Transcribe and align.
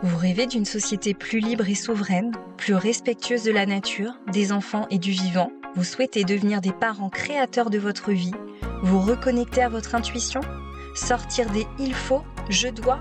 Vous 0.00 0.16
rêvez 0.16 0.46
d'une 0.46 0.64
société 0.64 1.12
plus 1.12 1.40
libre 1.40 1.68
et 1.68 1.74
souveraine, 1.74 2.30
plus 2.56 2.74
respectueuse 2.74 3.42
de 3.42 3.50
la 3.50 3.66
nature, 3.66 4.12
des 4.32 4.52
enfants 4.52 4.86
et 4.90 4.98
du 4.98 5.10
vivant. 5.10 5.50
Vous 5.74 5.82
souhaitez 5.82 6.22
devenir 6.22 6.60
des 6.60 6.72
parents 6.72 7.08
créateurs 7.08 7.68
de 7.68 7.78
votre 7.78 8.12
vie. 8.12 8.34
Vous 8.84 9.00
reconnecter 9.00 9.60
à 9.60 9.68
votre 9.68 9.96
intuition. 9.96 10.40
Sortir 10.94 11.50
des 11.50 11.66
il 11.80 11.94
faut, 11.94 12.22
je 12.48 12.68
dois 12.68 13.00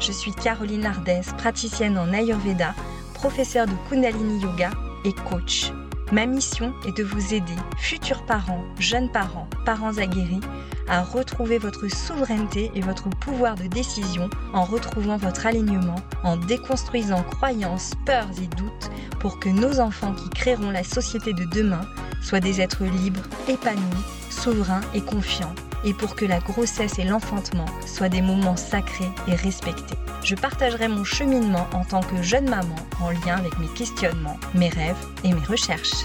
Je 0.00 0.10
suis 0.10 0.32
Caroline 0.32 0.86
Ardès, 0.86 1.20
praticienne 1.36 1.98
en 1.98 2.14
Ayurveda, 2.14 2.74
professeure 3.12 3.66
de 3.66 3.74
Kundalini 3.90 4.40
Yoga 4.40 4.70
et 5.04 5.12
coach. 5.12 5.70
Ma 6.10 6.24
mission 6.24 6.72
est 6.86 6.96
de 6.96 7.04
vous 7.04 7.34
aider, 7.34 7.52
futurs 7.76 8.24
parents, 8.24 8.64
jeunes 8.78 9.10
parents, 9.12 9.46
parents 9.66 9.98
aguerris, 9.98 10.40
à 10.88 11.02
retrouver 11.02 11.58
votre 11.58 11.86
souveraineté 11.88 12.70
et 12.74 12.80
votre 12.80 13.10
pouvoir 13.10 13.56
de 13.56 13.66
décision 13.66 14.30
en 14.54 14.64
retrouvant 14.64 15.18
votre 15.18 15.44
alignement, 15.44 15.96
en 16.24 16.38
déconstruisant 16.38 17.22
croyances, 17.22 17.92
peurs 18.06 18.30
et 18.42 18.46
doutes 18.56 18.90
pour 19.20 19.38
que 19.38 19.50
nos 19.50 19.80
enfants 19.80 20.14
qui 20.14 20.30
créeront 20.30 20.70
la 20.70 20.82
société 20.82 21.34
de 21.34 21.44
demain 21.44 21.86
soient 22.22 22.40
des 22.40 22.62
êtres 22.62 22.84
libres, 22.84 23.28
épanouis, 23.46 23.82
souverains 24.30 24.80
et 24.94 25.02
confiants, 25.02 25.54
et 25.84 25.92
pour 25.92 26.14
que 26.14 26.24
la 26.24 26.40
grossesse 26.40 26.98
et 26.98 27.04
l'enfantement 27.04 27.66
soient 27.86 28.08
des 28.08 28.22
moments 28.22 28.56
sacrés 28.56 29.10
et 29.26 29.34
respectés. 29.34 30.07
Je 30.28 30.34
partagerai 30.34 30.88
mon 30.88 31.04
cheminement 31.04 31.66
en 31.72 31.86
tant 31.86 32.02
que 32.02 32.20
jeune 32.20 32.50
maman 32.50 32.76
en 33.00 33.08
lien 33.12 33.38
avec 33.38 33.58
mes 33.58 33.74
questionnements, 33.74 34.36
mes 34.54 34.68
rêves 34.68 35.02
et 35.24 35.28
mes 35.28 35.40
recherches. 35.40 36.04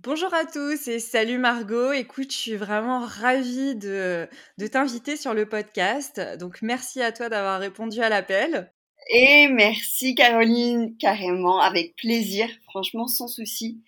Bonjour 0.00 0.34
à 0.34 0.44
tous 0.44 0.88
et 0.88 0.98
salut 0.98 1.38
Margot. 1.38 1.92
Écoute, 1.92 2.32
je 2.32 2.36
suis 2.36 2.56
vraiment 2.56 3.06
ravie 3.06 3.76
de, 3.76 4.28
de 4.58 4.66
t'inviter 4.66 5.16
sur 5.16 5.34
le 5.34 5.48
podcast. 5.48 6.20
Donc 6.40 6.62
merci 6.62 7.00
à 7.00 7.12
toi 7.12 7.28
d'avoir 7.28 7.60
répondu 7.60 8.00
à 8.00 8.08
l'appel. 8.08 8.72
Et 9.14 9.46
merci 9.46 10.16
Caroline, 10.16 10.96
carrément, 10.96 11.60
avec 11.60 11.94
plaisir, 11.94 12.48
franchement 12.64 13.06
sans 13.06 13.28
souci. 13.28 13.80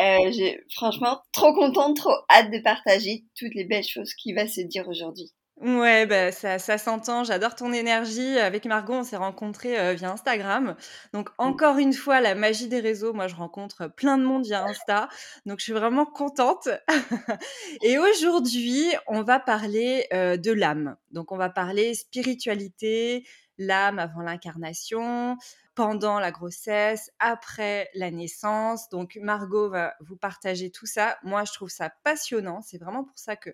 Euh, 0.00 0.32
j'ai 0.32 0.64
franchement 0.74 1.20
trop 1.32 1.52
contente, 1.52 1.98
trop 1.98 2.16
hâte 2.30 2.50
de 2.50 2.60
partager 2.60 3.24
toutes 3.38 3.54
les 3.54 3.64
belles 3.64 3.84
choses 3.84 4.14
qui 4.14 4.32
va 4.32 4.48
se 4.48 4.62
dire 4.62 4.88
aujourd'hui. 4.88 5.30
Ouais, 5.60 6.06
bah, 6.06 6.32
ça, 6.32 6.58
ça 6.58 6.78
s'entend. 6.78 7.22
J'adore 7.22 7.54
ton 7.54 7.72
énergie. 7.74 8.38
Avec 8.38 8.64
Margot, 8.64 8.94
on 8.94 9.04
s'est 9.04 9.18
rencontrés 9.18 9.78
euh, 9.78 9.92
via 9.92 10.10
Instagram. 10.10 10.74
Donc, 11.12 11.28
mmh. 11.28 11.32
encore 11.36 11.76
une 11.76 11.92
fois, 11.92 12.22
la 12.22 12.34
magie 12.34 12.66
des 12.66 12.80
réseaux. 12.80 13.12
Moi, 13.12 13.28
je 13.28 13.34
rencontre 13.34 13.86
plein 13.86 14.16
de 14.16 14.24
monde 14.24 14.44
via 14.44 14.64
Insta. 14.64 15.10
Donc, 15.44 15.58
je 15.58 15.64
suis 15.64 15.74
vraiment 15.74 16.06
contente. 16.06 16.68
Et 17.82 17.98
aujourd'hui, 17.98 18.86
on 19.06 19.22
va 19.22 19.38
parler 19.38 20.06
euh, 20.14 20.38
de 20.38 20.50
l'âme. 20.50 20.96
Donc, 21.10 21.30
on 21.30 21.36
va 21.36 21.50
parler 21.50 21.92
spiritualité, 21.92 23.26
l'âme 23.58 23.98
avant 23.98 24.22
l'incarnation, 24.22 25.36
pendant 25.74 26.18
la 26.20 26.30
grossesse, 26.30 27.10
après 27.18 27.90
la 27.94 28.10
naissance. 28.10 28.88
Donc, 28.88 29.18
Margot 29.20 29.68
va 29.68 29.92
vous 30.00 30.16
partager 30.16 30.70
tout 30.70 30.86
ça. 30.86 31.18
Moi, 31.22 31.44
je 31.44 31.52
trouve 31.52 31.68
ça 31.68 31.90
passionnant. 32.02 32.62
C'est 32.62 32.78
vraiment 32.78 33.04
pour 33.04 33.18
ça 33.18 33.36
que 33.36 33.50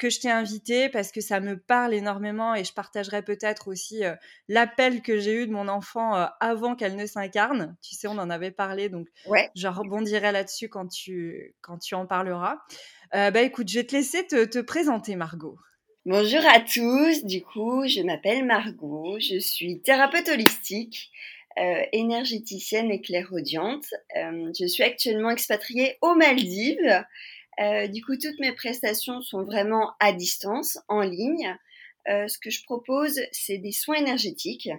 que 0.00 0.08
je 0.08 0.18
t'ai 0.18 0.30
invité 0.30 0.88
parce 0.88 1.12
que 1.12 1.20
ça 1.20 1.40
me 1.40 1.58
parle 1.58 1.92
énormément 1.92 2.54
et 2.54 2.64
je 2.64 2.72
partagerai 2.72 3.22
peut-être 3.22 3.68
aussi 3.68 4.02
euh, 4.02 4.14
l'appel 4.48 5.02
que 5.02 5.18
j'ai 5.18 5.34
eu 5.34 5.46
de 5.46 5.52
mon 5.52 5.68
enfant 5.68 6.16
euh, 6.16 6.24
avant 6.40 6.74
qu'elle 6.74 6.96
ne 6.96 7.06
s'incarne. 7.06 7.76
Tu 7.82 7.94
sais, 7.94 8.08
on 8.08 8.18
en 8.18 8.30
avait 8.30 8.50
parlé, 8.50 8.88
donc 8.88 9.06
je 9.54 9.68
rebondirai 9.68 10.32
là-dessus 10.32 10.70
quand 10.70 10.88
tu, 10.88 11.54
quand 11.60 11.78
tu 11.78 11.94
en 11.94 12.06
parleras. 12.06 12.56
Euh, 13.14 13.30
bah 13.30 13.42
écoute, 13.42 13.68
je 13.68 13.80
vais 13.80 13.86
te 13.86 13.94
laisser 13.94 14.26
te, 14.26 14.46
te 14.46 14.58
présenter, 14.58 15.16
Margot. 15.16 15.58
Bonjour 16.06 16.40
à 16.46 16.60
tous, 16.60 17.24
du 17.24 17.42
coup, 17.42 17.86
je 17.86 18.00
m'appelle 18.00 18.46
Margot, 18.46 19.18
je 19.20 19.38
suis 19.38 19.82
thérapeute 19.82 20.30
holistique, 20.30 21.10
énergéticienne 21.92 22.90
et 22.90 23.02
clairaudiente. 23.02 23.84
je 24.16 24.66
suis 24.66 24.82
actuellement 24.82 25.28
expatriée 25.28 25.98
aux 26.00 26.14
Maldives 26.14 27.04
euh, 27.58 27.88
du 27.88 28.04
coup, 28.04 28.16
toutes 28.16 28.38
mes 28.38 28.52
prestations 28.52 29.20
sont 29.22 29.42
vraiment 29.42 29.92
à 30.00 30.12
distance, 30.12 30.78
en 30.88 31.00
ligne. 31.00 31.56
Euh, 32.08 32.28
ce 32.28 32.38
que 32.38 32.50
je 32.50 32.62
propose, 32.62 33.20
c'est 33.32 33.58
des 33.58 33.72
soins 33.72 33.96
énergétiques, 33.96 34.70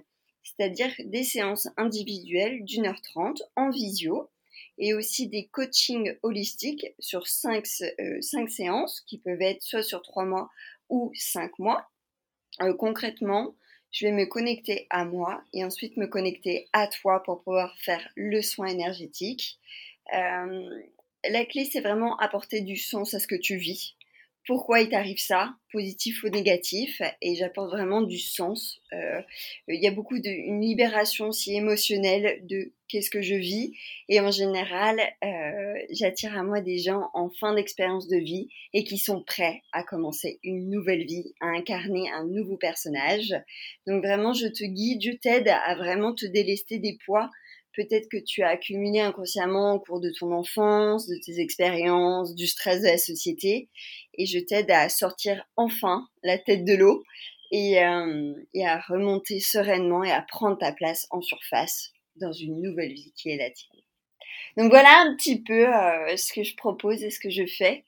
c'est-à-dire 0.43 0.91
des 1.05 1.23
séances 1.23 1.67
individuelles 1.77 2.63
d'une 2.63 2.87
heure 2.87 3.01
trente 3.01 3.43
en 3.55 3.69
visio 3.69 4.29
et 4.77 4.93
aussi 4.93 5.27
des 5.27 5.47
coachings 5.47 6.15
holistiques 6.23 6.87
sur 6.97 7.27
cinq, 7.27 7.67
euh, 7.99 8.21
cinq 8.21 8.49
séances 8.49 9.01
qui 9.01 9.19
peuvent 9.19 9.41
être 9.41 9.61
soit 9.61 9.83
sur 9.83 10.01
trois 10.01 10.25
mois 10.25 10.49
ou 10.89 11.11
cinq 11.13 11.59
mois. 11.59 11.87
concrètement, 12.79 13.55
je 13.91 14.05
vais 14.05 14.11
me 14.11 14.25
connecter 14.25 14.87
à 14.89 15.05
moi 15.05 15.43
et 15.53 15.63
ensuite 15.63 15.97
me 15.97 16.07
connecter 16.07 16.69
à 16.73 16.87
toi 16.87 17.21
pour 17.23 17.43
pouvoir 17.43 17.77
faire 17.79 18.07
le 18.15 18.41
soin 18.41 18.67
énergétique. 18.67 19.59
Euh, 20.13 20.81
la 21.29 21.45
clé, 21.45 21.65
c'est 21.65 21.81
vraiment 21.81 22.17
apporter 22.17 22.61
du 22.61 22.75
sens 22.75 23.13
à 23.13 23.19
ce 23.19 23.27
que 23.27 23.35
tu 23.35 23.57
vis. 23.57 23.95
Pourquoi 24.47 24.81
il 24.81 24.89
t'arrive 24.89 25.19
ça, 25.19 25.53
positif 25.71 26.23
ou 26.23 26.29
négatif, 26.29 26.99
et 27.21 27.35
j'apporte 27.35 27.69
vraiment 27.69 28.01
du 28.01 28.17
sens. 28.17 28.81
Euh, 28.91 29.21
il 29.67 29.79
y 29.79 29.87
a 29.87 29.91
beaucoup 29.91 30.17
d'une 30.17 30.61
libération 30.61 31.27
aussi 31.27 31.53
émotionnelle 31.55 32.39
de 32.47 32.73
qu'est-ce 32.87 33.11
que 33.11 33.21
je 33.21 33.35
vis, 33.35 33.71
et 34.09 34.19
en 34.19 34.31
général, 34.31 34.99
euh, 35.23 35.73
j'attire 35.91 36.35
à 36.35 36.43
moi 36.43 36.59
des 36.59 36.79
gens 36.79 37.11
en 37.13 37.29
fin 37.29 37.53
d'expérience 37.53 38.07
de 38.07 38.17
vie 38.17 38.49
et 38.73 38.83
qui 38.83 38.97
sont 38.97 39.21
prêts 39.21 39.61
à 39.73 39.83
commencer 39.83 40.39
une 40.43 40.71
nouvelle 40.71 41.05
vie, 41.05 41.35
à 41.39 41.45
incarner 41.49 42.09
un 42.09 42.25
nouveau 42.25 42.57
personnage. 42.57 43.35
Donc 43.85 44.03
vraiment, 44.03 44.33
je 44.33 44.47
te 44.47 44.63
guide, 44.63 45.03
je 45.03 45.11
t'aide 45.11 45.49
à 45.49 45.75
vraiment 45.75 46.15
te 46.15 46.25
délester 46.25 46.79
des 46.79 46.97
poids 47.05 47.29
peut-être 47.75 48.09
que 48.09 48.17
tu 48.17 48.43
as 48.43 48.49
accumulé 48.49 48.99
inconsciemment 48.99 49.73
au 49.73 49.79
cours 49.79 49.99
de 49.99 50.11
ton 50.17 50.31
enfance, 50.31 51.07
de 51.07 51.15
tes 51.23 51.39
expériences, 51.39 52.35
du 52.35 52.47
stress 52.47 52.81
de 52.81 52.87
la 52.87 52.97
société. 52.97 53.69
Et 54.15 54.25
je 54.25 54.39
t'aide 54.39 54.71
à 54.71 54.89
sortir 54.89 55.43
enfin 55.55 56.07
la 56.23 56.37
tête 56.37 56.65
de 56.65 56.75
l'eau 56.75 57.03
et, 57.51 57.83
euh, 57.83 58.33
à 58.63 58.79
remonter 58.79 59.39
sereinement 59.39 60.03
et 60.03 60.11
à 60.11 60.21
prendre 60.21 60.57
ta 60.57 60.71
place 60.71 61.07
en 61.11 61.21
surface 61.21 61.91
dans 62.15 62.31
une 62.31 62.61
nouvelle 62.61 62.93
vie 62.93 63.13
qui 63.15 63.29
est 63.29 63.37
la 63.37 63.49
tienne. 63.49 63.81
Donc 64.57 64.69
voilà 64.69 65.01
un 65.01 65.15
petit 65.15 65.41
peu 65.41 65.67
euh, 65.67 66.15
ce 66.17 66.33
que 66.33 66.43
je 66.43 66.55
propose 66.55 67.03
et 67.03 67.09
ce 67.09 67.19
que 67.19 67.29
je 67.29 67.45
fais. 67.45 67.85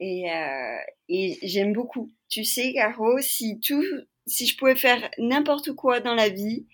Et, 0.00 0.30
euh, 0.30 0.78
et 1.08 1.38
j'aime 1.42 1.72
beaucoup. 1.72 2.10
Tu 2.28 2.44
sais, 2.44 2.72
Caro, 2.74 3.18
si 3.20 3.60
tout, 3.60 3.84
si 4.26 4.46
je 4.46 4.56
pouvais 4.56 4.76
faire 4.76 5.10
n'importe 5.18 5.72
quoi 5.72 6.00
dans 6.00 6.14
la 6.14 6.28
vie, 6.28 6.66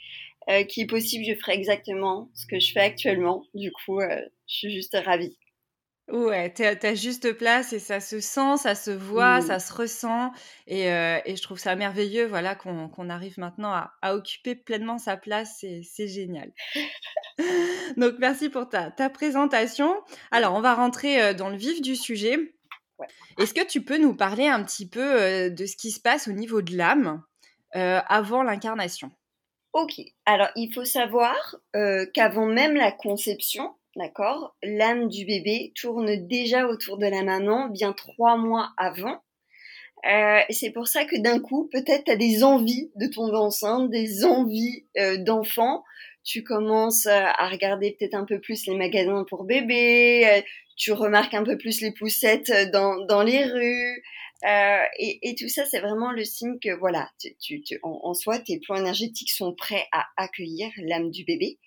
euh, 0.48 0.64
qui 0.64 0.82
est 0.82 0.86
possible, 0.86 1.24
je 1.24 1.34
ferai 1.34 1.54
exactement 1.54 2.28
ce 2.34 2.46
que 2.46 2.58
je 2.58 2.72
fais 2.72 2.80
actuellement. 2.80 3.44
Du 3.54 3.70
coup, 3.70 4.00
euh, 4.00 4.20
je 4.48 4.54
suis 4.54 4.72
juste 4.72 4.96
ravie. 5.04 5.38
Ouais, 6.08 6.52
t'as 6.52 6.94
juste 6.94 7.32
place 7.34 7.72
et 7.72 7.78
ça 7.78 8.00
se 8.00 8.20
sent, 8.20 8.56
ça 8.56 8.74
se 8.74 8.90
voit, 8.90 9.40
ça 9.40 9.60
se 9.60 9.72
ressent. 9.72 10.32
Et, 10.66 10.90
euh, 10.90 11.20
et, 11.24 11.36
je 11.36 11.42
trouve 11.42 11.60
ça 11.60 11.76
merveilleux 11.76 12.26
voilà, 12.26 12.56
qu'on 12.56 13.08
arrive 13.08 13.38
maintenant 13.38 13.70
à, 13.70 13.94
à, 14.02 14.14
occuper 14.16 14.56
pleinement 14.56 14.98
sa 14.98 15.16
place. 15.16 15.64
C'est 15.82 16.08
génial. 16.08 16.52
Donc, 17.96 18.16
merci 18.18 18.48
pour 18.50 18.68
ta, 18.68 18.90
ta, 18.90 19.08
présentation. 19.10 19.94
Alors, 20.32 20.54
on 20.54 20.60
va 20.60 20.74
rentrer 20.74 21.34
dans 21.34 21.48
le 21.48 21.56
vif 21.56 21.80
du 21.80 21.94
sujet. 21.94 22.36
Est-ce 23.38 23.54
que 23.54 23.64
tu 23.64 23.82
peux 23.82 23.96
nous 23.96 24.14
parler 24.14 24.48
un 24.48 24.62
petit 24.64 24.88
peu 24.88 25.50
de 25.50 25.66
ce 25.66 25.76
qui 25.76 25.92
se 25.92 26.00
passe 26.00 26.26
au 26.26 26.32
niveau 26.32 26.62
de 26.62 26.76
l'âme 26.76 27.22
avant 27.72 28.42
l'incarnation? 28.42 29.12
Ok, 29.72 30.02
alors 30.26 30.50
il 30.54 30.72
faut 30.72 30.84
savoir 30.84 31.56
euh, 31.76 32.04
qu'avant 32.12 32.44
même 32.44 32.74
la 32.74 32.92
conception, 32.92 33.74
d'accord, 33.96 34.54
l'âme 34.62 35.08
du 35.08 35.24
bébé 35.24 35.72
tourne 35.74 36.14
déjà 36.26 36.66
autour 36.66 36.98
de 36.98 37.06
la 37.06 37.22
maman 37.22 37.68
bien 37.68 37.94
trois 37.94 38.36
mois 38.36 38.72
avant. 38.76 39.22
Euh, 40.06 40.40
c'est 40.50 40.72
pour 40.72 40.88
ça 40.88 41.06
que 41.06 41.18
d'un 41.18 41.38
coup, 41.38 41.70
peut-être 41.72 42.04
tu 42.04 42.10
as 42.10 42.16
des 42.16 42.44
envies 42.44 42.90
de 42.96 43.06
tomber 43.06 43.36
enceinte, 43.36 43.88
des 43.88 44.26
envies 44.26 44.84
euh, 44.98 45.16
d'enfant. 45.16 45.84
Tu 46.22 46.44
commences 46.44 47.06
à 47.06 47.48
regarder 47.48 47.96
peut-être 47.98 48.14
un 48.14 48.24
peu 48.24 48.40
plus 48.40 48.66
les 48.66 48.76
magasins 48.76 49.24
pour 49.28 49.44
bébés, 49.44 50.44
tu 50.76 50.92
remarques 50.92 51.34
un 51.34 51.42
peu 51.42 51.56
plus 51.56 51.80
les 51.80 51.92
poussettes 51.92 52.52
dans, 52.72 53.04
dans 53.06 53.22
les 53.22 53.44
rues. 53.44 54.02
Euh, 54.44 54.82
et, 54.98 55.34
tout 55.38 55.48
ça, 55.48 55.64
c'est 55.66 55.80
vraiment 55.80 56.10
le 56.10 56.24
signe 56.24 56.58
que, 56.58 56.74
voilà, 56.74 57.10
tu, 57.40 57.62
en, 57.82 58.14
soi, 58.14 58.38
tes 58.38 58.58
plans 58.58 58.76
énergétiques 58.76 59.30
sont 59.30 59.54
prêts 59.54 59.86
à 59.92 60.06
accueillir 60.16 60.70
l'âme 60.78 61.10
du 61.10 61.24
bébé. 61.24 61.58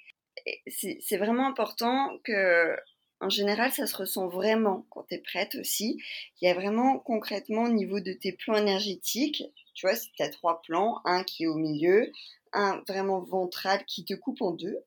C'est 0.68 1.18
vraiment 1.18 1.48
important 1.48 2.19
que, 2.24 2.75
en 3.22 3.30
général, 3.30 3.72
ça 3.72 3.88
se 3.88 3.95
ressent 3.95 4.27
vraiment 4.27 4.86
quand 4.89 5.04
tu 5.04 5.16
es 5.16 5.19
prête 5.19 5.56
aussi. 5.56 5.98
Il 6.42 6.48
y 6.48 6.51
a 6.51 6.54
vraiment 6.54 7.00
concrètement 7.00 7.63
au 7.63 7.72
niveau 7.72 8.01
de 8.01 8.12
tes 8.12 8.33
plans 8.33 8.57
énergétiques, 8.57 9.44
tu 9.74 9.88
vois, 9.88 9.95
tu 9.95 10.24
as 10.24 10.30
trois 10.30 10.62
plans, 10.62 11.00
un 11.06 11.24
qui 11.24 11.44
est 11.44 11.48
au 11.48 11.56
milieu, 11.56 12.12
un 12.51 12.81
vraiment 12.88 13.22
ventral 13.22 13.83
qui 13.86 14.04
te 14.06 14.13
coupe 14.13 14.42
en 14.42 14.51
deux. 14.51 14.77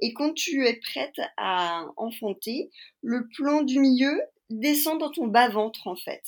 Et 0.00 0.12
quand 0.12 0.32
tu 0.34 0.66
es 0.66 0.74
prête 0.74 1.20
à 1.36 1.86
enfanter, 1.96 2.70
le 3.02 3.28
plan 3.36 3.62
du 3.62 3.78
milieu 3.78 4.20
descend 4.50 4.98
dans 4.98 5.10
ton 5.10 5.26
bas-ventre 5.26 5.86
en 5.86 5.96
fait. 5.96 6.22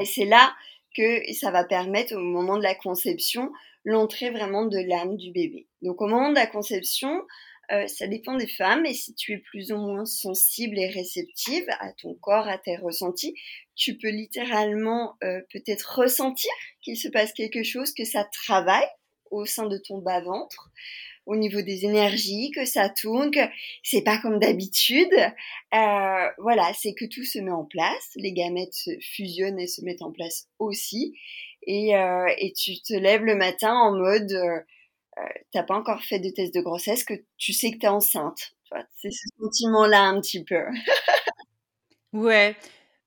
Et 0.00 0.04
c'est 0.04 0.24
là 0.24 0.54
que 0.96 1.32
ça 1.34 1.50
va 1.50 1.64
permettre 1.64 2.14
au 2.16 2.20
moment 2.20 2.56
de 2.56 2.62
la 2.62 2.74
conception 2.74 3.52
l'entrée 3.84 4.30
vraiment 4.30 4.64
de 4.64 4.78
l'âme 4.78 5.16
du 5.16 5.30
bébé. 5.30 5.68
Donc 5.82 6.00
au 6.00 6.06
moment 6.06 6.30
de 6.30 6.34
la 6.34 6.46
conception, 6.46 7.22
euh, 7.72 7.86
ça 7.88 8.06
dépend 8.06 8.34
des 8.36 8.46
femmes 8.46 8.86
et 8.86 8.94
si 8.94 9.14
tu 9.14 9.32
es 9.32 9.38
plus 9.38 9.72
ou 9.72 9.76
moins 9.76 10.04
sensible 10.04 10.78
et 10.78 10.88
réceptive 10.88 11.66
à 11.80 11.92
ton 11.92 12.14
corps, 12.14 12.48
à 12.48 12.58
tes 12.58 12.76
ressentis, 12.76 13.34
tu 13.74 13.96
peux 13.98 14.10
littéralement 14.10 15.16
euh, 15.24 15.40
peut-être 15.52 15.98
ressentir 15.98 16.50
qu'il 16.80 16.96
se 16.96 17.08
passe 17.08 17.32
quelque 17.32 17.62
chose, 17.62 17.92
que 17.92 18.04
ça 18.04 18.24
travaille 18.24 18.86
au 19.30 19.44
sein 19.46 19.66
de 19.66 19.78
ton 19.78 19.98
bas-ventre 19.98 20.70
au 21.26 21.36
niveau 21.36 21.60
des 21.60 21.84
énergies, 21.84 22.52
que 22.52 22.64
ça 22.64 22.88
tourne, 22.88 23.30
que 23.30 23.40
c'est 23.82 24.02
pas 24.02 24.18
comme 24.18 24.38
d'habitude. 24.38 25.12
Euh, 25.74 26.28
voilà, 26.38 26.72
c'est 26.74 26.94
que 26.94 27.04
tout 27.04 27.24
se 27.24 27.38
met 27.38 27.50
en 27.50 27.64
place, 27.64 28.10
les 28.14 28.32
gamètes 28.32 28.74
se 28.74 28.90
fusionnent 29.00 29.58
et 29.58 29.66
se 29.66 29.82
mettent 29.84 30.02
en 30.02 30.12
place 30.12 30.48
aussi. 30.58 31.14
Et, 31.66 31.96
euh, 31.96 32.26
et 32.38 32.52
tu 32.52 32.80
te 32.80 32.94
lèves 32.94 33.24
le 33.24 33.34
matin 33.34 33.74
en 33.74 33.92
mode, 33.92 34.32
euh, 34.32 34.60
euh 35.18 35.28
t'as 35.52 35.64
pas 35.64 35.74
encore 35.76 36.02
fait 36.02 36.20
de 36.20 36.30
test 36.30 36.54
de 36.54 36.60
grossesse, 36.60 37.04
que 37.04 37.14
tu 37.36 37.52
sais 37.52 37.72
que 37.72 37.78
t'es 37.78 37.88
enceinte. 37.88 38.52
C'est 38.96 39.10
ce 39.10 39.28
sentiment-là 39.40 40.02
un 40.02 40.20
petit 40.20 40.44
peu. 40.44 40.62
ouais. 42.12 42.56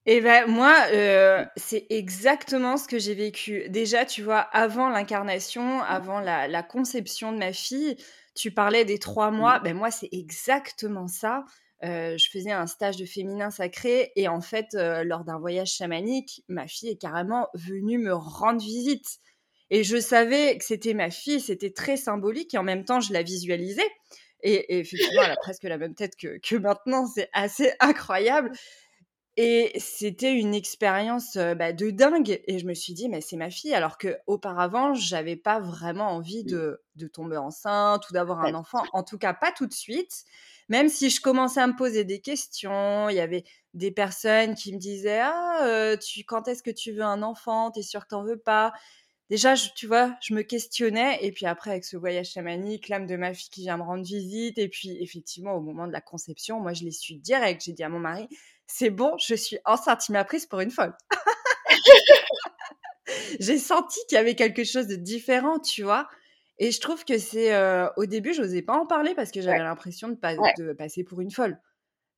Et 0.06 0.20
ben 0.22 0.46
moi, 0.46 0.74
euh, 0.92 1.44
c'est 1.56 1.86
exactement 1.90 2.78
ce 2.78 2.88
que 2.88 2.98
j'ai 2.98 3.14
vécu. 3.14 3.68
Déjà, 3.68 4.06
tu 4.06 4.22
vois, 4.22 4.40
avant 4.40 4.88
l'incarnation, 4.88 5.82
avant 5.82 6.20
la, 6.20 6.48
la, 6.48 6.62
conception 6.62 7.32
de 7.32 7.38
ma 7.38 7.52
fille, 7.52 7.96
tu 8.34 8.50
parlais 8.50 8.86
des 8.86 8.98
trois 8.98 9.30
mois. 9.30 9.58
Ben 9.60 9.76
moi, 9.76 9.90
c'est 9.90 10.08
exactement 10.12 11.06
ça. 11.06 11.44
Euh, 11.82 12.16
je 12.18 12.28
faisais 12.30 12.50
un 12.50 12.66
stage 12.66 12.96
de 12.96 13.06
féminin 13.06 13.50
sacré 13.50 14.12
et 14.16 14.28
en 14.28 14.40
fait, 14.40 14.74
euh, 14.74 15.02
lors 15.04 15.24
d'un 15.24 15.38
voyage 15.38 15.72
chamanique, 15.72 16.44
ma 16.48 16.66
fille 16.66 16.90
est 16.90 17.00
carrément 17.00 17.48
venue 17.54 17.98
me 17.98 18.14
rendre 18.14 18.60
visite. 18.60 19.18
Et 19.70 19.84
je 19.84 19.98
savais 19.98 20.58
que 20.58 20.64
c'était 20.64 20.94
ma 20.94 21.10
fille, 21.10 21.40
c'était 21.40 21.70
très 21.70 21.96
symbolique 21.96 22.54
et 22.54 22.58
en 22.58 22.62
même 22.62 22.84
temps, 22.84 23.00
je 23.00 23.12
la 23.12 23.22
visualisais. 23.22 23.88
Et, 24.42 24.54
et 24.54 24.78
effectivement, 24.78 25.22
elle 25.22 25.30
a 25.30 25.36
presque 25.36 25.64
la 25.64 25.78
même 25.78 25.94
tête 25.94 26.16
que, 26.16 26.38
que 26.38 26.56
maintenant, 26.56 27.06
c'est 27.06 27.28
assez 27.32 27.72
incroyable. 27.80 28.50
Et 29.42 29.72
c'était 29.78 30.34
une 30.34 30.52
expérience 30.52 31.38
bah, 31.38 31.72
de 31.72 31.88
dingue. 31.88 32.42
Et 32.46 32.58
je 32.58 32.66
me 32.66 32.74
suis 32.74 32.92
dit, 32.92 33.08
mais 33.08 33.22
c'est 33.22 33.38
ma 33.38 33.48
fille. 33.48 33.72
Alors 33.72 33.96
qu'auparavant, 33.96 34.92
j'avais 34.92 35.36
pas 35.36 35.60
vraiment 35.60 36.08
envie 36.08 36.44
de, 36.44 36.82
de 36.96 37.06
tomber 37.06 37.38
enceinte 37.38 38.10
ou 38.10 38.12
d'avoir 38.12 38.40
un 38.44 38.52
enfant. 38.52 38.82
En 38.92 39.02
tout 39.02 39.16
cas, 39.16 39.32
pas 39.32 39.50
tout 39.50 39.66
de 39.66 39.72
suite. 39.72 40.24
Même 40.68 40.90
si 40.90 41.08
je 41.08 41.22
commençais 41.22 41.60
à 41.60 41.66
me 41.66 41.74
poser 41.74 42.04
des 42.04 42.20
questions, 42.20 43.08
il 43.08 43.16
y 43.16 43.20
avait 43.20 43.44
des 43.72 43.90
personnes 43.90 44.54
qui 44.54 44.74
me 44.74 44.78
disaient, 44.78 45.22
ah, 45.22 45.96
tu, 45.96 46.24
quand 46.24 46.46
est-ce 46.46 46.62
que 46.62 46.70
tu 46.70 46.92
veux 46.92 47.00
un 47.00 47.22
enfant? 47.22 47.70
T'es 47.70 47.80
sûr 47.80 48.02
que 48.02 48.08
t'en 48.08 48.22
veux 48.22 48.38
pas? 48.38 48.74
Déjà, 49.30 49.54
tu 49.54 49.86
vois, 49.86 50.14
je 50.20 50.34
me 50.34 50.42
questionnais. 50.42 51.18
Et 51.24 51.32
puis 51.32 51.46
après, 51.46 51.70
avec 51.70 51.86
ce 51.86 51.96
voyage 51.96 52.30
chamanique, 52.32 52.88
l'âme 52.88 53.06
de 53.06 53.16
ma 53.16 53.32
fille 53.32 53.48
qui 53.48 53.62
vient 53.62 53.78
me 53.78 53.84
rendre 53.84 54.04
visite. 54.04 54.58
Et 54.58 54.68
puis, 54.68 55.02
effectivement, 55.02 55.54
au 55.54 55.60
moment 55.60 55.86
de 55.86 55.92
la 55.92 56.02
conception, 56.02 56.60
moi, 56.60 56.74
je 56.74 56.84
l'ai 56.84 56.90
su 56.90 57.14
direct. 57.14 57.62
J'ai 57.64 57.72
dit 57.72 57.84
à 57.84 57.88
mon 57.88 58.00
mari, 58.00 58.28
c'est 58.72 58.90
bon, 58.90 59.16
je 59.18 59.34
suis 59.34 59.58
enceinte. 59.64 60.08
Il 60.08 60.12
m'a 60.12 60.24
prise 60.24 60.46
pour 60.46 60.60
une 60.60 60.70
folle. 60.70 60.94
j'ai 63.40 63.58
senti 63.58 63.98
qu'il 64.08 64.16
y 64.16 64.18
avait 64.18 64.34
quelque 64.34 64.64
chose 64.64 64.86
de 64.86 64.96
différent, 64.96 65.58
tu 65.58 65.82
vois? 65.82 66.08
Et 66.58 66.70
je 66.70 66.80
trouve 66.80 67.04
que 67.04 67.18
c'est. 67.18 67.54
Euh, 67.54 67.88
au 67.96 68.06
début, 68.06 68.34
je 68.34 68.42
n'osais 68.42 68.62
pas 68.62 68.74
en 68.74 68.86
parler 68.86 69.14
parce 69.14 69.30
que 69.30 69.40
j'avais 69.40 69.58
l'impression 69.58 70.08
de, 70.08 70.62
de, 70.62 70.72
passer 70.72 71.04
pour 71.04 71.20
une 71.20 71.30
folle. 71.30 71.58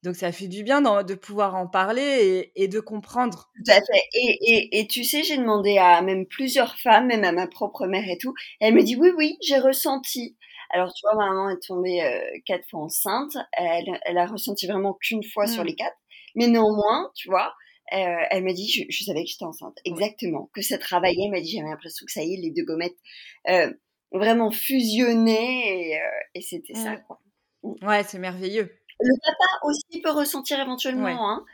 Donc, 0.03 0.17
ça 0.17 0.33
fait 0.33 0.49
du 0.49 0.65
bien 0.65 0.83
de 0.83 1.15
pouvoir 1.15 1.55
en 1.55 1.69
parler 1.69 2.51
et, 2.57 2.67
de 2.67 2.81
comprendre. 2.81 3.53
Tout 3.55 3.71
à 3.71 3.77
fait. 3.77 4.03
Et, 4.15 4.81
et, 4.81 4.87
tu 4.89 5.05
sais, 5.05 5.23
j'ai 5.23 5.37
demandé 5.37 5.79
à 5.79 6.03
même 6.03 6.27
plusieurs 6.27 6.77
femmes, 6.77 7.07
même 7.07 7.23
à 7.23 7.31
ma 7.31 7.47
propre 7.47 7.87
mère 7.87 8.09
et 8.09 8.19
tout. 8.19 8.35
elle 8.61 8.75
me 8.75 8.83
dit 8.83 8.97
oui, 8.97 9.13
oui, 9.17 9.39
j'ai 9.41 9.59
ressenti. 9.59 10.37
Alors, 10.71 10.93
tu 10.93 11.07
vois, 11.07 11.15
ma 11.15 11.31
maman 11.31 11.51
est 11.51 11.63
tombée 11.65 12.03
euh, 12.03 12.39
quatre 12.45 12.69
fois 12.69 12.81
enceinte. 12.81 13.37
Elle, 13.53 14.01
elle 14.05 14.19
a 14.19 14.27
ressenti 14.27 14.67
vraiment 14.67 14.95
qu'une 14.95 15.23
fois 15.23 15.47
sur 15.47 15.63
mmh. 15.63 15.67
les 15.67 15.75
quatre. 15.77 15.97
Mais 16.35 16.47
néanmoins, 16.47 17.11
tu 17.15 17.29
vois, 17.29 17.55
euh, 17.93 18.25
elle 18.31 18.45
m'a 18.45 18.53
dit, 18.53 18.69
je, 18.69 18.85
je, 18.89 19.05
savais 19.05 19.25
que 19.25 19.31
j'étais 19.31 19.45
enceinte. 19.45 19.79
Exactement. 19.85 20.51
Que 20.55 20.63
ça 20.63 20.79
travaillait. 20.79 21.25
Elle 21.27 21.31
m'a 21.31 21.41
dit, 21.41 21.53
j'avais 21.57 21.69
l'impression 21.69 22.07
que 22.07 22.13
ça 22.13 22.23
y 22.23 22.35
est, 22.35 22.37
les 22.39 22.51
deux 22.51 22.65
gommettes 22.65 22.97
euh, 23.49 23.73
vraiment 24.13 24.51
fusionnaient 24.51 25.91
et, 25.91 26.01
euh, 26.01 26.21
et 26.35 26.41
c'était 26.41 26.75
ça, 26.75 26.97
quoi. 26.97 27.21
Mm. 27.63 27.87
Ouais, 27.87 28.03
c'est 28.05 28.19
merveilleux. 28.19 28.75
Le 29.05 29.15
papa 29.21 29.67
aussi 29.67 30.01
peut 30.01 30.11
ressentir 30.11 30.61
éventuellement, 30.61 31.29
hein, 31.29 31.45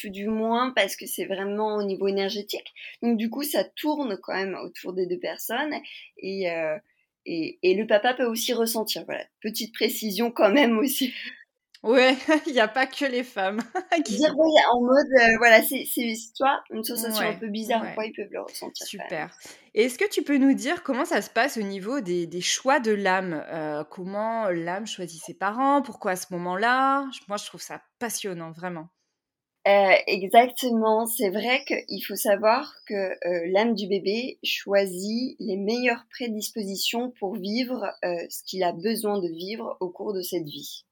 tout 0.00 0.08
du 0.08 0.28
moins 0.28 0.70
parce 0.70 0.96
que 0.96 1.04
c'est 1.04 1.26
vraiment 1.26 1.76
au 1.76 1.82
niveau 1.82 2.08
énergétique. 2.08 2.72
Donc 3.02 3.18
du 3.18 3.28
coup, 3.28 3.42
ça 3.42 3.64
tourne 3.64 4.16
quand 4.22 4.32
même 4.32 4.54
autour 4.54 4.94
des 4.94 5.06
deux 5.06 5.18
personnes 5.18 5.74
et, 6.16 6.46
et, 7.26 7.58
et 7.62 7.74
le 7.74 7.86
papa 7.86 8.14
peut 8.14 8.24
aussi 8.24 8.54
ressentir. 8.54 9.04
Voilà, 9.04 9.26
petite 9.42 9.74
précision 9.74 10.30
quand 10.30 10.50
même 10.50 10.78
aussi. 10.78 11.12
Ouais, 11.82 12.16
il 12.46 12.52
n'y 12.52 12.60
a 12.60 12.68
pas 12.68 12.86
que 12.86 13.04
les 13.04 13.22
femmes 13.22 13.60
qui 14.04 14.16
Dire 14.16 14.34
en 14.72 14.80
mode, 14.80 15.06
euh, 15.20 15.36
voilà, 15.38 15.62
c'est 15.62 15.84
toi, 16.36 16.60
une 16.70 16.82
sensation 16.82 17.24
un 17.24 17.34
peu 17.34 17.48
bizarre, 17.48 17.82
ouais. 17.82 18.08
ils 18.08 18.12
peuvent 18.12 18.32
le 18.32 18.42
ressentir. 18.42 18.86
Super. 18.86 19.36
Est-ce 19.74 19.96
que 19.98 20.08
tu 20.08 20.22
peux 20.22 20.38
nous 20.38 20.54
dire 20.54 20.82
comment 20.82 21.04
ça 21.04 21.22
se 21.22 21.30
passe 21.30 21.56
au 21.56 21.62
niveau 21.62 22.00
des, 22.00 22.26
des 22.26 22.40
choix 22.40 22.80
de 22.80 22.90
l'âme 22.90 23.44
euh, 23.48 23.84
Comment 23.84 24.48
l'âme 24.48 24.86
choisit 24.86 25.22
ses 25.22 25.34
parents 25.34 25.82
Pourquoi 25.82 26.12
à 26.12 26.16
ce 26.16 26.26
moment-là? 26.32 27.06
Moi, 27.28 27.36
je 27.36 27.46
trouve 27.46 27.62
ça 27.62 27.80
passionnant, 28.00 28.50
vraiment. 28.50 28.88
Euh, 29.68 29.92
exactement, 30.06 31.04
c'est 31.04 31.28
vrai 31.28 31.62
qu'il 31.66 32.02
faut 32.02 32.16
savoir 32.16 32.72
que 32.86 32.94
euh, 32.94 33.50
l'âme 33.52 33.74
du 33.74 33.86
bébé 33.86 34.38
choisit 34.42 35.36
les 35.40 35.58
meilleures 35.58 36.06
prédispositions 36.10 37.12
pour 37.18 37.34
vivre 37.34 37.84
euh, 38.02 38.16
ce 38.30 38.42
qu'il 38.44 38.62
a 38.62 38.72
besoin 38.72 39.20
de 39.20 39.28
vivre 39.28 39.76
au 39.80 39.90
cours 39.90 40.14
de 40.14 40.22
cette 40.22 40.46
vie. 40.46 40.86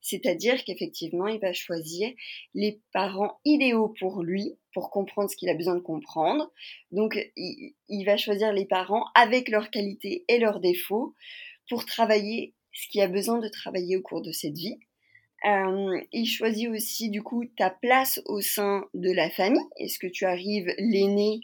C'est-à-dire 0.00 0.62
qu'effectivement, 0.64 1.26
il 1.26 1.40
va 1.40 1.52
choisir 1.52 2.10
les 2.54 2.80
parents 2.92 3.38
idéaux 3.44 3.94
pour 3.98 4.22
lui, 4.22 4.56
pour 4.72 4.90
comprendre 4.90 5.30
ce 5.30 5.36
qu'il 5.36 5.48
a 5.48 5.54
besoin 5.54 5.74
de 5.74 5.80
comprendre. 5.80 6.50
Donc, 6.92 7.18
il, 7.36 8.04
va 8.04 8.16
choisir 8.16 8.52
les 8.52 8.66
parents 8.66 9.04
avec 9.14 9.48
leurs 9.48 9.70
qualités 9.70 10.24
et 10.28 10.38
leurs 10.38 10.60
défauts 10.60 11.14
pour 11.68 11.84
travailler 11.84 12.54
ce 12.72 12.88
qu'il 12.88 13.00
a 13.00 13.08
besoin 13.08 13.38
de 13.38 13.48
travailler 13.48 13.96
au 13.96 14.02
cours 14.02 14.22
de 14.22 14.32
cette 14.32 14.56
vie. 14.56 14.78
Euh, 15.46 16.00
il 16.12 16.26
choisit 16.26 16.68
aussi 16.68 17.08
du 17.08 17.22
coup 17.22 17.44
ta 17.56 17.70
place 17.70 18.20
au 18.26 18.40
sein 18.40 18.84
de 18.94 19.10
la 19.10 19.30
famille. 19.30 19.60
Est-ce 19.78 19.98
que 19.98 20.06
tu 20.06 20.26
arrives 20.26 20.72
l'aîné 20.78 21.40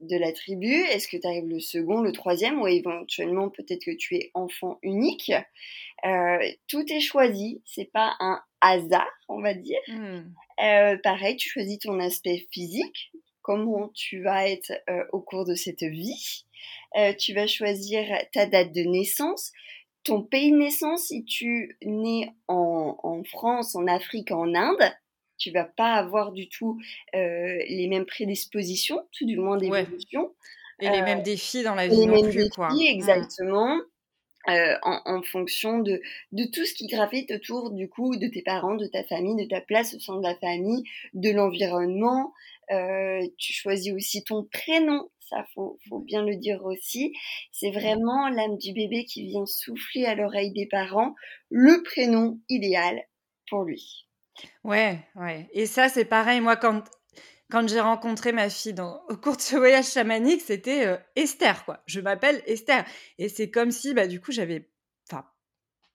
de 0.00 0.16
la 0.16 0.32
tribu 0.32 0.72
Est-ce 0.72 1.08
que 1.08 1.16
tu 1.16 1.26
arrives 1.26 1.48
le 1.48 1.60
second, 1.60 2.00
le 2.00 2.12
troisième 2.12 2.60
ou 2.60 2.66
éventuellement 2.66 3.48
peut-être 3.48 3.84
que 3.84 3.96
tu 3.96 4.16
es 4.16 4.30
enfant 4.34 4.78
unique? 4.82 5.32
Euh, 6.04 6.38
Tout 6.68 6.84
est 6.92 7.00
choisi, 7.00 7.62
c'est 7.64 7.90
pas 7.90 8.14
un 8.20 8.40
hasard, 8.60 9.10
on 9.28 9.40
va 9.40 9.54
dire. 9.54 9.78
Hmm. 9.88 10.22
Euh, 10.62 10.96
pareil, 11.02 11.36
tu 11.36 11.48
choisis 11.48 11.78
ton 11.78 11.98
aspect 12.00 12.46
physique, 12.50 13.12
comment 13.42 13.90
tu 13.94 14.22
vas 14.22 14.48
être 14.48 14.72
euh, 14.88 15.04
au 15.12 15.20
cours 15.20 15.44
de 15.44 15.54
cette 15.54 15.82
vie? 15.82 16.44
tu 17.18 17.34
vas 17.34 17.48
choisir 17.48 18.06
ta 18.32 18.46
date 18.46 18.72
de 18.72 18.82
naissance, 18.82 19.50
ton 20.04 20.22
pays 20.22 20.52
de 20.52 20.58
naissance 20.58 21.08
si 21.08 21.24
tu 21.24 21.76
nais 21.82 22.30
en, 22.46 22.96
en 23.02 23.24
France, 23.24 23.74
en 23.74 23.88
Afrique, 23.88 24.30
en 24.30 24.54
Inde 24.54 24.92
tu 25.44 25.50
vas 25.50 25.64
pas 25.64 25.92
avoir 25.92 26.32
du 26.32 26.48
tout 26.48 26.80
euh, 27.14 27.58
les 27.68 27.86
mêmes 27.86 28.06
prédispositions, 28.06 29.02
tout 29.12 29.26
du 29.26 29.36
moins 29.36 29.58
d'évolution. 29.58 30.32
Et 30.80 30.88
les 30.88 31.02
mêmes 31.02 31.18
euh, 31.18 31.22
défis 31.22 31.62
dans 31.62 31.74
la 31.74 31.86
vie 31.86 31.96
les 31.96 32.06
non 32.06 32.14
mêmes 32.14 32.30
plus, 32.30 32.44
défis, 32.44 32.50
quoi. 32.50 32.70
Mmh. 32.70 32.80
exactement. 32.80 33.78
Euh, 34.48 34.76
en, 34.82 35.00
en, 35.06 35.22
fonction 35.22 35.78
de, 35.78 36.02
de 36.32 36.44
tout 36.44 36.64
ce 36.66 36.74
qui 36.74 36.86
gravite 36.86 37.30
autour 37.30 37.70
du 37.70 37.88
coup 37.88 38.16
de 38.16 38.26
tes 38.26 38.42
parents, 38.42 38.74
de 38.74 38.86
ta 38.86 39.02
famille, 39.04 39.36
de 39.36 39.48
ta 39.48 39.60
place 39.60 39.94
au 39.94 40.00
sein 40.00 40.16
de 40.16 40.22
la 40.22 40.34
famille, 40.34 40.82
de 41.12 41.30
l'environnement. 41.30 42.32
Euh, 42.70 43.20
tu 43.38 43.52
choisis 43.52 43.92
aussi 43.92 44.24
ton 44.24 44.44
prénom, 44.50 45.10
ça 45.20 45.46
faut, 45.54 45.78
faut 45.88 46.00
bien 46.00 46.22
le 46.24 46.36
dire 46.36 46.64
aussi. 46.64 47.12
C'est 47.52 47.70
vraiment 47.70 48.28
l'âme 48.28 48.56
du 48.56 48.72
bébé 48.72 49.04
qui 49.04 49.26
vient 49.26 49.46
souffler 49.46 50.06
à 50.06 50.14
l'oreille 50.14 50.52
des 50.52 50.66
parents 50.66 51.14
le 51.50 51.82
prénom 51.82 52.38
idéal 52.48 53.02
pour 53.48 53.64
lui. 53.64 54.06
Ouais, 54.64 55.00
ouais. 55.16 55.48
Et 55.52 55.66
ça, 55.66 55.88
c'est 55.88 56.04
pareil. 56.04 56.40
Moi, 56.40 56.56
quand, 56.56 56.84
quand 57.50 57.68
j'ai 57.68 57.80
rencontré 57.80 58.32
ma 58.32 58.48
fille 58.50 58.74
dans, 58.74 59.02
au 59.08 59.16
cours 59.16 59.36
de 59.36 59.42
ce 59.42 59.56
voyage 59.56 59.90
chamanique, 59.90 60.40
c'était 60.40 60.86
euh, 60.86 60.96
Esther, 61.16 61.64
quoi. 61.64 61.82
Je 61.86 62.00
m'appelle 62.00 62.42
Esther. 62.46 62.84
Et 63.18 63.28
c'est 63.28 63.50
comme 63.50 63.70
si, 63.70 63.94
bah, 63.94 64.06
du 64.06 64.20
coup, 64.20 64.32
j'avais. 64.32 64.68
Enfin, 65.10 65.24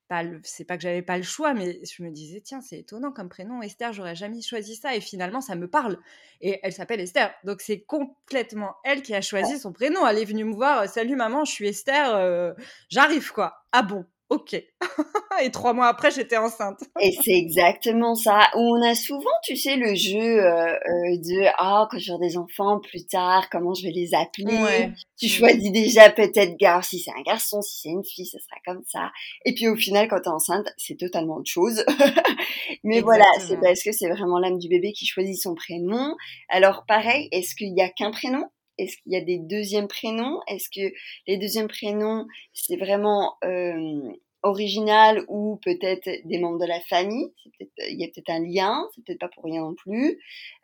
pas 0.08 0.24
le... 0.24 0.42
c'est 0.44 0.66
pas 0.66 0.78
que 0.78 0.84
j'avais 0.84 1.02
pas 1.02 1.18
le 1.18 1.24
choix, 1.24 1.54
mais 1.54 1.80
je 1.86 2.04
me 2.04 2.12
disais, 2.12 2.42
tiens, 2.42 2.62
c'est 2.62 2.80
étonnant 2.80 3.12
comme 3.12 3.30
prénom, 3.30 3.62
Esther, 3.62 3.94
j'aurais 3.94 4.16
jamais 4.16 4.42
choisi 4.42 4.76
ça. 4.76 4.96
Et 4.96 5.02
finalement, 5.02 5.42
ça 5.42 5.56
me 5.56 5.70
parle. 5.70 6.00
Et 6.42 6.60
elle 6.64 6.74
s'appelle 6.74 7.00
Esther. 7.02 7.34
Donc, 7.44 7.62
c'est 7.62 7.82
complètement 7.82 8.76
elle 8.84 9.02
qui 9.02 9.14
a 9.16 9.22
choisi 9.22 9.60
son 9.60 9.74
prénom. 9.74 10.08
Elle 10.08 10.20
est 10.20 10.26
venue 10.26 10.46
me 10.46 10.54
voir, 10.54 10.88
salut 10.88 11.16
maman, 11.16 11.46
je 11.46 11.52
suis 11.52 11.68
Esther, 11.68 12.16
euh, 12.16 12.54
j'arrive, 12.90 13.32
quoi. 13.32 13.66
Ah 13.72 13.82
bon? 13.84 14.06
Ok. 14.30 14.54
et 15.44 15.52
trois 15.52 15.74
mois 15.74 15.88
après, 15.88 16.12
j'étais 16.12 16.38
enceinte. 16.38 16.80
et 17.02 17.12
c'est 17.24 17.34
exactement 17.34 18.16
ça. 18.16 18.50
On 18.56 18.82
a 18.82 18.96
souvent, 18.96 19.30
tu 19.44 19.56
sais, 19.56 19.76
le 19.76 19.96
jeu 19.96 20.20
euh, 20.20 20.68
euh, 20.68 21.18
de 21.18 21.48
ah 21.58 21.88
quand 21.92 21.98
j'aurai 22.00 22.28
des 22.28 22.38
enfants 22.38 22.80
plus 22.80 23.06
tard, 23.06 23.50
comment 23.50 23.74
je 23.74 23.84
vais 23.84 23.92
les 23.92 24.14
appeler. 24.14 24.92
Tu 25.18 25.26
mm. 25.26 25.30
choisis 25.30 25.72
déjà 25.72 26.10
peut-être 26.10 26.58
gar 26.58 26.84
si 26.84 27.00
c'est 27.00 27.12
un 27.12 27.22
garçon, 27.24 27.62
si 27.62 27.82
c'est 27.82 27.90
une 27.90 28.04
fille, 28.04 28.26
ce 28.26 28.38
sera 28.38 28.58
comme 28.66 28.84
ça. 28.88 29.12
Et 29.46 29.54
puis 29.54 29.68
au 29.68 29.76
final, 29.76 30.08
quand 30.08 30.22
tu 30.22 30.30
es 30.30 30.32
enceinte, 30.32 30.68
c'est 30.78 30.98
totalement 30.98 31.38
autre 31.38 31.50
chose. 31.50 31.84
Mais 32.84 33.02
voilà, 33.02 33.26
c'est 33.40 33.60
parce 33.60 33.84
que 33.84 33.92
c'est 33.92 34.10
vraiment 34.10 34.40
l'âme 34.40 34.60
du 34.60 34.70
bébé 34.70 34.94
qui 34.94 35.06
choisit 35.06 35.42
son 35.42 35.56
prénom. 35.56 36.16
Alors 36.50 36.86
pareil, 36.88 37.28
est-ce 37.32 37.56
qu'il 37.56 37.76
y 37.76 37.82
a 37.82 37.90
qu'un 37.90 38.12
prénom? 38.12 38.46
Est-ce 38.80 38.98
qu'il 39.04 39.12
y 39.14 39.18
a 39.18 39.22
des 39.22 39.38
deuxièmes 39.40 39.88
prénoms? 39.88 40.40
Est-ce 40.48 40.70
que 40.70 40.94
les 41.28 41.38
deuxièmes 41.38 41.68
prénoms, 41.68 42.26
c'est 42.54 42.78
vraiment 42.78 43.36
euh, 43.44 44.10
original 44.42 45.26
ou 45.28 45.60
peut-être 45.64 46.10
des 46.24 46.40
membres 46.40 46.60
de 46.60 46.66
la 46.66 46.80
famille? 46.82 47.28
Il 47.60 48.00
y 48.00 48.06
a 48.06 48.08
peut-être 48.08 48.30
un 48.30 48.40
lien, 48.40 48.88
c'est 48.96 49.04
peut-être 49.04 49.20
pas 49.20 49.28
pour 49.28 49.44
rien 49.44 49.62
non 49.62 49.76
plus. 49.76 50.18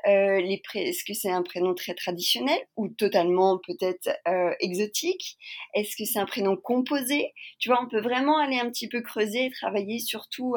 Euh, 0.08 0.40
Est-ce 0.76 1.04
que 1.04 1.14
c'est 1.14 1.30
un 1.30 1.44
prénom 1.44 1.74
très 1.74 1.94
traditionnel 1.94 2.58
ou 2.78 2.88
totalement 2.88 3.60
peut-être 3.68 4.10
euh, 4.30 4.54
exotique? 4.62 5.38
Est-ce 5.74 5.98
que 5.98 6.06
c'est 6.06 6.20
un 6.20 6.26
prénom 6.26 6.56
composé? 6.56 7.34
Tu 7.60 7.68
vois, 7.68 7.84
on 7.84 7.90
peut 7.90 8.02
vraiment 8.02 8.38
aller 8.38 8.58
un 8.58 8.70
petit 8.70 8.88
peu 8.88 9.02
creuser 9.02 9.46
et 9.46 9.52
travailler 9.52 10.00
sur 10.00 10.30
tous 10.30 10.56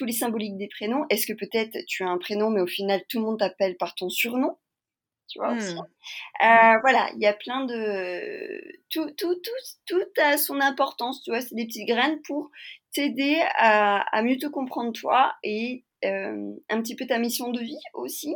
les 0.00 0.12
symboliques 0.12 0.56
des 0.56 0.68
prénoms. 0.68 1.04
Est-ce 1.10 1.26
que 1.26 1.34
peut-être 1.34 1.76
tu 1.86 2.02
as 2.02 2.08
un 2.08 2.18
prénom 2.18 2.48
mais 2.48 2.62
au 2.62 2.66
final 2.66 3.02
tout 3.10 3.18
le 3.18 3.26
monde 3.26 3.38
t'appelle 3.40 3.76
par 3.76 3.94
ton 3.94 4.08
surnom? 4.08 4.56
Tu 5.32 5.38
vois. 5.38 5.54
Mmh. 5.54 5.78
Euh, 6.44 6.78
voilà, 6.82 7.08
il 7.14 7.22
y 7.22 7.26
a 7.26 7.32
plein 7.32 7.64
de... 7.64 8.60
Tout, 8.90 9.10
tout, 9.16 9.34
tout, 9.36 9.50
tout 9.86 10.20
a 10.20 10.36
son 10.36 10.60
importance, 10.60 11.22
tu 11.22 11.30
vois, 11.30 11.40
c'est 11.40 11.54
des 11.54 11.66
petites 11.66 11.88
graines 11.88 12.20
pour 12.22 12.50
t'aider 12.92 13.42
à, 13.56 14.00
à, 14.16 14.22
mieux 14.22 14.36
te 14.36 14.46
comprendre 14.46 14.92
toi 14.92 15.34
et 15.42 15.84
euh, 16.04 16.52
un 16.68 16.82
petit 16.82 16.96
peu 16.96 17.06
ta 17.06 17.18
mission 17.18 17.50
de 17.50 17.60
vie 17.60 17.80
aussi. 17.94 18.34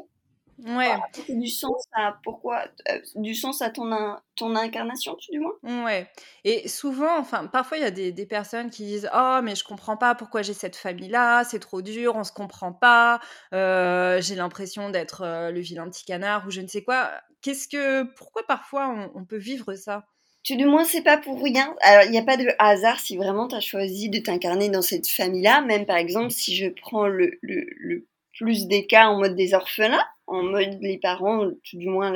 Ouais. 0.65 0.97
du 1.29 1.49
sens 1.49 1.85
à 1.93 2.17
pourquoi, 2.23 2.65
euh, 2.89 2.99
du 3.15 3.35
sens 3.35 3.61
à 3.61 3.69
ton, 3.69 3.91
ton 4.37 4.57
incarnation, 4.57 5.15
tu 5.17 5.33
du 5.33 5.41
moins? 5.41 5.85
Ouais. 5.85 6.09
Et 6.45 6.67
souvent, 6.67 7.19
enfin, 7.19 7.47
parfois 7.47 7.77
il 7.77 7.83
y 7.83 7.87
a 7.87 7.91
des, 7.91 8.11
des, 8.11 8.27
personnes 8.27 8.71
qui 8.71 8.85
disent 8.85 9.11
Oh, 9.15 9.41
mais 9.43 9.55
je 9.55 9.65
comprends 9.65 9.97
pas 9.99 10.15
pourquoi 10.15 10.43
j'ai 10.43 10.55
cette 10.55 10.77
famille-là, 10.77 11.45
c'est 11.45 11.59
trop 11.59 11.83
dur, 11.83 12.17
on 12.17 12.25
se 12.25 12.33
comprend 12.33 12.73
pas, 12.73 13.21
euh, 13.53 14.21
j'ai 14.23 14.35
l'impression 14.35 14.89
d'être 14.89 15.23
euh, 15.23 15.51
le 15.51 15.61
vilain 15.61 15.89
petit 15.91 16.05
canard 16.05 16.47
ou 16.47 16.51
je 16.51 16.63
ne 16.63 16.69
sais 16.69 16.83
quoi. 16.83 17.11
Qu'est-ce 17.43 17.69
que, 17.69 18.05
pourquoi 18.15 18.43
parfois 18.47 19.11
on, 19.15 19.25
peut 19.25 19.37
vivre 19.37 19.75
ça? 19.75 20.07
Tu, 20.43 20.57
du 20.57 20.65
moins, 20.65 20.85
c'est 20.85 21.03
pas 21.03 21.19
pour 21.19 21.43
rien. 21.43 21.75
Alors, 21.83 22.05
il 22.05 22.11
n'y 22.11 22.19
a 22.19 22.25
pas 22.25 22.37
de 22.37 22.47
hasard 22.59 22.99
si 22.99 23.17
vraiment 23.17 23.47
tu 23.47 23.57
as 23.57 23.61
choisi 23.61 24.09
de 24.09 24.19
t'incarner 24.19 24.69
dans 24.69 24.83
cette 24.83 25.09
famille-là. 25.09 25.61
Même 25.61 25.87
par 25.87 25.97
exemple, 25.97 26.31
si 26.31 26.57
je 26.57 26.69
prends 26.69 27.09
le, 27.09 27.39
le, 27.43 27.67
le 27.77 28.07
plus 28.39 28.67
des 28.67 28.87
cas 28.87 29.09
en 29.09 29.19
mode 29.19 29.37
des 29.37 29.55
orphelins, 29.55 30.05
en 30.27 30.43
mode 30.43 30.79
les 30.81 30.99
parents, 30.99 31.51
tout 31.65 31.79
du 31.79 31.89
moins 31.89 32.13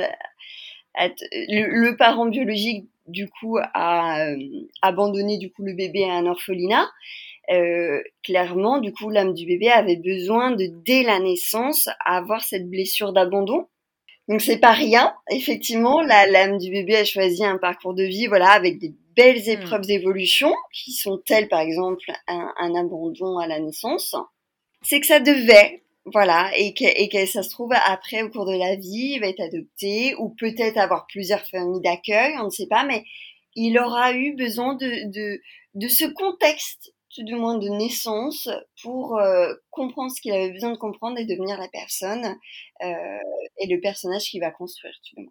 le, 0.97 1.95
parent 1.95 2.25
biologique 2.25 2.87
du 3.07 3.29
coup 3.29 3.57
a 3.73 4.27
euh, 4.27 4.37
abandonné 4.81 5.37
du 5.37 5.51
coup 5.51 5.63
le 5.63 5.73
bébé 5.73 6.03
à 6.05 6.13
un 6.13 6.25
orphelinat. 6.25 6.89
Euh, 7.49 8.01
clairement, 8.23 8.79
du 8.79 8.93
coup, 8.93 9.09
l'âme 9.09 9.33
du 9.33 9.45
bébé 9.45 9.69
avait 9.69 9.97
besoin 9.97 10.51
de 10.51 10.67
dès 10.85 11.03
la 11.03 11.19
naissance 11.19 11.89
avoir 12.05 12.43
cette 12.43 12.69
blessure 12.69 13.13
d'abandon. 13.13 13.67
Donc 14.27 14.41
c'est 14.41 14.59
pas 14.59 14.71
rien. 14.71 15.13
Effectivement, 15.31 16.01
la 16.01 16.27
l'âme 16.27 16.57
du 16.57 16.71
bébé 16.71 16.95
a 16.97 17.03
choisi 17.03 17.43
un 17.43 17.57
parcours 17.57 17.93
de 17.93 18.03
vie, 18.03 18.27
voilà, 18.27 18.51
avec 18.51 18.79
des 18.79 18.93
belles 19.15 19.41
hmm. 19.45 19.61
épreuves 19.61 19.85
d'évolution 19.85 20.53
qui 20.71 20.93
sont 20.93 21.17
telles, 21.17 21.49
par 21.49 21.59
exemple, 21.59 22.11
un, 22.27 22.53
un 22.57 22.75
abandon 22.75 23.37
à 23.39 23.47
la 23.47 23.59
naissance. 23.59 24.15
C'est 24.83 24.99
que 24.99 25.07
ça 25.07 25.19
devait 25.19 25.81
voilà, 26.05 26.51
et 26.57 26.73
que, 26.73 26.85
et 26.85 27.09
que 27.09 27.25
ça 27.25 27.43
se 27.43 27.49
trouve 27.49 27.71
après, 27.73 28.23
au 28.23 28.29
cours 28.29 28.45
de 28.45 28.57
la 28.57 28.75
vie, 28.75 29.13
il 29.15 29.19
va 29.19 29.27
être 29.27 29.41
adopté, 29.41 30.15
ou 30.15 30.29
peut-être 30.29 30.77
avoir 30.77 31.05
plusieurs 31.07 31.45
familles 31.47 31.81
d'accueil, 31.81 32.33
on 32.39 32.45
ne 32.45 32.49
sait 32.49 32.67
pas, 32.67 32.83
mais 32.85 33.03
il 33.55 33.77
aura 33.77 34.13
eu 34.13 34.35
besoin 34.35 34.75
de, 34.75 35.11
de, 35.11 35.41
de 35.75 35.87
ce 35.87 36.05
contexte, 36.05 36.93
tout 37.13 37.23
du 37.23 37.35
moins 37.35 37.57
de 37.57 37.67
naissance, 37.69 38.49
pour 38.81 39.17
euh, 39.19 39.53
comprendre 39.69 40.11
ce 40.11 40.21
qu'il 40.21 40.33
avait 40.33 40.51
besoin 40.51 40.71
de 40.71 40.77
comprendre 40.77 41.19
et 41.19 41.25
devenir 41.25 41.59
la 41.59 41.67
personne 41.67 42.37
euh, 42.83 43.17
et 43.59 43.67
le 43.67 43.79
personnage 43.79 44.23
qu'il 44.23 44.41
va 44.41 44.51
construire, 44.51 44.93
tout 45.07 45.21
du. 45.21 45.29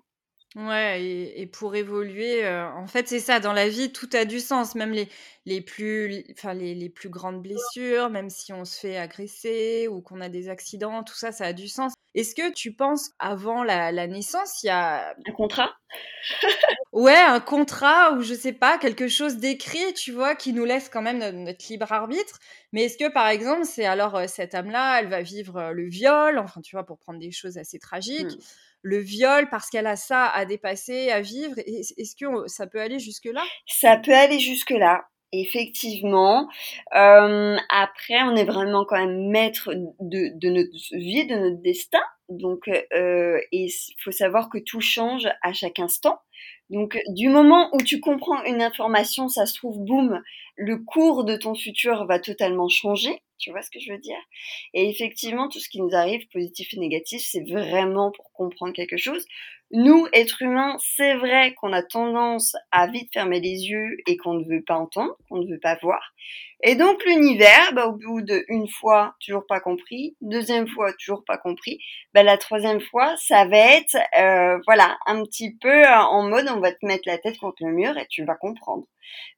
Ouais, 0.56 1.00
et, 1.36 1.46
pour 1.46 1.76
évoluer, 1.76 2.44
euh, 2.44 2.68
en 2.72 2.88
fait, 2.88 3.06
c'est 3.06 3.20
ça, 3.20 3.38
dans 3.38 3.52
la 3.52 3.68
vie, 3.68 3.92
tout 3.92 4.08
a 4.14 4.24
du 4.24 4.40
sens, 4.40 4.74
même 4.74 4.90
les, 4.90 5.08
les, 5.46 5.60
plus, 5.60 6.24
enfin, 6.32 6.54
les, 6.54 6.74
les 6.74 6.88
plus 6.88 7.08
grandes 7.08 7.40
blessures, 7.40 8.10
même 8.10 8.30
si 8.30 8.52
on 8.52 8.64
se 8.64 8.80
fait 8.80 8.96
agresser 8.96 9.86
ou 9.86 10.00
qu'on 10.00 10.20
a 10.20 10.28
des 10.28 10.48
accidents, 10.48 11.04
tout 11.04 11.14
ça, 11.14 11.30
ça 11.30 11.44
a 11.44 11.52
du 11.52 11.68
sens. 11.68 11.92
Est-ce 12.16 12.34
que 12.34 12.52
tu 12.52 12.72
penses 12.72 13.10
avant 13.20 13.62
la, 13.62 13.92
la 13.92 14.08
naissance, 14.08 14.64
il 14.64 14.66
y 14.66 14.70
a... 14.70 15.14
Un 15.24 15.32
contrat? 15.32 15.70
Ouais, 16.92 17.14
un 17.14 17.38
contrat 17.38 18.14
ou 18.14 18.22
je 18.22 18.34
sais 18.34 18.52
pas, 18.52 18.76
quelque 18.76 19.06
chose 19.06 19.36
d'écrit, 19.36 19.94
tu 19.94 20.10
vois, 20.10 20.34
qui 20.34 20.52
nous 20.52 20.64
laisse 20.64 20.88
quand 20.88 21.02
même 21.02 21.18
notre, 21.44 21.64
libre 21.68 21.92
arbitre. 21.92 22.40
Mais 22.72 22.86
est-ce 22.86 22.98
que, 22.98 23.08
par 23.12 23.28
exemple, 23.28 23.64
c'est 23.64 23.86
alors 23.86 24.16
euh, 24.16 24.26
cette 24.26 24.56
âme-là, 24.56 24.98
elle 24.98 25.08
va 25.08 25.22
vivre 25.22 25.58
euh, 25.58 25.70
le 25.70 25.88
viol, 25.88 26.38
enfin, 26.38 26.60
tu 26.60 26.74
vois, 26.74 26.84
pour 26.84 26.98
prendre 26.98 27.20
des 27.20 27.30
choses 27.30 27.56
assez 27.56 27.78
tragiques. 27.78 28.36
Mmh 28.36 28.69
le 28.82 28.98
viol 28.98 29.48
parce 29.50 29.70
qu'elle 29.70 29.86
a 29.86 29.96
ça 29.96 30.26
à 30.26 30.44
dépasser, 30.44 31.10
à 31.10 31.20
vivre 31.20 31.54
Est-ce 31.58 32.16
que 32.16 32.48
ça 32.48 32.66
peut 32.66 32.80
aller 32.80 32.98
jusque-là? 32.98 33.42
Ça 33.66 33.96
peut 33.96 34.14
aller 34.14 34.38
jusque-là. 34.38 35.04
Effectivement. 35.32 36.48
Euh, 36.96 37.56
après, 37.68 38.22
on 38.24 38.34
est 38.34 38.44
vraiment 38.44 38.84
quand 38.84 38.98
même 38.98 39.30
maître 39.30 39.70
de, 40.00 40.36
de 40.36 40.48
notre 40.48 40.96
vie, 40.96 41.26
de 41.26 41.36
notre 41.36 41.62
destin. 41.62 42.02
Donc, 42.28 42.68
euh, 42.68 43.40
il 43.52 43.70
faut 44.02 44.10
savoir 44.10 44.48
que 44.50 44.58
tout 44.58 44.80
change 44.80 45.28
à 45.42 45.52
chaque 45.52 45.78
instant. 45.78 46.18
Donc, 46.70 46.98
du 47.08 47.28
moment 47.28 47.68
où 47.74 47.78
tu 47.82 48.00
comprends 48.00 48.42
une 48.44 48.62
information, 48.62 49.28
ça 49.28 49.46
se 49.46 49.54
trouve, 49.54 49.78
boum, 49.84 50.22
le 50.56 50.78
cours 50.78 51.24
de 51.24 51.36
ton 51.36 51.54
futur 51.54 52.06
va 52.06 52.18
totalement 52.20 52.68
changer. 52.68 53.22
Tu 53.38 53.50
vois 53.50 53.62
ce 53.62 53.70
que 53.70 53.80
je 53.80 53.92
veux 53.92 53.98
dire? 53.98 54.18
Et 54.74 54.88
effectivement, 54.88 55.48
tout 55.48 55.58
ce 55.60 55.68
qui 55.68 55.80
nous 55.80 55.94
arrive, 55.94 56.26
positif 56.28 56.74
et 56.74 56.78
négatif, 56.78 57.22
c'est 57.24 57.42
vraiment 57.50 58.10
pour 58.12 58.32
comprendre 58.32 58.72
quelque 58.74 58.96
chose. 58.98 59.24
Nous, 59.72 60.06
êtres 60.12 60.42
humains, 60.42 60.76
c'est 60.80 61.14
vrai 61.16 61.54
qu'on 61.54 61.72
a 61.72 61.82
tendance 61.82 62.54
à 62.72 62.86
vite 62.88 63.10
fermer 63.12 63.40
les 63.40 63.68
yeux 63.68 63.96
et 64.06 64.16
qu'on 64.16 64.34
ne 64.34 64.44
veut 64.44 64.62
pas 64.62 64.76
entendre, 64.76 65.16
qu'on 65.28 65.38
ne 65.38 65.50
veut 65.50 65.60
pas 65.60 65.76
voir. 65.82 66.02
Et 66.62 66.74
donc 66.74 67.02
l'univers, 67.06 67.72
bah, 67.74 67.86
au 67.86 67.92
bout 67.92 68.20
d'une 68.20 68.68
fois, 68.68 69.14
toujours 69.24 69.46
pas 69.46 69.60
compris, 69.60 70.16
deuxième 70.20 70.68
fois, 70.68 70.92
toujours 70.92 71.24
pas 71.24 71.38
compris, 71.38 71.78
bah, 72.12 72.22
la 72.22 72.36
troisième 72.36 72.80
fois, 72.80 73.14
ça 73.16 73.46
va 73.46 73.56
être, 73.56 73.96
euh, 74.18 74.58
voilà, 74.66 74.98
un 75.06 75.22
petit 75.24 75.56
peu 75.56 75.86
en 75.86 76.22
mode, 76.28 76.48
on 76.54 76.60
va 76.60 76.72
te 76.72 76.84
mettre 76.84 77.04
la 77.06 77.16
tête 77.16 77.38
contre 77.38 77.64
le 77.64 77.72
mur 77.72 77.96
et 77.96 78.06
tu 78.10 78.24
vas 78.24 78.34
comprendre. 78.34 78.84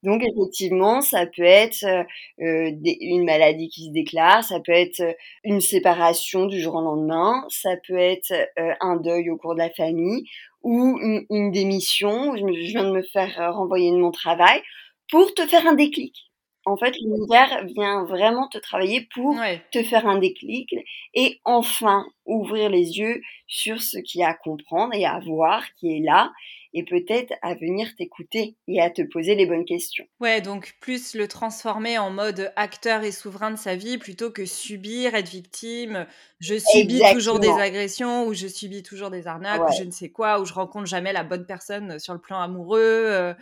Donc 0.02 0.23
effectivement, 0.23 1.00
ça 1.00 1.26
peut 1.26 1.43
être 1.45 1.85
euh, 1.85 2.02
euh 2.43 2.71
une 3.00 3.25
maladie 3.25 3.69
qui 3.69 3.87
se 3.87 3.93
déclare, 3.93 4.45
ça 4.45 4.61
peut 4.61 4.73
être 4.73 5.00
euh, 5.00 5.12
une 5.45 5.61
séparation 5.61 6.47
du 6.47 6.61
jour 6.61 6.75
au 6.75 6.83
lendemain, 6.83 7.45
ça 7.49 7.76
peut 7.87 7.99
être 7.99 8.33
euh, 8.59 8.75
un 8.81 8.97
deuil 8.97 9.31
au 9.31 9.37
cours 9.37 9.55
de 9.55 9.61
la 9.61 9.71
famille 9.71 10.25
ou 10.62 10.99
une, 11.00 11.25
une 11.31 11.50
démission, 11.52 12.37
je, 12.37 12.43
je 12.43 12.71
viens 12.73 12.85
de 12.85 12.93
me 12.93 13.02
faire 13.02 13.52
renvoyer 13.55 13.91
de 13.93 13.97
mon 13.97 14.11
travail, 14.11 14.62
pour 15.11 15.35
te 15.35 15.47
faire 15.47 15.67
un 15.67 15.75
déclic. 15.75 16.32
En 16.64 16.76
fait, 16.76 16.95
l'univers 17.00 17.64
vient 17.64 18.04
vraiment 18.04 18.49
te 18.49 18.59
travailler 18.59 19.09
pour 19.14 19.37
te 19.73 19.83
faire 19.83 20.07
un 20.07 20.19
déclic 20.19 20.75
et 21.14 21.40
enfin 21.45 22.07
ouvrir 22.25 22.69
les 22.71 22.99
yeux 22.99 23.21
sur 23.49 23.83
ce 23.83 23.99
qu'il 23.99 24.21
y 24.21 24.25
a 24.25 24.28
à 24.28 24.35
comprendre 24.35 24.95
et 24.95 25.04
à 25.04 25.19
voir 25.19 25.64
qui 25.75 25.97
est 25.97 26.00
là 26.00 26.33
et 26.75 26.85
peut-être 26.85 27.35
à 27.43 27.55
venir 27.55 27.95
t'écouter 27.97 28.57
et 28.67 28.81
à 28.81 28.91
te 28.91 29.02
poser 29.02 29.35
les 29.35 29.47
bonnes 29.47 29.64
questions. 29.64 30.07
Ouais, 30.21 30.41
donc 30.41 30.75
plus 30.81 31.14
le 31.14 31.29
transformer 31.29 31.99
en 31.99 32.11
mode 32.11 32.52
acteur 32.57 33.05
et 33.05 33.12
souverain 33.12 33.50
de 33.50 33.57
sa 33.57 33.76
vie 33.76 33.99
plutôt 33.99 34.31
que 34.31 34.47
subir, 34.47 35.14
être 35.14 35.29
victime, 35.29 36.07
je 36.41 36.59
subis 36.59 37.02
toujours 37.12 37.41
des 37.41 37.50
agressions 37.50 38.26
ou 38.26 38.35
je 38.35 38.47
subis 38.47 38.83
toujours 38.83 39.11
des 39.11 39.26
arnaques 39.26 39.69
ou 39.69 39.73
je 39.76 39.85
ne 39.85 39.91
sais 39.91 40.11
quoi, 40.11 40.41
ou 40.41 40.45
je 40.45 40.55
rencontre 40.55 40.87
jamais 40.87 41.12
la 41.12 41.25
bonne 41.25 41.47
personne 41.47 41.99
sur 41.99 42.14
le 42.14 42.21
plan 42.21 42.41
amoureux. 42.41 42.81
Euh, 42.81 43.35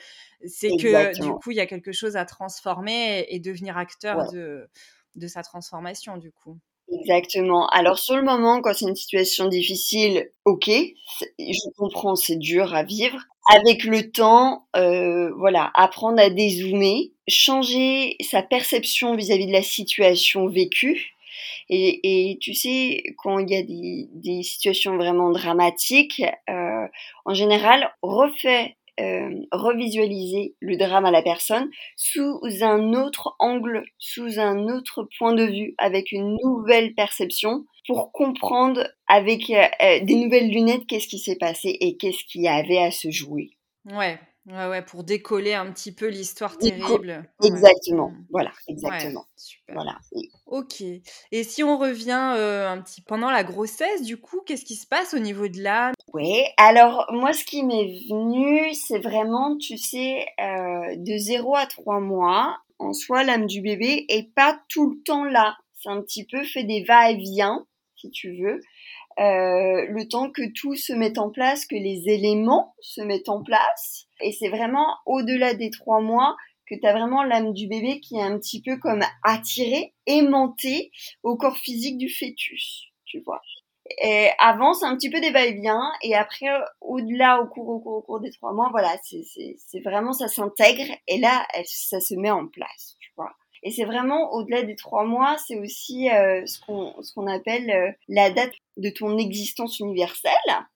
c'est 0.46 0.70
que 0.70 1.20
du 1.20 1.30
coup, 1.30 1.50
il 1.50 1.56
y 1.56 1.60
a 1.60 1.66
quelque 1.66 1.92
chose 1.92 2.16
à 2.16 2.24
transformer 2.24 3.26
et, 3.28 3.38
devenir 3.38 3.76
acteur 3.76 4.30
de, 4.32 4.68
de 5.14 5.26
sa 5.26 5.42
transformation 5.42 6.16
du 6.16 6.32
coup. 6.32 6.58
Exactement. 6.92 7.68
Alors 7.68 7.98
sur 7.98 8.16
le 8.16 8.22
moment, 8.22 8.60
quand 8.60 8.74
c'est 8.74 8.86
une 8.88 8.96
situation 8.96 9.46
difficile, 9.48 10.30
ok, 10.44 10.68
je 11.38 11.70
comprends, 11.76 12.16
c'est 12.16 12.36
dur 12.38 12.74
à 12.74 12.82
vivre. 12.82 13.18
Avec 13.54 13.84
le 13.84 14.10
temps, 14.10 14.66
euh, 14.76 15.32
voilà, 15.36 15.70
apprendre 15.74 16.20
à 16.20 16.30
dézoomer, 16.30 17.12
changer 17.28 18.16
sa 18.20 18.42
perception 18.42 19.14
vis-à-vis 19.16 19.46
de 19.46 19.52
la 19.52 19.62
situation 19.62 20.46
vécue. 20.48 21.10
Et, 21.70 22.30
et, 22.32 22.38
tu 22.38 22.54
sais, 22.54 23.02
quand 23.18 23.38
il 23.38 23.50
y 23.50 23.56
a 23.56 23.62
des, 23.62 24.08
des 24.14 24.42
situations 24.42 24.96
vraiment 24.96 25.30
dramatiques, 25.30 26.22
euh, 26.50 26.86
en 27.24 27.34
général, 27.34 27.90
refait 28.02 28.76
euh, 29.00 29.30
revisualiser 29.50 30.54
le 30.60 30.76
drame 30.76 31.06
à 31.06 31.10
la 31.10 31.22
personne 31.22 31.70
sous 31.96 32.40
un 32.60 32.92
autre 32.92 33.34
angle, 33.38 33.84
sous 33.98 34.38
un 34.38 34.68
autre 34.68 35.08
point 35.18 35.32
de 35.32 35.44
vue, 35.44 35.74
avec 35.78 36.12
une 36.12 36.36
nouvelle 36.42 36.94
perception, 36.94 37.64
pour 37.86 38.12
comprendre 38.12 38.86
avec 39.08 39.50
euh, 39.50 39.68
des 40.02 40.14
nouvelles 40.14 40.50
lunettes 40.50 40.86
qu'est-ce 40.86 41.08
qui 41.08 41.18
s'est 41.18 41.38
passé 41.38 41.76
et 41.80 41.96
qu'est-ce 41.96 42.24
qu'il 42.24 42.42
y 42.42 42.48
avait 42.48 42.78
à 42.78 42.90
se 42.90 43.10
jouer. 43.10 43.50
Ouais, 43.86 44.18
Ouais, 44.46 44.66
ouais, 44.68 44.82
pour 44.82 45.04
décoller 45.04 45.52
un 45.52 45.70
petit 45.70 45.92
peu 45.92 46.08
l'histoire 46.08 46.56
terrible. 46.56 47.30
Exactement, 47.44 48.08
mmh. 48.08 48.26
voilà, 48.30 48.52
exactement. 48.68 49.26
super. 49.36 49.74
Voilà. 49.74 49.98
Ok. 50.46 50.82
Et 51.30 51.44
si 51.44 51.62
on 51.62 51.76
revient 51.76 52.34
euh, 52.36 52.68
un 52.68 52.80
petit 52.80 53.02
pendant 53.02 53.30
la 53.30 53.44
grossesse, 53.44 54.02
du 54.02 54.16
coup, 54.16 54.40
qu'est-ce 54.46 54.64
qui 54.64 54.76
se 54.76 54.86
passe 54.86 55.12
au 55.12 55.18
niveau 55.18 55.46
de 55.48 55.62
l'âme? 55.62 55.92
Oui, 56.14 56.42
alors 56.56 57.06
moi, 57.12 57.34
ce 57.34 57.44
qui 57.44 57.62
m'est 57.62 57.98
venu, 58.08 58.72
c'est 58.74 58.98
vraiment, 58.98 59.58
tu 59.58 59.76
sais, 59.76 60.26
euh, 60.40 60.96
de 60.96 61.16
0 61.18 61.54
à 61.54 61.66
3 61.66 62.00
mois, 62.00 62.56
en 62.78 62.94
soi, 62.94 63.22
l'âme 63.22 63.46
du 63.46 63.60
bébé 63.60 64.06
est 64.08 64.34
pas 64.34 64.58
tout 64.68 64.90
le 64.90 65.02
temps 65.02 65.24
là. 65.24 65.58
C'est 65.74 65.90
un 65.90 66.00
petit 66.00 66.26
peu 66.26 66.42
fait 66.44 66.64
des 66.64 66.82
va-et-vient, 66.82 67.66
si 67.96 68.10
tu 68.10 68.42
veux. 68.42 68.60
Euh, 69.20 69.84
le 69.86 70.08
temps 70.08 70.30
que 70.30 70.50
tout 70.54 70.74
se 70.74 70.94
mette 70.94 71.18
en 71.18 71.30
place, 71.30 71.66
que 71.66 71.74
les 71.74 72.08
éléments 72.08 72.74
se 72.80 73.02
mettent 73.02 73.28
en 73.28 73.42
place. 73.42 74.06
Et 74.22 74.32
c'est 74.32 74.48
vraiment 74.48 74.96
au-delà 75.04 75.52
des 75.54 75.70
trois 75.70 76.00
mois 76.00 76.36
que 76.66 76.74
tu 76.74 76.86
as 76.86 76.92
vraiment 76.92 77.22
l'âme 77.22 77.52
du 77.52 77.66
bébé 77.66 78.00
qui 78.00 78.16
est 78.16 78.22
un 78.22 78.38
petit 78.38 78.62
peu 78.62 78.78
comme 78.78 79.02
attirée, 79.22 79.92
aimantée 80.06 80.90
au 81.22 81.36
corps 81.36 81.58
physique 81.58 81.98
du 81.98 82.08
fœtus, 82.08 82.86
tu 83.04 83.20
vois. 83.20 83.42
Et 84.02 84.28
avant, 84.38 84.72
c'est 84.72 84.86
un 84.86 84.96
petit 84.96 85.10
peu 85.10 85.20
des 85.20 85.32
va-et-vient, 85.32 85.90
et 86.02 86.14
après, 86.14 86.46
au-delà, 86.80 87.40
au 87.42 87.46
cours, 87.48 87.68
au 87.68 87.80
cours, 87.80 87.96
au 87.96 88.02
cours 88.02 88.20
des 88.20 88.30
trois 88.30 88.52
mois, 88.52 88.68
voilà, 88.70 88.96
c'est 89.02 89.80
vraiment, 89.80 90.12
ça 90.12 90.28
s'intègre, 90.28 90.94
et 91.08 91.18
là, 91.18 91.44
ça 91.64 92.00
se 92.00 92.14
met 92.14 92.30
en 92.30 92.46
place, 92.46 92.96
tu 93.00 93.10
vois. 93.16 93.32
Et 93.62 93.70
c'est 93.70 93.84
vraiment 93.84 94.32
au-delà 94.32 94.62
des 94.62 94.76
trois 94.76 95.04
mois, 95.04 95.36
c'est 95.46 95.58
aussi 95.58 96.10
euh, 96.10 96.44
ce 96.46 96.60
qu'on 96.60 96.94
ce 97.02 97.12
qu'on 97.12 97.26
appelle 97.26 97.70
euh, 97.70 97.92
la 98.08 98.30
date 98.30 98.52
de 98.76 98.90
ton 98.90 99.18
existence 99.18 99.78
universelle. 99.80 100.32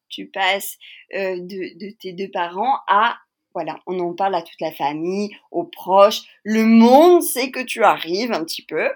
Tu 0.08 0.26
passes 0.26 0.76
euh, 1.14 1.38
de, 1.38 1.78
de 1.78 1.90
tes 1.98 2.12
deux 2.12 2.30
parents 2.30 2.78
à 2.88 3.16
voilà, 3.54 3.78
on 3.86 4.00
en 4.00 4.14
parle 4.14 4.34
à 4.34 4.42
toute 4.42 4.60
la 4.60 4.72
famille, 4.72 5.30
aux 5.52 5.64
proches, 5.64 6.22
le 6.42 6.64
monde 6.64 7.22
sait 7.22 7.52
que 7.52 7.60
tu 7.60 7.84
arrives 7.84 8.32
un 8.32 8.44
petit 8.44 8.64
peu, 8.64 8.90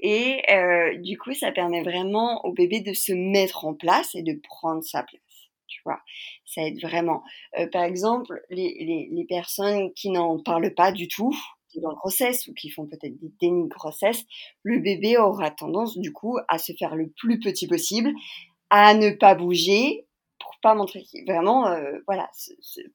et 0.00 0.42
euh, 0.50 0.98
du 0.98 1.16
coup, 1.16 1.32
ça 1.32 1.50
permet 1.50 1.82
vraiment 1.82 2.44
au 2.44 2.52
bébé 2.52 2.80
de 2.80 2.92
se 2.92 3.12
mettre 3.12 3.64
en 3.64 3.72
place 3.72 4.14
et 4.14 4.22
de 4.22 4.38
prendre 4.46 4.82
sa 4.82 5.02
place. 5.02 5.22
Tu 5.66 5.80
vois, 5.86 6.00
ça 6.44 6.62
aide 6.62 6.78
vraiment. 6.82 7.22
Euh, 7.58 7.66
par 7.72 7.84
exemple, 7.84 8.42
les, 8.50 8.76
les, 8.80 9.08
les 9.10 9.24
personnes 9.24 9.90
qui 9.94 10.10
n'en 10.10 10.38
parlent 10.38 10.74
pas 10.74 10.92
du 10.92 11.08
tout, 11.08 11.34
dans 11.80 11.94
grossesse 11.94 12.48
ou 12.48 12.54
qui 12.54 12.70
font 12.70 12.86
peut-être 12.86 13.18
des 13.18 13.32
dénis 13.40 13.64
de 13.64 13.68
grossesse, 13.68 14.24
le 14.62 14.78
bébé 14.78 15.16
aura 15.18 15.50
tendance 15.50 15.98
du 15.98 16.12
coup 16.12 16.38
à 16.48 16.58
se 16.58 16.72
faire 16.72 16.96
le 16.96 17.08
plus 17.08 17.38
petit 17.38 17.66
possible, 17.66 18.12
à 18.70 18.94
ne 18.94 19.10
pas 19.10 19.34
bouger 19.34 20.06
pour 20.38 20.56
pas 20.60 20.74
montrer 20.74 21.04
vraiment 21.26 21.68
euh, 21.68 21.98
voilà 22.06 22.28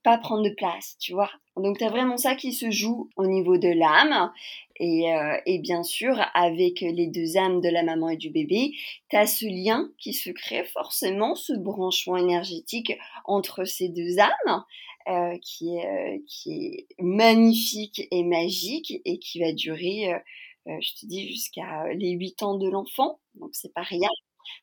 pas 0.04 0.18
prendre 0.18 0.44
de 0.44 0.54
place 0.54 0.98
tu 1.00 1.14
vois. 1.14 1.30
Donc 1.56 1.78
tu 1.78 1.84
as 1.86 1.90
vraiment 1.90 2.18
ça 2.18 2.36
qui 2.36 2.54
se 2.54 2.70
joue 2.72 3.10
au 3.16 3.26
niveau 3.26 3.58
de 3.58 3.70
l'âme 3.70 4.32
et, 4.80 5.14
euh, 5.14 5.38
et, 5.46 5.60
bien 5.60 5.82
sûr 5.84 6.20
avec 6.34 6.82
les 6.82 7.08
deux 7.08 7.38
âmes 7.38 7.62
de 7.62 7.70
la 7.70 7.84
maman 7.84 8.10
et 8.10 8.18
du 8.18 8.30
bébé 8.30 8.74
tu 9.10 9.16
as 9.16 9.26
ce 9.26 9.46
lien 9.46 9.90
qui 9.98 10.14
se 10.14 10.30
crée 10.30 10.66
forcément 10.66 11.36
ce 11.36 11.54
branchement 11.54 12.18
énergétique 12.18 12.94
entre 13.26 13.64
ces 13.64 13.90
deux 13.90 14.20
âmes 14.20 14.64
euh, 15.10 15.38
qui, 15.42 15.78
est, 15.78 15.86
euh, 15.88 16.20
qui 16.28 16.86
est 16.90 17.02
magnifique 17.04 18.02
et 18.12 18.24
magique 18.24 18.94
et 19.06 19.20
qui 19.20 19.40
va 19.40 19.54
durer, 19.54 20.14
euh, 20.14 20.78
je 20.82 20.94
te 21.00 21.06
dis, 21.06 21.28
jusqu'à 21.30 21.86
les 21.96 22.12
8 22.12 22.44
ans 22.44 22.58
de 22.58 22.70
l'enfant. 22.70 23.20
Donc 23.36 23.50
c'est 23.54 23.74
pas 23.74 23.84
rien. 23.84 24.10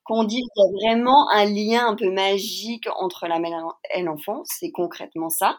Quand 0.05 0.25
dit 0.25 0.37
qu'il 0.37 0.65
y 0.65 0.69
a 0.89 0.91
vraiment 0.93 1.31
un 1.31 1.45
lien 1.47 1.87
un 1.89 1.97
peu 1.97 2.11
magique 2.11 2.89
entre 2.99 3.27
la 3.27 3.39
mère 3.39 3.53
et 3.95 4.03
l'enfant, 4.03 4.43
c'est 4.45 4.71
concrètement 4.71 5.31
ça. 5.31 5.59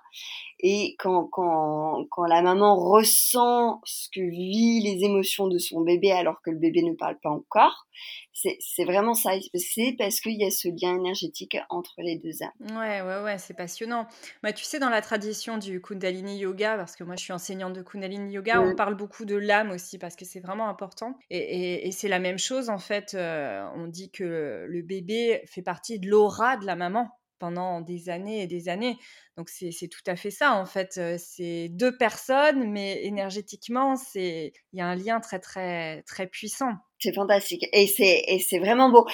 Et 0.59 0.95
quand, 0.99 1.25
quand, 1.25 2.05
quand 2.09 2.25
la 2.25 2.41
maman 2.41 2.75
ressent 2.75 3.81
ce 3.83 4.07
que 4.09 4.21
vit 4.21 4.81
les 4.81 5.03
émotions 5.03 5.47
de 5.47 5.57
son 5.57 5.81
bébé 5.81 6.11
alors 6.11 6.41
que 6.41 6.49
le 6.49 6.57
bébé 6.57 6.81
ne 6.81 6.93
parle 6.93 7.19
pas 7.19 7.29
encore, 7.29 7.87
c'est 8.33 8.85
vraiment 8.85 9.13
ça. 9.13 9.31
C'est 9.53 9.95
parce 9.97 10.19
qu'il 10.19 10.39
y 10.39 10.45
a 10.45 10.51
ce 10.51 10.67
lien 10.67 10.95
énergétique 10.97 11.57
entre 11.69 11.93
les 11.99 12.17
deux 12.17 12.43
âmes. 12.43 12.77
Ouais, 12.77 13.01
ouais, 13.01 13.23
ouais, 13.23 13.37
c'est 13.37 13.53
passionnant. 13.53 14.07
Bah, 14.43 14.53
tu 14.53 14.63
sais, 14.63 14.79
dans 14.79 14.89
la 14.89 15.01
tradition 15.01 15.57
du 15.57 15.81
Kundalini 15.81 16.37
Yoga, 16.37 16.77
parce 16.77 16.95
que 16.95 17.03
moi 17.03 17.15
je 17.15 17.23
suis 17.23 17.33
enseignante 17.33 17.73
de 17.73 17.81
Kundalini 17.81 18.33
Yoga, 18.33 18.61
on 18.61 18.75
parle 18.75 18.95
beaucoup 18.95 19.25
de 19.25 19.35
l'âme 19.35 19.71
aussi 19.71 19.97
parce 19.97 20.15
que 20.15 20.25
c'est 20.25 20.39
vraiment 20.39 20.67
important. 20.67 21.17
Et, 21.29 21.87
et, 21.87 21.91
c'est 21.91 22.07
la 22.07 22.19
même 22.19 22.37
chose 22.37 22.69
en 22.69 22.79
fait. 22.79 23.13
Euh, 23.13 23.65
on 23.75 23.87
dit 23.87 24.11
que 24.11 24.65
le 24.67 24.81
bébé 24.81 25.41
fait 25.45 25.61
partie 25.61 25.99
de 25.99 26.09
l'aura 26.09 26.57
de 26.57 26.65
la 26.65 26.75
maman 26.75 27.09
pendant 27.45 27.81
des 27.81 28.09
années 28.09 28.41
et 28.41 28.47
des 28.47 28.69
années. 28.69 28.97
Donc 29.37 29.49
c'est 29.49 29.87
tout 29.87 30.01
à 30.07 30.15
fait 30.15 30.31
ça 30.31 30.53
en 30.55 30.65
fait. 30.65 30.99
C'est 31.19 31.69
deux 31.69 31.95
personnes, 31.95 32.71
mais 32.71 33.05
énergétiquement, 33.05 33.95
c'est 33.95 34.51
il 34.73 34.79
y 34.79 34.81
a 34.81 34.87
un 34.87 34.95
lien 34.95 35.19
très 35.19 35.39
très 35.39 36.01
très 36.03 36.25
puissant. 36.25 36.71
C'est 36.97 37.13
fantastique 37.13 37.65
et 37.71 37.85
c'est 37.85 38.23
c'est 38.39 38.57
vraiment 38.57 38.89
beau. 38.89 39.05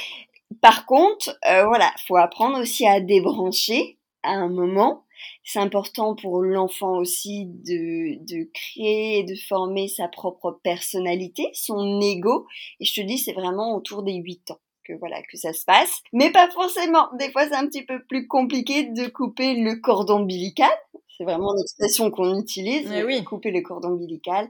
Par 0.61 0.85
contre, 0.85 1.37
voilà, 1.43 1.91
faut 2.07 2.17
apprendre 2.17 2.59
aussi 2.59 2.87
à 2.87 3.01
débrancher 3.01 3.97
à 4.23 4.31
un 4.31 4.49
moment. 4.49 5.05
C'est 5.43 5.59
important 5.59 6.15
pour 6.15 6.41
l'enfant 6.41 6.97
aussi 6.97 7.45
de, 7.45 8.15
de 8.25 8.49
créer 8.53 9.19
et 9.19 9.23
de 9.23 9.35
former 9.35 9.87
sa 9.87 10.07
propre 10.07 10.59
personnalité, 10.63 11.49
son 11.53 11.99
ego. 12.01 12.47
Et 12.79 12.85
je 12.85 13.01
te 13.01 13.05
dis, 13.05 13.17
c'est 13.17 13.33
vraiment 13.33 13.75
autour 13.75 14.03
des 14.03 14.15
8 14.15 14.51
ans 14.51 14.59
que 14.83 14.93
voilà 14.93 15.21
que 15.23 15.37
ça 15.37 15.53
se 15.53 15.65
passe. 15.65 16.01
Mais 16.13 16.31
pas 16.31 16.49
forcément. 16.51 17.09
Des 17.19 17.31
fois, 17.31 17.47
c'est 17.47 17.55
un 17.55 17.67
petit 17.67 17.85
peu 17.85 18.03
plus 18.03 18.27
compliqué 18.27 18.85
de 18.85 19.07
couper 19.07 19.55
le 19.55 19.75
cordon 19.75 20.21
ombilical. 20.21 20.69
C'est 21.17 21.23
vraiment 21.23 21.53
l'expression 21.53 22.09
qu'on 22.09 22.39
utilise, 22.39 22.91
oui. 23.05 23.23
couper 23.23 23.51
le 23.51 23.61
cordon 23.61 23.89
ombilical 23.89 24.49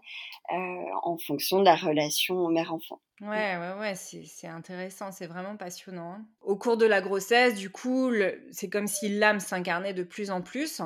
euh, 0.53 0.55
en 1.03 1.17
fonction 1.17 1.59
de 1.59 1.65
la 1.65 1.75
relation 1.75 2.47
mère-enfant. 2.47 3.01
Ouais, 3.19 3.57
ouais, 3.57 3.73
ouais, 3.79 3.93
c'est 3.95 4.47
intéressant, 4.47 5.11
c'est 5.11 5.27
vraiment 5.27 5.57
passionnant. 5.57 6.13
Hein. 6.13 6.25
Au 6.41 6.55
cours 6.55 6.77
de 6.77 6.85
la 6.85 7.01
grossesse, 7.01 7.55
du 7.55 7.69
coup, 7.69 8.11
c'est 8.51 8.69
comme 8.69 8.87
si 8.87 9.09
l'âme 9.09 9.39
s'incarnait 9.39 9.93
de 9.93 10.03
plus 10.03 10.31
en 10.31 10.41
plus. 10.41 10.81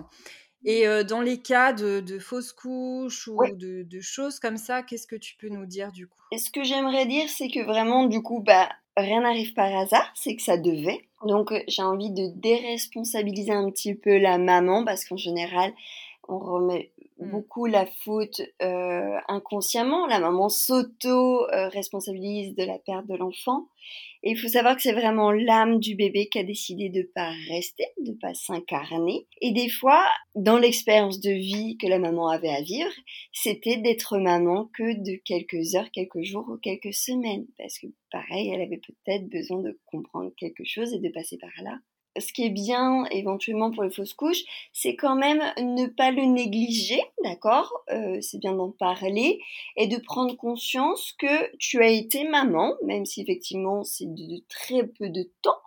Et 0.65 0.87
euh, 0.87 1.03
dans 1.03 1.21
les 1.21 1.41
cas 1.41 1.73
de, 1.73 1.99
de 1.99 2.17
fausses 2.17 2.51
couches 2.51 3.27
ou 3.27 3.39
de, 3.55 3.83
de, 3.83 4.01
choses 4.01 4.39
comme 4.39 4.57
ça, 4.57 4.81
qu'est-ce 4.81 5.05
que 5.05 5.15
tu 5.15 5.35
peux 5.37 5.49
nous 5.49 5.67
dire 5.67 5.91
du 5.91 6.07
coup? 6.07 6.19
Ce 6.35 6.49
que 6.49 6.63
j'aimerais 6.63 7.05
dire, 7.05 7.29
c'est 7.29 7.49
que 7.49 7.63
vraiment, 7.63 8.05
du 8.05 8.21
coup, 8.23 8.41
bah, 8.41 8.69
rien 8.97 9.21
n'arrive 9.21 9.53
par 9.53 9.75
hasard, 9.75 10.11
c'est 10.15 10.35
que 10.35 10.41
ça 10.41 10.57
devait. 10.57 11.05
Donc 11.25 11.51
euh, 11.51 11.59
j'ai 11.67 11.81
envie 11.81 12.11
de 12.11 12.27
déresponsabiliser 12.35 13.51
un 13.51 13.69
petit 13.69 13.95
peu 13.95 14.17
la 14.17 14.37
maman 14.37 14.85
parce 14.85 15.05
qu'en 15.05 15.17
général, 15.17 15.73
on 16.27 16.39
remet 16.39 16.91
mmh. 17.19 17.31
beaucoup 17.31 17.65
la 17.65 17.85
faute 18.03 18.41
euh, 18.61 19.17
inconsciemment. 19.27 20.07
La 20.07 20.19
maman 20.19 20.49
s'auto-responsabilise 20.49 22.55
de 22.55 22.63
la 22.63 22.79
perte 22.79 23.07
de 23.07 23.15
l'enfant. 23.15 23.67
Et 24.23 24.31
il 24.31 24.37
faut 24.37 24.47
savoir 24.47 24.75
que 24.75 24.81
c'est 24.81 24.93
vraiment 24.93 25.31
l'âme 25.31 25.79
du 25.79 25.95
bébé 25.95 26.27
qui 26.29 26.39
a 26.39 26.43
décidé 26.43 26.89
de 26.89 27.03
pas 27.13 27.31
rester, 27.47 27.85
de 27.99 28.13
pas 28.13 28.33
s'incarner. 28.33 29.27
Et 29.39 29.51
des 29.51 29.69
fois, 29.69 30.03
dans 30.33 30.57
l'expérience 30.57 31.19
de 31.19 31.29
vie 31.29 31.77
que 31.77 31.85
la 31.85 31.99
maman 31.99 32.29
avait 32.29 32.49
à 32.49 32.61
vivre, 32.61 32.91
c'était 33.31 33.77
d'être 33.77 34.17
maman 34.17 34.71
que 34.73 35.03
de 35.03 35.21
quelques 35.23 35.75
heures, 35.75 35.91
quelques 35.91 36.23
jours 36.23 36.45
ou 36.49 36.57
quelques 36.57 36.93
semaines. 36.93 37.45
Parce 37.57 37.77
que 37.77 37.87
pareil, 38.11 38.49
elle 38.49 38.61
avait 38.61 38.79
peut-être 38.79 39.29
besoin 39.29 39.61
de 39.61 39.79
comprendre 39.85 40.31
quelque 40.37 40.65
chose 40.65 40.91
et 40.93 40.99
de 40.99 41.09
passer 41.09 41.37
par 41.37 41.51
là 41.63 41.77
ce 42.17 42.33
qui 42.33 42.45
est 42.45 42.49
bien 42.49 43.05
éventuellement 43.11 43.71
pour 43.71 43.83
les 43.83 43.91
fausses 43.91 44.13
couches, 44.13 44.43
c'est 44.73 44.95
quand 44.95 45.15
même 45.15 45.43
ne 45.57 45.87
pas 45.87 46.11
le 46.11 46.23
négliger, 46.23 47.01
d'accord 47.23 47.83
euh, 47.89 48.19
C'est 48.21 48.39
bien 48.39 48.53
d'en 48.53 48.71
parler 48.71 49.39
et 49.75 49.87
de 49.87 49.97
prendre 49.97 50.35
conscience 50.35 51.13
que 51.19 51.55
tu 51.57 51.81
as 51.83 51.89
été 51.89 52.23
maman, 52.23 52.75
même 52.83 53.05
si 53.05 53.21
effectivement 53.21 53.83
c'est 53.83 54.07
de, 54.07 54.43
très 54.49 54.87
peu 54.87 55.09
de 55.09 55.29
temps, 55.41 55.59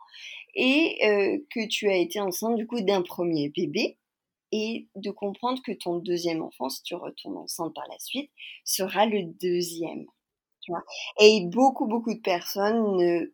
et 0.54 0.98
euh, 1.04 1.38
que 1.50 1.66
tu 1.66 1.88
as 1.88 1.96
été 1.96 2.20
enceinte 2.20 2.56
du 2.56 2.66
coup 2.66 2.80
d'un 2.80 3.02
premier 3.02 3.50
bébé, 3.50 3.98
et 4.50 4.88
de 4.94 5.11
comprendre 5.11 5.61
que 5.62 5.72
ton 5.72 5.98
deuxième 5.98 6.42
enfant, 6.42 6.68
si 6.70 6.82
tu 6.82 6.94
retournes 6.94 7.37
enceinte 7.37 7.74
par 7.74 7.87
la 7.90 7.98
suite, 7.98 8.30
sera 8.64 9.04
le 9.04 9.24
deuxième. 9.24 10.06
Tu 10.62 10.72
vois 10.72 10.84
et 11.20 11.42
beaucoup, 11.44 11.87
beaucoup 11.87 12.14
de 12.14 12.20
personnes 12.20 12.96
ne 12.96 13.32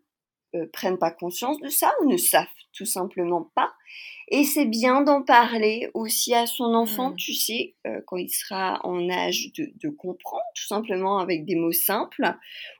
euh, 0.57 0.67
prennent 0.73 0.99
pas 0.99 1.11
conscience 1.11 1.61
de 1.61 1.69
ça 1.69 1.93
ou 2.01 2.07
ne 2.07 2.17
savent 2.17 2.49
tout 2.75 2.85
simplement 2.85 3.51
pas. 3.55 3.73
Et 4.29 4.45
c'est 4.45 4.65
bien 4.65 5.03
d'en 5.03 5.23
parler 5.23 5.91
aussi 5.93 6.35
à 6.35 6.47
son 6.47 6.75
enfant, 6.75 7.11
Mmh. 7.11 7.17
tu 7.17 7.35
sais, 7.35 7.75
euh, 7.87 8.01
quand 8.07 8.17
il 8.17 8.31
sera 8.31 8.81
en 8.83 9.11
âge 9.11 9.53
de, 9.57 9.71
de 9.77 9.91
comprendre, 9.91 10.43
tout 10.55 10.67
simplement 10.67 11.19
avec 11.19 11.45
des 11.45 11.57
mots 11.57 11.73
simples, 11.73 12.35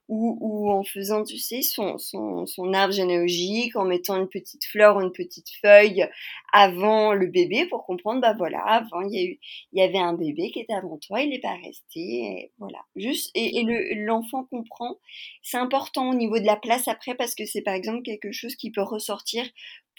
ou, 0.09 0.37
ou 0.41 0.71
en 0.71 0.85
faisant, 0.85 1.23
tu 1.25 1.39
sais, 1.39 1.63
son, 1.63 1.99
son, 1.99 2.47
son 2.47 2.73
arbre 2.73 2.93
généalogique, 2.93 3.77
en 3.77 3.85
mettant 3.85 4.17
une 4.17 4.29
petite 4.29 4.65
fleur 4.65 4.97
ou 4.97 5.01
une 5.03 5.13
petite 5.13 5.49
feuille 5.63 6.07
avant 6.53 7.13
le 7.15 7.27
bébé 7.27 7.67
pour 7.67 7.85
comprendre, 7.85 8.21
bah 8.21 8.35
voilà, 8.37 8.61
avant 8.61 9.03
il 9.03 9.15
y 9.15 9.19
a 9.19 9.25
eu, 9.25 9.39
il 9.73 9.81
y 9.81 9.83
avait 9.83 9.99
un 9.99 10.13
bébé 10.15 10.51
qui 10.51 10.61
était 10.61 10.75
avant 10.75 10.99
toi, 10.99 11.21
il 11.21 11.31
n'est 11.31 11.41
pas 11.41 11.57
resté, 11.63 12.01
et 12.01 12.53
voilà. 12.59 12.79
Juste, 12.97 13.31
et, 13.35 13.59
et 13.59 13.63
le, 13.65 14.05
l'enfant 14.05 14.45
comprend. 14.45 14.97
C'est 15.43 15.59
important 15.59 16.11
au 16.11 16.15
niveau 16.15 16.39
de 16.39 16.47
la 16.47 16.57
place 16.57 16.89
après 16.89 17.15
parce 17.15 17.35
que 17.35 17.45
c'est 17.45 17.63
par 17.63 17.75
exemple 17.75 18.03
quelque 18.03 18.33
chose 18.33 18.57
qui 18.57 18.71
peut 18.71 18.83
ressortir 18.83 19.45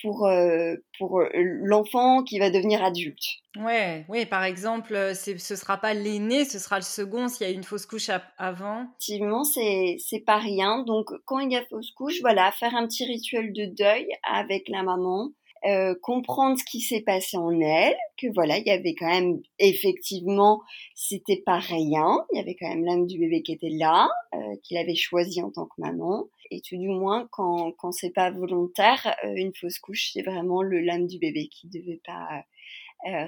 pour, 0.01 0.25
euh, 0.27 0.75
pour 0.97 1.19
euh, 1.19 1.29
l'enfant 1.33 2.23
qui 2.23 2.39
va 2.39 2.49
devenir 2.49 2.83
adulte. 2.83 3.23
Ouais, 3.57 4.05
oui, 4.09 4.25
par 4.25 4.43
exemple, 4.43 4.93
euh, 4.95 5.13
ce 5.13 5.55
sera 5.55 5.77
pas 5.77 5.93
l'aîné, 5.93 6.45
ce 6.45 6.59
sera 6.59 6.77
le 6.77 6.83
second 6.83 7.27
s'il 7.27 7.47
y 7.47 7.49
a 7.49 7.53
une 7.53 7.63
fausse 7.63 7.85
couche 7.85 8.09
avant. 8.37 8.87
Effectivement, 8.99 9.43
c'est, 9.43 9.97
c'est 9.99 10.19
pas 10.19 10.37
rien. 10.37 10.83
Donc, 10.83 11.07
quand 11.25 11.39
il 11.39 11.51
y 11.51 11.55
a 11.55 11.65
fausse 11.65 11.91
couche, 11.91 12.19
voilà, 12.21 12.51
faire 12.51 12.75
un 12.75 12.87
petit 12.87 13.05
rituel 13.05 13.53
de 13.53 13.65
deuil 13.65 14.07
avec 14.23 14.67
la 14.69 14.83
maman, 14.83 15.31
euh, 15.65 15.95
comprendre 16.01 16.57
ce 16.59 16.63
qui 16.63 16.81
s'est 16.81 17.01
passé 17.01 17.37
en 17.37 17.59
elle, 17.59 17.95
que 18.17 18.27
voilà, 18.33 18.57
il 18.57 18.67
y 18.67 18.71
avait 18.71 18.95
quand 18.95 19.07
même, 19.07 19.41
effectivement, 19.59 20.61
c'était 20.93 21.41
pas 21.45 21.59
rien. 21.59 22.25
Il 22.31 22.37
y 22.37 22.39
avait 22.39 22.55
quand 22.55 22.69
même 22.69 22.85
l'âme 22.85 23.07
du 23.07 23.17
bébé 23.17 23.41
qui 23.41 23.53
était 23.53 23.69
là, 23.69 24.09
euh, 24.33 24.55
qu'il 24.63 24.77
avait 24.77 24.95
choisi 24.95 25.41
en 25.41 25.51
tant 25.51 25.65
que 25.65 25.79
maman. 25.79 26.25
Et 26.51 26.61
tout 26.61 26.77
du 26.77 26.87
moins, 26.87 27.27
quand, 27.31 27.71
quand 27.73 27.91
c'est 27.91 28.11
pas 28.11 28.31
volontaire, 28.31 29.15
euh, 29.23 29.33
une 29.35 29.53
fausse 29.55 29.79
couche, 29.79 30.11
c'est 30.13 30.21
vraiment 30.21 30.61
le 30.61 30.79
l'âme 30.81 31.07
du 31.07 31.17
bébé 31.17 31.47
qui 31.47 31.67
devait 31.67 32.01
pas 32.05 32.43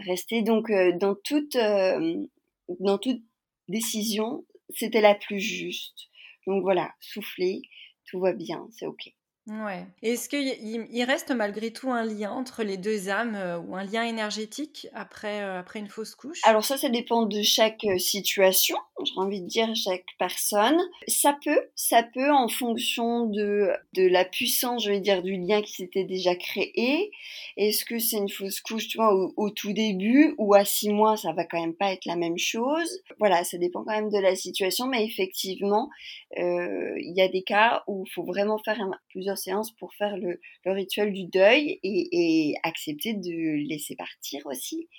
rester. 0.06 0.42
Donc, 0.42 0.72
dans 1.00 1.14
toute, 1.14 1.56
dans 1.56 2.98
toute 2.98 3.22
décision, 3.68 4.44
c'était 4.74 5.02
la 5.02 5.14
plus 5.14 5.40
juste. 5.40 6.10
Donc 6.48 6.64
voilà, 6.64 6.94
souffler, 7.00 7.62
tout 8.06 8.20
va 8.20 8.34
bien, 8.34 8.68
c'est 8.72 8.88
ok. 8.88 9.14
Ouais. 9.48 9.86
Est-ce 10.04 10.28
qu'il 10.28 10.46
il- 10.46 10.88
il 10.92 11.04
reste 11.06 11.32
malgré 11.32 11.72
tout 11.72 11.90
un 11.90 12.04
lien 12.04 12.32
entre 12.32 12.64
les 12.64 12.76
deux 12.76 13.08
âmes 13.08 13.36
euh, 13.36 13.58
ou 13.58 13.78
un 13.78 13.86
lien 13.86 14.04
énergétique 14.04 14.88
après, 14.94 15.42
euh, 15.42 15.60
après 15.60 15.80
une 15.80 15.88
fausse 15.88 16.16
couche? 16.16 16.42
Alors 16.44 16.66
ça, 16.66 16.78
ça 16.78 16.90
dépend 16.90 17.26
de 17.26 17.42
chaque 17.44 17.86
euh, 17.86 17.98
situation, 17.98 18.76
j'ai 19.06 19.14
envie 19.16 19.40
de 19.42 19.48
dire 19.48 19.74
chaque 19.74 20.04
personne. 20.20 20.78
Ça 21.08 21.38
peut, 21.46 21.62
ça 21.76 22.04
peut 22.04 22.30
en 22.30 22.50
fonction 22.50 23.26
de, 23.26 23.70
de 23.94 24.06
la 24.08 24.26
puissance, 24.26 24.84
je 24.84 24.92
vais 24.92 25.00
dire, 25.00 25.24
du 25.24 25.38
lien 25.38 25.62
qui 25.62 25.72
s'était 25.72 26.04
déjà 26.04 26.36
créé. 26.36 27.10
Est-ce 27.56 27.86
que 27.86 28.00
c'est 28.00 28.18
une 28.18 28.30
fausse 28.30 28.60
couche, 28.60 28.90
tu 28.90 28.98
vois, 28.98 29.16
au, 29.16 29.34
au 29.38 29.50
tout 29.50 29.72
début 29.72 30.36
ou 30.38 30.56
à 30.56 30.66
six 30.66 30.90
mois, 30.90 31.16
ça 31.16 31.32
va 31.32 31.46
quand 31.46 31.62
même 31.62 31.74
pas 31.76 31.94
être 31.94 32.04
la 32.06 32.18
même 32.18 32.38
chose? 32.38 33.02
Voilà, 33.18 33.46
ça 33.46 33.58
dépend 33.58 33.86
quand 33.86 33.94
même 33.96 34.10
de 34.10 34.20
la 34.20 34.36
situation, 34.36 34.88
mais 34.88 35.06
effectivement, 35.06 35.90
euh, 36.38 36.94
il 37.00 37.14
y 37.16 37.22
a 37.22 37.28
des 37.28 37.44
cas 37.44 37.84
où 37.88 38.04
il 38.06 38.12
faut 38.12 38.24
vraiment 38.24 38.58
faire 38.58 38.80
un- 38.82 38.92
plusieurs 39.10 39.37
séances 39.38 39.72
pour 39.78 39.94
faire 39.96 40.18
le, 40.18 40.40
le 40.66 40.72
rituel 40.74 41.14
du 41.14 41.26
deuil 41.26 41.80
et, 41.84 42.10
et 42.52 42.56
accepter 42.64 43.14
de 43.14 43.68
laisser 43.70 43.96
partir 43.96 44.42
aussi. 44.48 44.90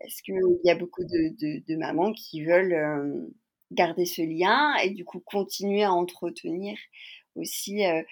Parce 0.00 0.20
qu'il 0.22 0.36
y 0.64 0.70
a 0.70 0.74
beaucoup 0.76 1.02
de, 1.04 1.36
de, 1.40 1.64
de 1.66 1.76
mamans 1.76 2.12
qui 2.12 2.44
veulent 2.44 2.72
euh, 2.72 3.28
garder 3.72 4.06
ce 4.06 4.22
lien 4.22 4.74
et 4.82 4.90
du 4.90 5.04
coup 5.04 5.20
continuer 5.20 5.82
à 5.82 5.92
entretenir 5.92 6.76
aussi 7.34 7.84
euh, 7.84 8.02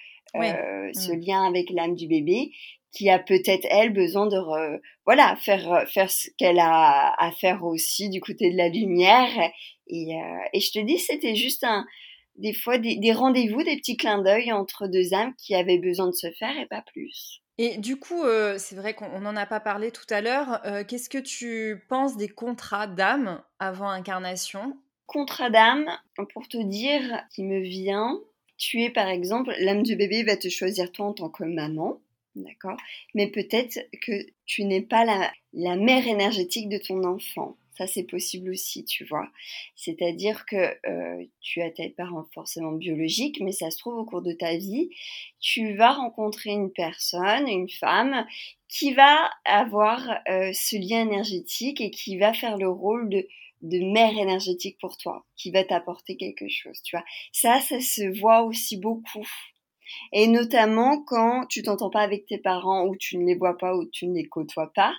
euh, 0.53 0.91
ce 0.93 1.11
Mm. 1.11 1.19
lien 1.25 1.43
avec 1.47 1.69
l'âme 1.71 1.95
du 1.95 2.07
bébé 2.07 2.51
qui 2.91 3.09
a 3.09 3.19
peut-être 3.19 3.67
elle 3.69 3.93
besoin 3.93 4.27
de 4.27 4.35
re- 4.37 4.79
voilà 5.05 5.35
faire 5.37 5.87
faire 5.89 6.09
ce 6.11 6.29
qu'elle 6.37 6.59
a 6.59 7.13
à 7.17 7.31
faire 7.31 7.63
aussi 7.63 8.09
du 8.09 8.19
côté 8.21 8.51
de 8.51 8.57
la 8.57 8.67
lumière. 8.69 9.29
Et, 9.87 10.15
euh, 10.15 10.39
et 10.53 10.59
je 10.59 10.71
te 10.71 10.79
dis 10.79 10.97
c'était 10.99 11.35
juste 11.35 11.63
un 11.63 11.85
des 12.39 12.53
fois 12.53 12.77
des, 12.79 12.97
des 12.97 13.13
rendez-vous 13.13 13.63
des 13.63 13.77
petits 13.77 13.97
clins 13.97 14.21
d'œil 14.21 14.51
entre 14.51 14.87
deux 14.87 15.13
âmes 15.13 15.33
qui 15.37 15.55
avaient 15.55 15.77
besoin 15.79 16.07
de 16.07 16.13
se 16.15 16.31
faire 16.31 16.57
et 16.59 16.65
pas 16.67 16.83
plus 16.93 17.41
Et 17.57 17.77
du 17.77 17.97
coup, 17.99 18.23
euh, 18.23 18.57
c'est 18.57 18.75
vrai 18.75 18.93
qu'on 18.95 19.19
n'en 19.19 19.35
a 19.35 19.45
pas 19.45 19.59
parlé 19.59 19.91
tout 19.91 20.05
à 20.09 20.21
l'heure. 20.21 20.65
euh, 20.65 20.83
Qu'est-ce 20.83 21.09
que 21.09 21.17
tu 21.19 21.83
penses 21.89 22.17
des 22.17 22.29
contrats 22.29 22.87
d'âme 22.87 23.43
avant 23.59 23.89
incarnation? 23.89 24.77
Contrat 25.07 25.49
d'âme, 25.49 25.89
pour 26.33 26.47
te 26.47 26.57
dire 26.57 27.23
qui 27.33 27.43
me 27.43 27.59
vient, 27.59 28.19
tu 28.57 28.81
es 28.83 28.89
par 28.89 29.07
exemple, 29.09 29.53
l'âme 29.59 29.83
du 29.83 29.95
bébé 29.95 30.23
va 30.23 30.37
te 30.37 30.47
choisir 30.49 30.91
toi 30.91 31.07
en 31.07 31.13
tant 31.13 31.29
que 31.29 31.43
maman, 31.43 31.99
d'accord? 32.35 32.77
Mais 33.15 33.27
peut-être 33.27 33.79
que 34.01 34.11
tu 34.45 34.63
n'es 34.65 34.81
pas 34.81 35.03
la, 35.05 35.31
la 35.53 35.75
mère 35.75 36.07
énergétique 36.07 36.69
de 36.69 36.77
ton 36.77 37.03
enfant. 37.03 37.57
Ça, 37.79 37.87
c'est 37.87 38.03
possible 38.03 38.49
aussi, 38.49 38.83
tu 38.83 39.05
vois. 39.05 39.25
C'est-à-dire 39.77 40.45
que 40.45 40.77
tu 41.39 41.61
as 41.61 41.71
tes 41.71 41.87
parents 41.87 42.27
forcément 42.33 42.73
biologiques, 42.73 43.39
mais 43.39 43.53
ça 43.53 43.71
se 43.71 43.77
trouve 43.77 43.95
au 43.95 44.03
cours 44.03 44.21
de 44.21 44.33
ta 44.33 44.57
vie, 44.57 44.89
tu 45.39 45.75
vas 45.75 45.93
rencontrer 45.93 46.49
une 46.49 46.73
personne, 46.73 47.47
une 47.47 47.69
femme, 47.69 48.27
qui 48.67 48.93
va 48.93 49.29
avoir 49.45 50.01
ce 50.27 50.75
lien 50.75 51.03
énergétique 51.03 51.79
et 51.79 51.89
qui 51.89 52.17
va 52.17 52.33
faire 52.33 52.57
le 52.57 52.69
rôle 52.69 53.07
de, 53.07 53.25
de 53.61 53.79
mère 53.93 54.17
énergétique 54.17 54.77
pour 54.81 54.97
toi, 54.97 55.25
qui 55.37 55.49
va 55.49 55.63
t'apporter 55.63 56.17
quelque 56.17 56.49
chose, 56.49 56.81
tu 56.83 56.97
vois. 56.97 57.05
Ça, 57.31 57.61
ça 57.61 57.79
se 57.79 58.19
voit 58.19 58.43
aussi 58.43 58.75
beaucoup. 58.75 59.25
Et 60.11 60.27
notamment 60.27 61.01
quand 61.03 61.45
tu 61.47 61.61
t'entends 61.63 61.89
pas 61.89 62.01
avec 62.01 62.25
tes 62.25 62.37
parents 62.37 62.85
ou 62.87 62.95
tu 62.95 63.17
ne 63.17 63.25
les 63.25 63.35
vois 63.35 63.57
pas 63.57 63.75
ou 63.75 63.85
tu 63.85 64.07
ne 64.07 64.15
les 64.15 64.25
côtoies 64.25 64.71
pas, 64.73 64.93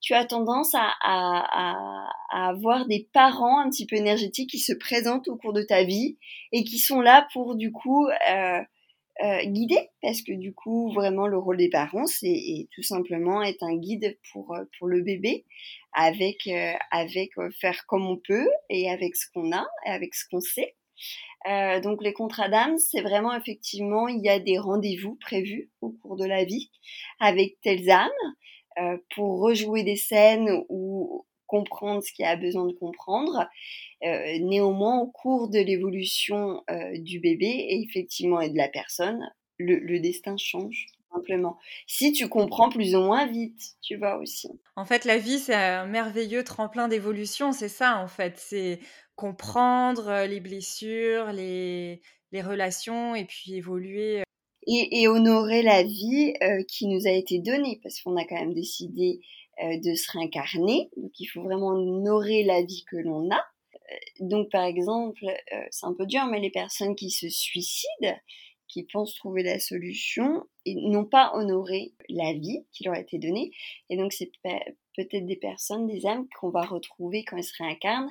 tu 0.00 0.14
as 0.14 0.24
tendance 0.24 0.74
à, 0.74 2.08
avoir 2.30 2.86
des 2.86 3.08
parents 3.12 3.60
un 3.60 3.70
petit 3.70 3.86
peu 3.86 3.96
énergétiques 3.96 4.50
qui 4.50 4.58
se 4.58 4.72
présentent 4.72 5.28
au 5.28 5.36
cours 5.36 5.52
de 5.52 5.62
ta 5.62 5.84
vie 5.84 6.16
et 6.52 6.64
qui 6.64 6.78
sont 6.78 7.00
là 7.00 7.26
pour 7.32 7.54
du 7.54 7.72
coup 7.72 8.06
euh, 8.06 8.60
euh, 9.22 9.44
guider. 9.44 9.88
Parce 10.02 10.22
que 10.22 10.32
du 10.32 10.52
coup 10.52 10.92
vraiment 10.92 11.26
le 11.26 11.38
rôle 11.38 11.58
des 11.58 11.70
parents 11.70 12.06
c'est 12.06 12.68
tout 12.72 12.82
simplement 12.82 13.42
être 13.42 13.62
un 13.62 13.76
guide 13.76 14.18
pour 14.32 14.54
euh, 14.54 14.64
pour 14.78 14.88
le 14.88 15.02
bébé 15.02 15.44
avec 15.92 16.48
avec 16.90 17.30
faire 17.58 17.86
comme 17.86 18.06
on 18.06 18.16
peut 18.16 18.48
et 18.68 18.90
avec 18.90 19.16
ce 19.16 19.26
qu'on 19.32 19.52
a 19.52 19.66
et 19.86 19.90
avec 19.90 20.14
ce 20.14 20.28
qu'on 20.28 20.40
sait 20.40 20.74
euh, 21.48 21.80
donc 21.80 22.02
les 22.02 22.12
contrats 22.12 22.48
d'âme, 22.48 22.78
c'est 22.78 23.02
vraiment 23.02 23.34
effectivement, 23.34 24.08
il 24.08 24.24
y 24.24 24.28
a 24.28 24.38
des 24.38 24.58
rendez-vous 24.58 25.16
prévus 25.16 25.70
au 25.80 25.90
cours 25.90 26.16
de 26.16 26.24
la 26.24 26.44
vie 26.44 26.70
avec 27.20 27.60
telles 27.62 27.90
âmes 27.90 28.10
euh, 28.78 28.98
pour 29.14 29.40
rejouer 29.40 29.82
des 29.84 29.96
scènes 29.96 30.64
ou 30.68 31.24
comprendre 31.46 32.02
ce 32.02 32.12
qu'il 32.12 32.24
y 32.24 32.28
a 32.28 32.36
besoin 32.36 32.66
de 32.66 32.72
comprendre. 32.72 33.46
Euh, 34.04 34.38
néanmoins, 34.40 34.98
au 34.98 35.06
cours 35.06 35.48
de 35.48 35.60
l'évolution 35.60 36.62
du 36.94 37.20
bébé 37.20 37.46
et 37.46 37.82
effectivement 37.82 38.40
et 38.40 38.50
de 38.50 38.56
la 38.56 38.68
personne, 38.68 39.20
le, 39.58 39.78
le 39.78 40.00
destin 40.00 40.36
change 40.36 40.86
simplement. 41.16 41.58
Si 41.86 42.12
tu 42.12 42.28
comprends 42.28 42.68
plus 42.68 42.94
ou 42.94 43.00
moins 43.00 43.26
vite, 43.26 43.76
tu 43.80 43.96
vois 43.96 44.18
aussi. 44.18 44.48
En 44.76 44.84
fait, 44.84 45.04
la 45.04 45.18
vie, 45.18 45.38
c'est 45.38 45.54
un 45.54 45.86
merveilleux 45.86 46.44
tremplin 46.44 46.88
d'évolution, 46.88 47.52
c'est 47.52 47.68
ça, 47.68 47.98
en 47.98 48.08
fait. 48.08 48.34
C'est 48.36 48.80
comprendre 49.16 50.26
les 50.26 50.40
blessures, 50.40 51.32
les, 51.32 52.00
relations, 52.32 53.14
et 53.14 53.24
puis 53.24 53.54
évoluer. 53.54 54.22
Et, 54.66 55.08
honorer 55.08 55.62
la 55.62 55.82
vie 55.82 56.34
qui 56.68 56.86
nous 56.86 57.06
a 57.06 57.10
été 57.10 57.38
donnée, 57.38 57.80
parce 57.82 58.00
qu'on 58.00 58.16
a 58.16 58.24
quand 58.24 58.36
même 58.36 58.54
décidé 58.54 59.20
de 59.60 59.94
se 59.94 60.12
réincarner, 60.12 60.90
donc 60.96 61.12
il 61.18 61.26
faut 61.26 61.42
vraiment 61.42 61.68
honorer 61.68 62.42
la 62.42 62.62
vie 62.62 62.84
que 62.90 62.96
l'on 62.96 63.30
a. 63.30 63.42
Donc 64.20 64.50
par 64.50 64.64
exemple, 64.64 65.24
c'est 65.70 65.86
un 65.86 65.94
peu 65.94 66.04
dur, 66.04 66.26
mais 66.26 66.40
les 66.40 66.50
personnes 66.50 66.94
qui 66.94 67.10
se 67.10 67.28
suicident, 67.28 68.16
qui 68.68 68.84
pensent 68.84 69.14
trouver 69.14 69.42
la 69.42 69.58
solution, 69.58 70.44
n'ont 70.66 71.04
pas 71.04 71.32
honoré 71.34 71.94
la 72.08 72.32
vie 72.32 72.66
qui 72.72 72.84
leur 72.84 72.94
a 72.94 73.00
été 73.00 73.18
donnée. 73.18 73.52
Et 73.88 73.96
donc 73.96 74.12
c'est 74.12 74.30
peut-être 74.42 75.26
des 75.26 75.36
personnes, 75.36 75.86
des 75.86 76.06
âmes 76.06 76.26
qu'on 76.38 76.50
va 76.50 76.62
retrouver 76.62 77.24
quand 77.24 77.36
elles 77.36 77.44
se 77.44 77.62
réincarnent 77.62 78.10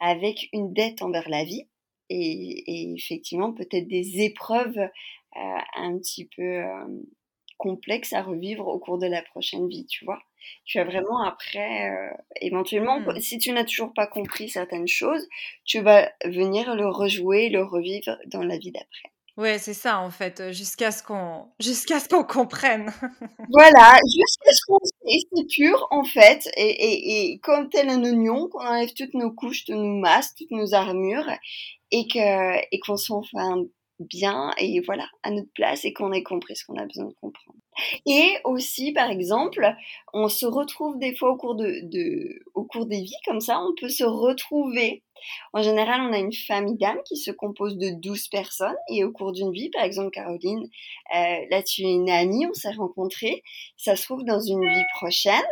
avec 0.00 0.48
une 0.52 0.72
dette 0.72 1.02
envers 1.02 1.28
la 1.28 1.44
vie 1.44 1.66
et, 2.10 2.64
et 2.66 2.94
effectivement 2.94 3.52
peut-être 3.52 3.88
des 3.88 4.22
épreuves 4.22 4.78
euh, 4.78 4.88
un 5.76 5.98
petit 5.98 6.26
peu 6.36 6.42
euh, 6.42 6.86
complexes 7.58 8.12
à 8.12 8.22
revivre 8.22 8.66
au 8.68 8.78
cours 8.78 8.98
de 8.98 9.06
la 9.06 9.22
prochaine 9.22 9.68
vie, 9.68 9.86
tu 9.86 10.04
vois. 10.04 10.20
Tu 10.64 10.78
as 10.78 10.84
vraiment 10.84 11.22
après, 11.22 11.90
euh, 11.90 12.10
éventuellement, 12.40 13.00
Hmm. 13.00 13.18
si 13.20 13.38
tu 13.38 13.52
n'as 13.52 13.64
toujours 13.64 13.92
pas 13.94 14.06
compris 14.06 14.48
certaines 14.48 14.86
choses, 14.88 15.26
tu 15.64 15.80
vas 15.80 16.12
venir 16.24 16.74
le 16.74 16.88
rejouer, 16.88 17.48
le 17.48 17.62
revivre 17.64 18.16
dans 18.26 18.42
la 18.44 18.58
vie 18.58 18.72
d'après. 18.72 19.10
Ouais, 19.36 19.58
c'est 19.58 19.74
ça, 19.74 19.98
en 20.00 20.10
fait, 20.10 20.50
jusqu'à 20.52 20.90
ce 20.90 21.02
qu'on 21.02 21.48
jusqu'à 21.60 22.00
ce 22.00 22.08
qu'on 22.08 22.24
comprenne. 22.24 22.90
Voilà, 23.52 23.96
jusqu'à 24.04 24.52
ce 24.52 24.60
qu'on 24.66 25.44
pur 25.48 25.86
en 25.90 26.04
fait, 26.04 26.48
et, 26.56 26.62
et, 26.70 27.32
et 27.32 27.38
comme 27.40 27.68
tel 27.68 27.88
un 27.90 28.02
oignon, 28.02 28.48
qu'on 28.48 28.64
enlève 28.66 28.92
toutes 28.94 29.14
nos 29.14 29.30
couches, 29.30 29.64
tous 29.66 29.74
nos 29.74 30.00
masques, 30.00 30.36
toutes 30.38 30.50
nos 30.50 30.74
armures, 30.74 31.30
et 31.90 32.08
que 32.08 32.56
et 32.74 32.80
qu'on 32.80 32.96
soit 32.96 33.16
enfin 33.18 33.62
bien, 34.00 34.52
et 34.58 34.80
voilà, 34.80 35.06
à 35.22 35.30
notre 35.30 35.50
place, 35.54 35.84
et 35.84 35.92
qu'on 35.92 36.12
ait 36.12 36.22
compris 36.22 36.56
ce 36.56 36.64
qu'on 36.66 36.76
a 36.76 36.84
besoin 36.86 37.06
de 37.06 37.14
comprendre. 37.20 37.58
Et 38.06 38.36
aussi, 38.44 38.92
par 38.92 39.10
exemple, 39.10 39.66
on 40.12 40.28
se 40.28 40.46
retrouve 40.46 40.98
des 40.98 41.14
fois 41.16 41.30
au 41.32 41.36
cours, 41.36 41.54
de, 41.56 41.80
de, 41.84 42.40
au 42.54 42.64
cours 42.64 42.86
des 42.86 43.02
vies, 43.02 43.14
comme 43.26 43.40
ça, 43.40 43.60
on 43.60 43.74
peut 43.80 43.88
se 43.88 44.04
retrouver. 44.04 45.02
En 45.52 45.62
général, 45.62 46.00
on 46.02 46.12
a 46.12 46.18
une 46.18 46.32
famille 46.32 46.76
d'âmes 46.76 47.00
qui 47.04 47.16
se 47.16 47.30
compose 47.30 47.76
de 47.76 47.90
12 47.90 48.28
personnes 48.28 48.76
et 48.88 49.04
au 49.04 49.12
cours 49.12 49.32
d'une 49.32 49.52
vie, 49.52 49.70
par 49.70 49.84
exemple, 49.84 50.10
Caroline, 50.10 50.68
euh, 51.14 51.36
là 51.50 51.62
tu 51.62 51.82
es 51.82 51.92
une 51.92 52.10
amie, 52.10 52.46
on 52.46 52.54
s'est 52.54 52.72
rencontrés, 52.72 53.42
ça 53.76 53.96
se 53.96 54.02
trouve 54.04 54.24
dans 54.24 54.40
une 54.40 54.66
vie 54.68 54.84
prochaine, 54.94 55.44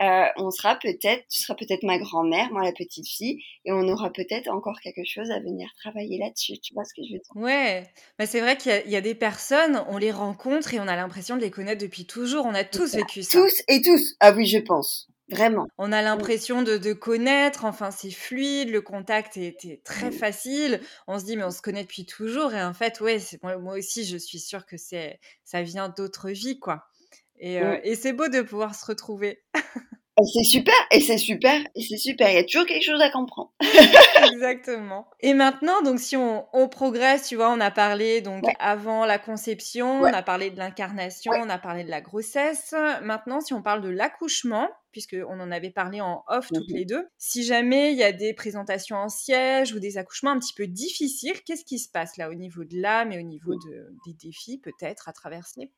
euh, 0.00 0.24
on 0.36 0.50
sera 0.50 0.76
peut-être, 0.76 1.24
tu 1.28 1.42
seras 1.42 1.54
peut-être 1.54 1.82
ma 1.82 1.98
grand-mère, 1.98 2.50
moi 2.50 2.62
la 2.62 2.72
petite 2.72 3.06
fille, 3.06 3.42
et 3.64 3.72
on 3.72 3.86
aura 3.88 4.10
peut-être 4.10 4.48
encore 4.48 4.80
quelque 4.80 5.04
chose 5.04 5.30
à 5.30 5.38
venir 5.38 5.68
travailler 5.76 6.18
là-dessus. 6.18 6.58
Tu 6.60 6.72
vois 6.72 6.84
ce 6.84 6.94
que 6.94 7.02
je 7.06 7.12
veux 7.12 7.18
dire? 7.18 7.36
Ouais, 7.36 7.86
bah, 8.18 8.26
c'est 8.26 8.40
vrai 8.40 8.56
qu'il 8.56 8.90
y, 8.90 8.96
a 8.96 9.00
des 9.00 9.14
personnes, 9.14 9.84
on 9.88 9.98
les 9.98 10.10
rencontre 10.10 10.72
et 10.74 10.80
on 10.80 10.88
a 10.88 10.96
l'impression 10.96 11.36
de 11.36 11.42
les 11.42 11.50
connaître 11.50 11.82
depuis 11.82 12.06
toujours. 12.06 12.46
On 12.46 12.54
a 12.54 12.64
tous 12.64 12.94
vécu 12.94 13.22
ça. 13.22 13.38
Tous 13.38 13.62
et 13.68 13.82
tous. 13.82 14.14
Ah 14.20 14.32
oui, 14.32 14.46
je 14.46 14.58
pense. 14.58 15.08
Vraiment. 15.32 15.66
On 15.78 15.92
a 15.92 16.02
l'impression 16.02 16.62
de, 16.62 16.92
connaître, 16.92 17.64
enfin 17.64 17.90
c'est 17.90 18.10
fluide, 18.10 18.70
le 18.70 18.82
contact 18.82 19.36
était 19.36 19.80
très 19.84 20.10
facile. 20.12 20.80
On 21.06 21.18
se 21.18 21.24
dit 21.24 21.36
mais 21.36 21.44
on 21.44 21.50
se 21.50 21.62
connaît 21.62 21.82
depuis 21.82 22.06
toujours 22.06 22.54
et 22.54 22.62
en 22.62 22.74
fait 22.74 23.00
ouais, 23.00 23.18
moi, 23.42 23.56
moi 23.58 23.74
aussi 23.74 24.04
je 24.04 24.16
suis 24.16 24.38
sûre 24.38 24.66
que 24.66 24.76
c'est 24.76 25.18
ça 25.44 25.62
vient 25.62 25.88
d'autres 25.88 26.30
vies 26.30 26.58
quoi. 26.58 26.84
Euh, 27.42 27.78
et, 27.82 27.96
c'est 27.96 28.12
beau 28.12 28.28
de 28.28 28.42
pouvoir 28.42 28.74
se 28.74 28.86
retrouver. 28.86 29.42
c'est 30.20 30.44
super, 30.44 30.74
et 30.90 31.00
c'est 31.00 31.18
super, 31.18 31.60
et 31.74 31.82
c'est 31.82 31.96
super. 31.96 32.28
Il 32.28 32.34
y 32.34 32.38
a 32.38 32.44
toujours 32.44 32.66
quelque 32.66 32.84
chose 32.84 33.00
à 33.00 33.10
comprendre. 33.10 33.52
Exactement. 34.32 35.06
Et 35.20 35.32
maintenant, 35.32 35.80
donc, 35.82 36.00
si 36.00 36.16
on, 36.16 36.46
progresse, 36.68 37.28
tu 37.28 37.36
vois, 37.36 37.50
on 37.50 37.60
a 37.60 37.70
parlé 37.70 38.20
donc 38.20 38.44
avant 38.58 39.06
la 39.06 39.18
conception, 39.18 40.02
on 40.02 40.04
a 40.04 40.22
parlé 40.22 40.50
de 40.50 40.58
l'incarnation, 40.58 41.32
on 41.32 41.48
a 41.48 41.58
parlé 41.58 41.84
de 41.84 41.90
la 41.90 42.00
grossesse. 42.00 42.74
Maintenant, 43.02 43.40
si 43.40 43.54
on 43.54 43.62
parle 43.62 43.80
de 43.80 43.88
l'accouchement, 43.88 44.68
puisqu'on 44.90 45.40
en 45.40 45.50
avait 45.50 45.70
parlé 45.70 46.00
en 46.02 46.22
off 46.28 46.48
toutes 46.48 46.68
mhm. 46.68 46.76
les 46.76 46.84
deux, 46.84 47.08
si 47.16 47.42
jamais 47.42 47.92
il 47.92 47.98
y 47.98 48.02
a 48.02 48.12
des 48.12 48.34
présentations 48.34 48.96
en 48.96 49.08
siège 49.08 49.72
ou 49.72 49.80
des 49.80 49.96
accouchements 49.96 50.30
un 50.30 50.38
petit 50.38 50.54
peu 50.54 50.66
difficiles, 50.66 51.40
qu'est-ce 51.46 51.64
qui 51.64 51.78
se 51.78 51.88
passe 51.90 52.18
là 52.18 52.28
au 52.28 52.34
niveau 52.34 52.64
de 52.64 52.78
l'âme 52.78 53.12
et 53.12 53.18
au 53.18 53.22
niveau 53.22 53.54
des 54.06 54.12
défis 54.14 54.58
peut-être 54.58 55.08
à 55.08 55.12
traverser? 55.12 55.70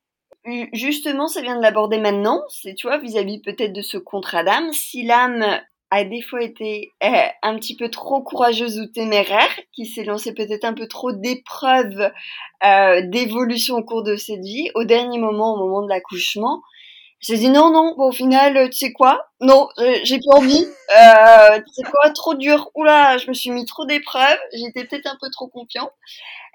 Justement, 0.72 1.26
ça 1.26 1.42
vient 1.42 1.56
de 1.56 1.62
l'aborder 1.62 1.98
maintenant. 1.98 2.42
C'est, 2.48 2.74
tu 2.74 2.86
vois, 2.86 2.98
vis-à-vis 2.98 3.40
peut-être 3.40 3.72
de 3.72 3.82
ce 3.82 3.96
contrat 3.96 4.44
d'âme. 4.44 4.72
Si 4.72 5.04
l'âme 5.04 5.60
a 5.90 6.04
des 6.04 6.22
fois 6.22 6.42
été 6.42 6.92
euh, 7.02 7.08
un 7.42 7.56
petit 7.56 7.76
peu 7.76 7.88
trop 7.88 8.22
courageuse 8.22 8.80
ou 8.80 8.86
téméraire, 8.86 9.60
qui 9.72 9.86
s'est 9.86 10.04
lancée 10.04 10.34
peut-être 10.34 10.64
un 10.64 10.74
peu 10.74 10.88
trop 10.88 11.12
d'épreuves, 11.12 12.10
euh, 12.64 13.02
d'évolution 13.02 13.76
au 13.76 13.84
cours 13.84 14.02
de 14.02 14.16
cette 14.16 14.40
vie, 14.40 14.70
au 14.74 14.84
dernier 14.84 15.18
moment, 15.18 15.54
au 15.54 15.58
moment 15.58 15.82
de 15.82 15.88
l'accouchement, 15.88 16.62
j'ai 17.20 17.38
dit 17.38 17.48
non, 17.48 17.70
non, 17.70 17.94
au 17.96 18.12
final, 18.12 18.68
tu 18.68 18.76
sais 18.76 18.92
quoi? 18.92 19.28
Non, 19.40 19.68
j'ai 19.78 20.18
plus 20.18 20.30
envie. 20.34 20.66
Euh, 20.94 21.58
tu 21.58 21.72
sais 21.72 21.90
quoi? 21.90 22.10
Trop 22.10 22.34
dur. 22.34 22.70
Oula, 22.74 23.16
je 23.16 23.28
me 23.28 23.32
suis 23.32 23.50
mis 23.50 23.64
trop 23.64 23.86
d'épreuves. 23.86 24.38
J'étais 24.52 24.84
peut-être 24.84 25.06
un 25.06 25.16
peu 25.18 25.30
trop 25.30 25.48
confiant. 25.48 25.90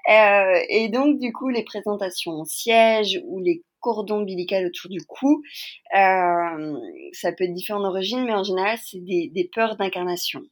Euh, 0.08 0.60
et 0.68 0.88
donc, 0.88 1.18
du 1.18 1.32
coup, 1.32 1.48
les 1.48 1.64
présentations 1.64 2.32
en 2.32 2.44
siège 2.44 3.20
ou 3.26 3.40
les 3.40 3.62
cordon 3.80 4.18
ombilical 4.18 4.66
autour 4.66 4.90
du 4.90 5.00
cou. 5.04 5.42
Euh, 5.96 6.78
ça 7.12 7.32
peut 7.32 7.44
être 7.44 7.54
différent 7.54 7.80
d'origine, 7.80 8.24
mais 8.24 8.34
en 8.34 8.44
général, 8.44 8.78
c'est 8.78 9.00
des, 9.00 9.30
des 9.34 9.50
peurs 9.52 9.76
d'incarnation. 9.76 10.42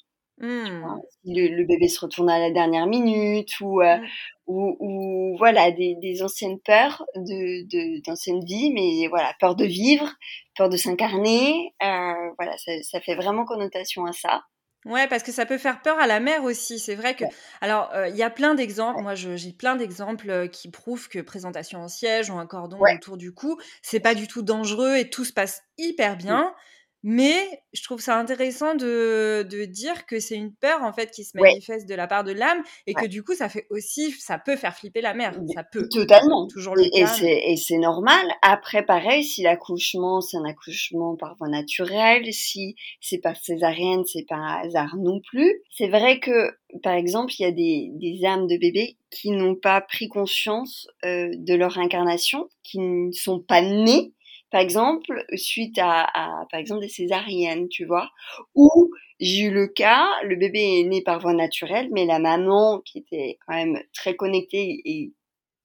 Mmh. 0.40 0.84
Si 1.24 1.34
le, 1.34 1.64
bébé 1.64 1.88
se 1.88 2.00
retourne 2.00 2.30
à 2.30 2.38
la 2.38 2.52
dernière 2.52 2.87
minute 2.87 3.58
ou, 3.61 3.80
euh, 3.80 3.96
mmh. 3.96 4.06
ou, 4.46 4.76
ou, 4.78 5.37
voilà 5.37 5.72
des, 5.72 5.96
des 5.96 6.22
anciennes 6.22 6.61
peurs 6.61 7.04
de 7.16 8.00
d'anciennes 8.06 8.44
vies, 8.44 8.72
mais 8.72 9.08
voilà 9.08 9.34
peur 9.40 9.56
de 9.56 9.64
vivre, 9.64 10.08
peur 10.56 10.68
de 10.68 10.76
s'incarner, 10.76 11.74
euh, 11.82 12.30
voilà 12.38 12.56
ça, 12.58 12.70
ça, 12.82 13.00
fait 13.00 13.16
vraiment 13.16 13.44
connotation 13.44 14.04
à 14.06 14.12
ça. 14.12 14.44
Ouais, 14.85 15.09
parce 15.09 15.23
que 15.23 15.33
ça 15.33 15.45
peut 15.45 15.59
faire 15.59 15.83
peur 15.83 15.99
à 15.99 16.07
la 16.07 16.21
mère 16.21 16.45
aussi. 16.45 16.79
C'est 16.79 16.95
vrai 16.95 17.14
que, 17.17 17.25
alors, 17.61 17.91
euh, 17.95 18.09
il 18.09 18.17
y 18.17 18.23
a 18.23 18.31
plein 18.31 18.55
d'exemples. 18.55 19.03
Moi, 19.03 19.14
j'ai 19.14 19.53
plein 19.53 19.77
d'exemples 19.77 20.31
euh, 20.31 20.47
qui 20.47 20.71
prouvent 20.71 21.09
que 21.09 21.19
présentation 21.19 21.81
en 21.83 21.88
siège 21.88 22.31
ou 22.31 22.38
un 22.38 22.47
cordon 22.47 22.88
autour 22.88 23.17
du 23.17 23.33
cou, 23.33 23.59
c'est 23.83 24.01
pas 24.01 24.14
du 24.14 24.29
tout 24.29 24.43
dangereux 24.43 24.97
et 24.97 25.11
tout 25.11 25.25
se 25.25 25.33
passe 25.33 25.62
hyper 25.79 26.17
bien. 26.17 26.55
Mais 27.04 27.62
je 27.72 27.82
trouve 27.84 28.00
ça 28.00 28.18
intéressant 28.18 28.74
de, 28.74 29.46
de 29.48 29.64
dire 29.64 30.04
que 30.06 30.18
c'est 30.18 30.34
une 30.34 30.52
peur 30.52 30.82
en 30.82 30.92
fait 30.92 31.12
qui 31.12 31.24
se 31.24 31.37
manifeste 31.38 31.88
de 31.88 31.94
la 31.94 32.08
part 32.08 32.24
de 32.24 32.32
l'âme 32.32 32.62
et 32.87 32.94
que 32.94 33.06
du 33.06 33.22
coup 33.22 33.34
ça 33.34 33.48
fait 33.48 33.66
aussi 33.70 34.11
ça 34.12 34.38
peut 34.38 34.56
faire 34.56 34.76
flipper 34.76 35.00
la 35.00 35.14
mère. 35.14 35.32
Ça 35.54 35.62
peut. 35.62 35.88
totalement. 35.88 36.48
Toujours 36.48 36.74
le 36.74 36.84
et, 36.84 37.52
et 37.52 37.56
c'est 37.56 37.78
normal. 37.78 38.26
Après 38.42 38.84
pareil 38.84 39.22
si 39.22 39.42
l'accouchement 39.42 40.20
c'est 40.20 40.38
un 40.38 40.44
accouchement 40.44 41.16
par 41.16 41.37
voie 41.37 41.48
naturelle 41.48 42.32
si 42.32 42.74
c'est 43.00 43.18
pas 43.18 43.34
césarienne 43.34 44.02
c'est 44.04 44.26
pas 44.28 44.37
un 44.37 44.66
hasard 44.66 44.96
non 44.96 45.20
plus. 45.20 45.62
C'est 45.70 45.88
vrai 45.88 46.18
que 46.18 46.50
par 46.82 46.94
exemple 46.94 47.32
il 47.38 47.42
y 47.42 47.46
a 47.46 47.52
des, 47.52 47.90
des 47.92 48.26
âmes 48.26 48.48
de 48.48 48.56
bébés 48.56 48.96
qui 49.11 49.30
n'ont 49.30 49.54
pas 49.54 49.80
pris 49.80 50.08
conscience 50.08 50.88
euh, 51.04 51.30
de 51.32 51.54
leur 51.54 51.78
incarnation 51.78 52.48
qui 52.62 52.78
ne 52.80 53.12
sont 53.12 53.40
pas 53.40 53.62
nés 53.62 54.12
par 54.50 54.61
exemple, 54.61 55.24
suite 55.34 55.78
à, 55.78 56.02
à, 56.14 56.46
par 56.50 56.61
exemple, 56.61 56.82
des 56.82 56.88
césariennes, 56.88 57.68
tu 57.68 57.84
vois, 57.84 58.11
où 58.54 58.90
j'ai 59.20 59.44
eu 59.46 59.50
le 59.50 59.66
cas, 59.68 60.06
le 60.24 60.37
bébé 60.37 60.80
est 60.80 60.84
né 60.84 61.02
par 61.02 61.20
voie 61.20 61.34
naturelle, 61.34 61.88
mais 61.92 62.06
la 62.06 62.18
maman, 62.18 62.80
qui 62.80 62.98
était 62.98 63.38
quand 63.46 63.54
même 63.54 63.80
très 63.94 64.14
connectée 64.16 64.80
et 64.84 65.12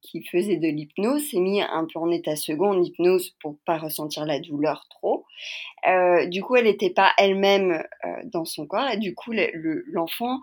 qui 0.02 0.24
faisait 0.26 0.58
de 0.58 0.68
l'hypnose, 0.68 1.30
s'est 1.30 1.40
mis 1.40 1.62
un 1.62 1.88
peu 1.92 2.00
en 2.00 2.12
état 2.12 2.36
second 2.36 2.72
en 2.72 2.82
hypnose 2.84 3.32
pour 3.42 3.58
pas 3.66 3.78
ressentir 3.78 4.26
la 4.26 4.40
douleur 4.40 4.86
trop. 4.90 5.26
Euh, 5.88 6.26
du 6.28 6.42
coup, 6.44 6.56
elle 6.56 6.66
n'était 6.66 6.90
pas 6.90 7.14
elle-même 7.18 7.84
euh, 8.06 8.10
dans 8.26 8.46
son 8.46 8.68
corps 8.68 8.90
et 8.90 8.98
du 8.98 9.16
coup, 9.16 9.34
l'enfant 9.88 10.40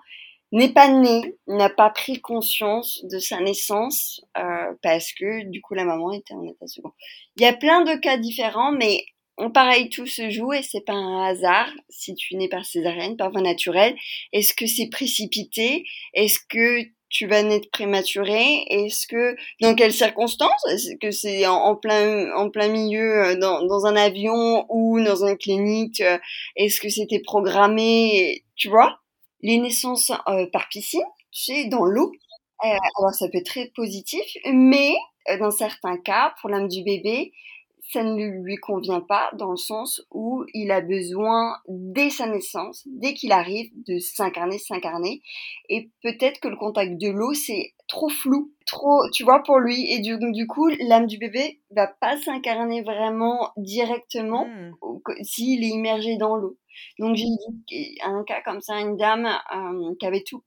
n'est 0.53 0.73
pas 0.73 0.89
né, 0.89 1.37
n'a 1.47 1.71
pas 1.71 1.91
pris 1.91 2.21
conscience 2.21 3.01
de 3.05 3.19
sa 3.19 3.41
naissance 3.41 4.21
euh, 4.37 4.73
parce 4.83 5.13
que 5.13 5.45
du 5.45 5.61
coup 5.61 5.75
la 5.75 5.85
maman 5.85 6.13
était 6.13 6.35
en 6.35 6.45
état 6.45 6.67
second. 6.67 6.93
Il 7.37 7.43
y 7.43 7.47
a 7.47 7.53
plein 7.53 7.83
de 7.85 7.95
cas 7.95 8.17
différents, 8.17 8.73
mais 8.73 9.05
pareil 9.55 9.89
tout 9.89 10.07
se 10.07 10.29
joue 10.29 10.53
et 10.53 10.63
c'est 10.63 10.85
pas 10.85 10.93
un 10.93 11.25
hasard 11.25 11.71
si 11.89 12.15
tu 12.15 12.37
nais 12.37 12.49
par 12.49 12.65
césarienne, 12.65 13.17
par 13.17 13.31
voie 13.31 13.41
naturelle. 13.41 13.95
Est-ce 14.33 14.53
que 14.55 14.67
c'est 14.67 14.89
précipité? 14.91 15.85
Est-ce 16.15 16.39
que 16.49 16.83
tu 17.09 17.27
vas 17.27 17.43
naître 17.43 17.71
prématuré? 17.71 18.65
Est-ce 18.69 19.07
que 19.07 19.37
dans 19.61 19.75
quelles 19.75 19.93
circonstances? 19.93 20.65
Est-ce 20.71 20.97
que 21.01 21.11
c'est 21.11 21.47
en, 21.47 21.77
plein 21.77 22.33
en 22.37 22.51
plein 22.51 22.69
milieu 22.69 23.25
euh, 23.25 23.37
dans, 23.37 23.65
dans 23.65 23.87
un 23.87 23.97
avion 23.97 24.65
ou 24.69 25.01
dans 25.01 25.27
une 25.27 25.37
clinique? 25.37 26.01
Euh, 26.01 26.19
Est-ce 26.57 26.81
que 26.81 26.89
c'était 26.89 27.21
programmé? 27.21 28.45
Tu 28.57 28.69
vois? 28.69 29.00
Les 29.43 29.59
naissances 29.59 30.13
euh, 30.29 30.47
par 30.53 30.69
piscine, 30.69 31.03
tu 31.31 31.69
dans 31.69 31.85
l'eau. 31.85 32.13
Euh, 32.65 32.77
alors 32.99 33.15
ça 33.15 33.29
peut 33.29 33.39
être 33.39 33.47
très 33.47 33.67
positif, 33.75 34.25
mais 34.53 34.95
euh, 35.31 35.39
dans 35.39 35.51
certains 35.51 35.97
cas, 35.97 36.35
pour 36.41 36.51
l'âme 36.51 36.69
du 36.69 36.83
bébé, 36.83 37.33
ça 37.93 38.05
ne 38.05 38.43
lui 38.43 38.57
convient 38.57 39.01
pas 39.01 39.31
dans 39.35 39.51
le 39.51 39.57
sens 39.57 40.03
où 40.13 40.45
il 40.55 40.71
a 40.71 40.81
besoin 40.81 41.57
dès 41.67 42.11
sa 42.11 42.27
naissance, 42.27 42.87
dès 42.87 43.15
qu'il 43.15 43.33
arrive, 43.33 43.71
de 43.87 43.99
s'incarner, 43.99 44.59
s'incarner. 44.59 45.23
Et 45.69 45.91
peut-être 46.03 46.41
que 46.41 46.49
le 46.49 46.57
contact 46.57 47.01
de 47.01 47.09
l'eau, 47.09 47.35
c'est 47.35 47.75
trop 47.89 48.09
flou, 48.09 48.53
trop, 48.67 49.03
tu 49.13 49.25
vois, 49.25 49.43
pour 49.43 49.59
lui. 49.59 49.93
Et 49.93 49.99
du, 49.99 50.17
du 50.33 50.47
coup, 50.47 50.69
l'âme 50.81 51.07
du 51.07 51.19
bébé 51.19 51.61
va 51.73 51.89
pas 51.89 52.17
s'incarner 52.19 52.83
vraiment 52.83 53.51
directement 53.57 54.47
mmh. 54.47 55.23
s'il 55.23 55.65
est 55.65 55.69
immergé 55.69 56.17
dans 56.17 56.37
l'eau. 56.37 56.57
Donc 56.99 57.17
j'ai 57.17 57.27
eu 57.27 57.97
un 58.05 58.23
cas 58.25 58.41
comme 58.43 58.61
ça, 58.61 58.79
une 58.79 58.97
dame 58.97 59.27
euh, 59.27 59.95
qui 59.99 60.07
avait 60.07 60.23
tout 60.23 60.43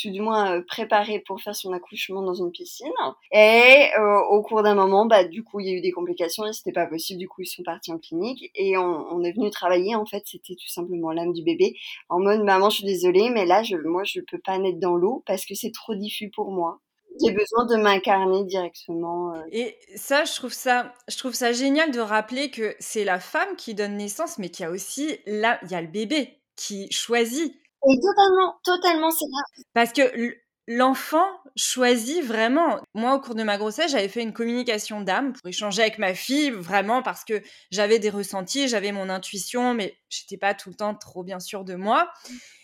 tout 0.00 0.10
du 0.10 0.20
moins 0.20 0.56
euh, 0.56 0.62
préparé 0.66 1.22
pour 1.26 1.40
faire 1.40 1.54
son 1.54 1.72
accouchement 1.72 2.22
dans 2.22 2.34
une 2.34 2.50
piscine. 2.50 2.88
Et 3.32 3.88
euh, 3.98 4.18
au 4.30 4.42
cours 4.42 4.62
d'un 4.62 4.74
moment, 4.74 5.06
bah, 5.06 5.24
du 5.24 5.42
coup, 5.42 5.60
il 5.60 5.66
y 5.66 5.70
a 5.70 5.74
eu 5.74 5.80
des 5.80 5.92
complications 5.92 6.46
et 6.46 6.52
c'était 6.52 6.72
pas 6.72 6.86
possible. 6.86 7.18
Du 7.18 7.28
coup, 7.28 7.42
ils 7.42 7.46
sont 7.46 7.62
partis 7.62 7.92
en 7.92 7.98
clinique 7.98 8.50
et 8.54 8.76
on, 8.76 9.22
est 9.22 9.32
venu 9.32 9.50
travailler. 9.50 9.94
En 9.94 10.06
fait, 10.06 10.22
c'était 10.26 10.54
tout 10.54 10.68
simplement 10.68 11.12
l'âme 11.12 11.32
du 11.32 11.42
bébé 11.42 11.74
en 12.08 12.20
mode 12.20 12.42
maman, 12.42 12.70
je 12.70 12.76
suis 12.76 12.86
désolée, 12.86 13.30
mais 13.30 13.46
là, 13.46 13.62
je, 13.62 13.76
moi, 13.76 14.02
je 14.04 14.20
peux 14.20 14.38
pas 14.38 14.58
naître 14.58 14.78
dans 14.78 14.96
l'eau 14.96 15.22
parce 15.26 15.44
que 15.44 15.54
c'est 15.54 15.72
trop 15.72 15.94
diffus 15.94 16.30
pour 16.30 16.50
moi. 16.50 16.80
J'ai 17.24 17.32
besoin 17.32 17.64
de 17.64 17.76
m'incarner 17.76 18.44
directement. 18.44 19.34
Euh. 19.34 19.40
Et 19.50 19.78
ça, 19.94 20.24
je 20.24 20.34
trouve 20.34 20.52
ça, 20.52 20.92
je 21.08 21.16
trouve 21.16 21.32
ça 21.32 21.52
génial 21.52 21.90
de 21.90 22.00
rappeler 22.00 22.50
que 22.50 22.76
c'est 22.78 23.04
la 23.04 23.20
femme 23.20 23.56
qui 23.56 23.74
donne 23.74 23.96
naissance, 23.96 24.38
mais 24.38 24.50
qu'il 24.50 24.64
y 24.64 24.66
a 24.66 24.70
aussi 24.70 25.16
là, 25.26 25.58
il 25.62 25.70
y 25.70 25.74
a 25.74 25.80
le 25.80 25.88
bébé 25.88 26.38
qui 26.56 26.90
choisit. 26.92 27.54
Et 27.88 28.00
totalement, 28.00 28.56
totalement, 28.64 29.10
c'est 29.10 29.26
vrai. 29.26 29.64
Parce 29.72 29.92
que 29.92 30.36
l'enfant 30.68 31.26
choisit 31.56 32.24
vraiment. 32.24 32.80
Moi, 32.94 33.14
au 33.14 33.20
cours 33.20 33.34
de 33.34 33.42
ma 33.42 33.56
grossesse, 33.58 33.92
j'avais 33.92 34.08
fait 34.08 34.22
une 34.22 34.32
communication 34.32 35.00
d'âme 35.00 35.32
pour 35.32 35.46
échanger 35.48 35.82
avec 35.82 35.98
ma 35.98 36.14
fille, 36.14 36.50
vraiment 36.50 37.02
parce 37.02 37.24
que 37.24 37.40
j'avais 37.70 37.98
des 37.98 38.10
ressentis, 38.10 38.68
j'avais 38.68 38.92
mon 38.92 39.08
intuition, 39.08 39.74
mais 39.74 39.96
j'étais 40.08 40.36
pas 40.36 40.54
tout 40.54 40.70
le 40.70 40.74
temps 40.74 40.94
trop 40.94 41.22
bien 41.22 41.38
sûre 41.38 41.64
de 41.64 41.74
moi. 41.74 42.10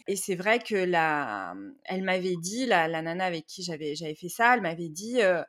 Et 0.09 0.17
c'est 0.17 0.35
vrai 0.35 0.59
que 0.59 0.75
la, 0.75 1.55
elle 1.85 2.03
m'avait 2.03 2.37
dit, 2.37 2.67
la, 2.67 2.89
nana 2.89 3.25
avec 3.25 3.47
qui 3.47 3.63
j'avais, 3.63 3.95
fait 3.95 4.29
ça, 4.29 4.55
elle 4.55 4.63
m'avait 4.63 4.89
dit, 4.89 5.23
euh, 5.23 5.43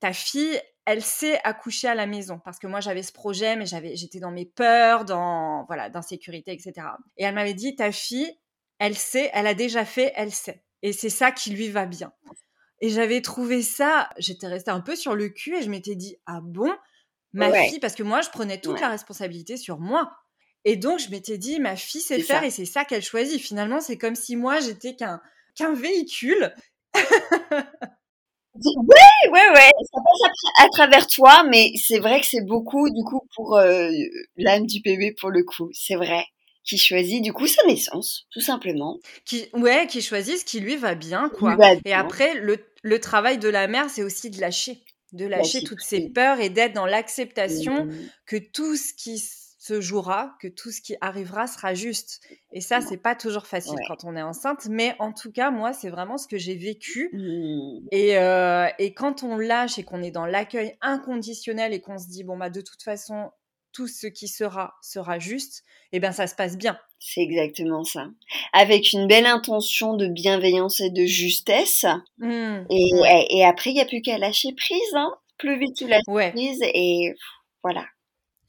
ta 0.00 0.12
fille, 0.12 0.60
elle 0.86 1.02
sait 1.02 1.40
accoucher 1.44 1.86
à 1.86 1.94
la 1.94 2.06
maison 2.06 2.40
parce 2.44 2.58
que 2.58 2.66
moi 2.66 2.80
j'avais 2.80 3.02
ce 3.02 3.12
projet, 3.12 3.54
mais 3.54 3.66
j'étais 3.66 4.18
dans 4.18 4.32
mes 4.32 4.46
peurs, 4.46 5.04
dans 5.04 5.64
voilà, 5.66 5.90
d'insécurité, 5.90 6.52
etc. 6.52 6.72
Et 7.16 7.24
elle 7.24 7.34
m'avait 7.34 7.54
dit 7.54 7.76
ta 7.76 7.92
fille, 7.92 8.34
elle 8.80 8.96
sait, 8.96 9.30
elle 9.34 9.46
a 9.46 9.54
déjà 9.54 9.84
fait, 9.84 10.12
elle 10.16 10.32
sait, 10.32 10.64
et 10.82 10.92
c'est 10.92 11.10
ça 11.10 11.30
qui 11.30 11.50
lui 11.50 11.68
va 11.68 11.86
bien. 11.86 12.12
Et 12.80 12.88
j'avais 12.88 13.20
trouvé 13.20 13.62
ça, 13.62 14.08
j'étais 14.16 14.46
restée 14.46 14.70
un 14.70 14.80
peu 14.80 14.96
sur 14.96 15.14
le 15.14 15.28
cul 15.28 15.54
et 15.54 15.62
je 15.62 15.68
m'étais 15.68 15.94
dit 15.94 16.16
ah 16.26 16.40
bon, 16.42 16.72
ma 17.34 17.52
fille, 17.52 17.78
parce 17.78 17.94
que 17.94 18.02
moi 18.02 18.22
je 18.22 18.30
prenais 18.30 18.58
toute 18.58 18.80
la 18.80 18.88
responsabilité 18.88 19.56
sur 19.56 19.78
moi. 19.78 20.10
Et 20.64 20.76
donc 20.76 20.98
je 20.98 21.10
m'étais 21.10 21.38
dit 21.38 21.60
ma 21.60 21.76
fille 21.76 22.00
sait 22.00 22.20
faire 22.20 22.42
et 22.42 22.50
c'est 22.50 22.64
ça 22.64 22.84
qu'elle 22.84 23.02
choisit. 23.02 23.40
Finalement 23.40 23.80
c'est 23.80 23.98
comme 23.98 24.14
si 24.14 24.34
moi 24.34 24.60
j'étais 24.60 24.96
qu'un 24.96 25.20
qu'un 25.54 25.74
véhicule. 25.74 26.54
Oui, 28.52 29.30
ouais, 29.30 29.48
ouais, 29.54 29.70
ça 29.92 30.00
passe 30.04 30.42
à, 30.58 30.68
travers 30.72 31.06
toi, 31.06 31.44
mais 31.44 31.70
c'est 31.76 32.00
vrai 32.00 32.20
que 32.20 32.26
c'est 32.26 32.44
beaucoup, 32.44 32.90
du 32.90 33.04
coup, 33.04 33.22
pour 33.36 33.56
euh, 33.56 33.88
l'âme 34.36 34.66
du 34.66 34.80
bébé, 34.80 35.14
pour 35.18 35.30
le 35.30 35.44
coup, 35.44 35.70
c'est 35.72 35.94
vrai. 35.94 36.24
Qui 36.64 36.78
choisit, 36.78 37.22
du 37.22 37.32
coup, 37.32 37.46
sa 37.46 37.64
naissance, 37.66 38.26
tout 38.30 38.40
simplement. 38.40 38.98
Qui, 39.24 39.46
ouais, 39.54 39.86
qui 39.86 40.02
choisit 40.02 40.38
ce 40.38 40.44
qui 40.44 40.60
lui 40.60 40.76
va 40.76 40.94
bien, 40.94 41.30
quoi. 41.30 41.56
Et 41.84 41.92
après, 41.92 42.34
le, 42.34 42.58
le 42.82 43.00
travail 43.00 43.38
de 43.38 43.48
la 43.48 43.66
mère, 43.66 43.88
c'est 43.90 44.02
aussi 44.02 44.30
de 44.30 44.40
lâcher. 44.40 44.82
De 45.12 45.26
lâcher 45.26 45.64
toutes 45.64 45.80
ses 45.80 46.08
peurs 46.10 46.38
et 46.38 46.50
d'être 46.50 46.72
dans 46.72 46.86
l'acceptation 46.86 47.86
mmh 47.86 47.90
que 48.26 48.36
tout 48.36 48.76
ce 48.76 48.94
qui 48.94 49.18
se 49.60 49.80
jouera, 49.82 50.36
que 50.40 50.48
tout 50.48 50.70
ce 50.70 50.80
qui 50.80 50.96
arrivera 51.02 51.46
sera 51.46 51.74
juste. 51.74 52.20
Et 52.50 52.62
ça, 52.62 52.80
c'est 52.80 52.96
pas 52.96 53.14
toujours 53.14 53.46
facile 53.46 53.78
quand 53.86 54.04
on 54.04 54.16
est 54.16 54.22
enceinte, 54.22 54.66
mais 54.70 54.96
en 54.98 55.12
tout 55.12 55.30
cas, 55.30 55.50
moi, 55.50 55.74
c'est 55.74 55.90
vraiment 55.90 56.16
ce 56.16 56.26
que 56.26 56.38
j'ai 56.38 56.56
vécu. 56.56 57.10
Mmh. 57.12 57.88
Et, 57.92 58.16
euh, 58.16 58.68
et, 58.78 58.94
quand 58.94 59.22
on 59.22 59.36
lâche 59.36 59.78
et 59.78 59.82
qu'on 59.82 60.02
est 60.02 60.10
dans 60.10 60.24
l'accueil 60.24 60.76
inconditionnel 60.80 61.74
et 61.74 61.80
qu'on 61.80 61.98
se 61.98 62.08
dit, 62.08 62.24
bon, 62.24 62.38
bah, 62.38 62.48
de 62.48 62.62
toute 62.62 62.82
façon, 62.82 63.32
tout 63.72 63.88
ce 63.88 64.06
qui 64.06 64.28
sera 64.28 64.74
sera 64.82 65.18
juste, 65.18 65.64
et 65.92 65.96
eh 65.96 66.00
bien 66.00 66.12
ça 66.12 66.26
se 66.26 66.34
passe 66.34 66.56
bien. 66.56 66.78
C'est 66.98 67.22
exactement 67.22 67.82
ça. 67.82 68.08
Avec 68.52 68.92
une 68.92 69.06
belle 69.06 69.26
intention 69.26 69.94
de 69.94 70.06
bienveillance 70.06 70.80
et 70.80 70.90
de 70.90 71.06
justesse. 71.06 71.86
Mmh, 72.18 72.66
et, 72.68 73.38
et, 73.38 73.44
après, 73.44 73.70
il 73.70 73.74
n'y 73.74 73.80
a 73.80 73.86
plus 73.86 74.02
qu'à 74.02 74.18
lâcher 74.18 74.52
prise. 74.54 74.94
Hein. 74.94 75.14
Plus 75.38 75.58
vite 75.58 75.76
tu 75.76 75.88
lâches 75.88 76.02
prise 76.04 76.60
et 76.62 77.14
voilà. 77.62 77.86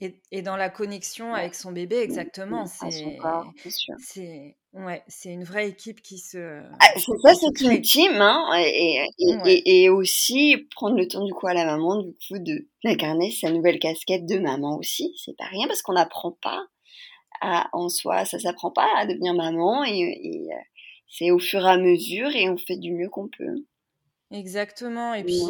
Et, 0.02 0.42
dans 0.42 0.58
la 0.58 0.70
connexion 0.70 1.34
avec 1.34 1.56
son 1.56 1.72
bébé, 1.72 2.00
mmh, 2.00 2.04
exactement. 2.04 2.66
C'est 2.66 4.58
ouais, 4.74 5.04
c'est 5.08 5.32
une 5.32 5.44
vraie 5.44 5.70
équipe 5.70 6.02
qui 6.02 6.18
se. 6.18 6.62
Ah, 6.80 6.88
c'est 6.96 7.18
ça, 7.22 7.34
c'est 7.34 7.62
une 7.62 7.82
team, 7.82 8.22
hein, 8.22 8.50
et, 8.58 9.06
et, 9.20 9.84
et, 9.84 9.90
aussi 9.90 10.68
prendre 10.76 10.98
le 10.98 11.08
temps 11.08 11.24
du 11.24 11.34
coup 11.34 11.48
à 11.48 11.54
la 11.54 11.66
maman, 11.66 11.98
du 11.98 12.12
coup, 12.12 12.40
de 12.40 12.68
d'incarner 12.84 13.32
sa 13.32 13.52
nouvelle 13.52 13.80
casquette 13.80 14.26
de 14.26 14.40
maman 14.40 14.78
aussi. 14.78 15.14
C'est 15.24 15.36
pas 15.38 15.46
rien 15.46 15.68
parce 15.68 15.82
qu'on 15.82 15.94
n'apprend 15.94 16.32
pas 16.42 16.66
à, 17.42 17.70
en 17.74 17.90
soi, 17.90 18.26
ça 18.26 18.40
s'apprend 18.40 18.72
pas 18.72 18.88
à 18.98 19.06
devenir 19.06 19.34
maman 19.34 19.84
et, 19.84 20.04
euh, 20.04 20.56
c'est 21.10 21.32
au 21.32 21.40
fur 21.40 21.66
et 21.66 21.70
à 21.70 21.78
mesure 21.78 22.30
et 22.36 22.50
on 22.50 22.58
fait 22.58 22.78
du 22.78 22.94
mieux 22.94 23.10
qu'on 23.10 23.28
peut. 23.28 23.66
Exactement. 24.32 25.14
Et 25.14 25.26
puis, 25.26 25.42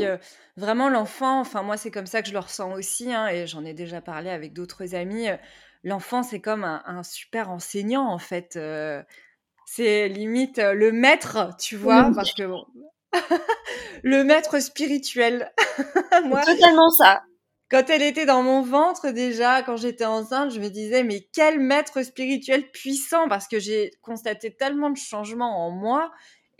vraiment, 0.58 0.90
l'enfant, 0.90 1.40
enfin, 1.40 1.62
moi, 1.62 1.78
c'est 1.78 1.92
comme 1.92 2.08
ça 2.08 2.24
que 2.24 2.28
je 2.28 2.34
le 2.34 2.40
ressens 2.40 2.74
aussi, 2.74 3.14
hein, 3.14 3.28
et 3.28 3.46
j'en 3.46 3.64
ai 3.64 3.76
déjà 3.76 4.02
parlé 4.02 4.32
avec 4.32 4.54
d'autres 4.54 4.96
amis. 4.96 5.28
L'enfant, 5.84 6.24
c'est 6.24 6.42
comme 6.42 6.64
un, 6.64 7.04
super 7.04 7.50
enseignant, 7.50 8.08
en 8.08 8.20
fait. 8.20 8.60
c'est 9.66 10.08
limite 10.08 10.58
le 10.60 10.92
maître, 10.92 11.56
tu 11.60 11.76
vois, 11.76 12.12
parce 12.14 12.34
que 12.34 12.44
le 14.04 14.24
maître 14.24 14.60
spirituel. 14.60 15.52
moi, 16.26 16.44
totalement 16.44 16.90
ça. 16.90 17.24
Quand 17.70 17.90
elle 17.90 18.02
était 18.02 18.26
dans 18.26 18.44
mon 18.44 18.62
ventre 18.62 19.12
déjà, 19.12 19.64
quand 19.64 19.78
j'étais 19.78 20.06
enceinte, 20.06 20.52
je 20.52 20.60
me 20.60 20.68
disais 20.68 21.04
mais 21.04 21.28
quel 21.34 21.60
maître 21.60 22.04
spirituel 22.04 22.70
puissant 22.70 23.30
parce 23.30 23.48
que 23.48 23.60
j'ai 23.60 23.92
constaté 24.02 24.54
tellement 24.54 24.90
de 24.90 24.98
changements 24.98 25.66
en 25.66 25.72
moi 25.72 26.12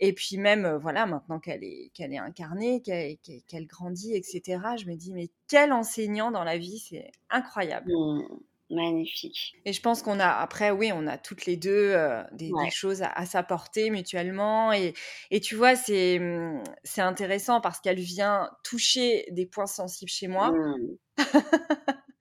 et 0.04 0.12
puis 0.12 0.36
même, 0.36 0.78
voilà, 0.80 1.06
maintenant 1.06 1.38
qu'elle 1.38 1.62
est, 1.62 1.92
qu'elle 1.94 2.12
est 2.12 2.18
incarnée, 2.18 2.82
qu'elle, 2.82 3.66
grandit, 3.68 4.16
etc., 4.16 4.60
je 4.76 4.86
me 4.86 4.96
dis, 4.96 5.12
mais 5.12 5.30
quel 5.46 5.72
enseignant 5.72 6.32
dans 6.32 6.42
la 6.42 6.58
vie, 6.58 6.80
c'est 6.80 7.12
incroyable. 7.30 7.92
Mmh, 7.92 8.26
magnifique. 8.72 9.54
Et 9.64 9.72
je 9.72 9.80
pense 9.80 10.02
qu'on 10.02 10.20
a, 10.20 10.28
après, 10.28 10.70
oui, 10.70 10.90
on 10.94 11.06
a 11.06 11.18
toutes 11.18 11.46
les 11.46 11.56
deux 11.56 11.94
des, 12.32 12.50
choses 12.70 13.02
à, 13.02 13.26
s'apporter 13.26 13.90
mutuellement. 13.90 14.72
Et, 14.72 14.94
et 15.30 15.40
tu 15.40 15.54
vois, 15.54 15.76
c'est, 15.76 16.18
mmh, 16.18 16.62
c'est 16.84 17.02
intéressant 17.02 17.60
parce 17.60 17.80
qu'elle 17.80 18.00
vient 18.00 18.50
toucher 18.64 19.26
des 19.30 19.46
points 19.46 19.66
sensibles 19.66 20.10
chez 20.10 20.28
moi. 20.28 20.52
Mmh. 20.52 20.74
et 21.18 21.24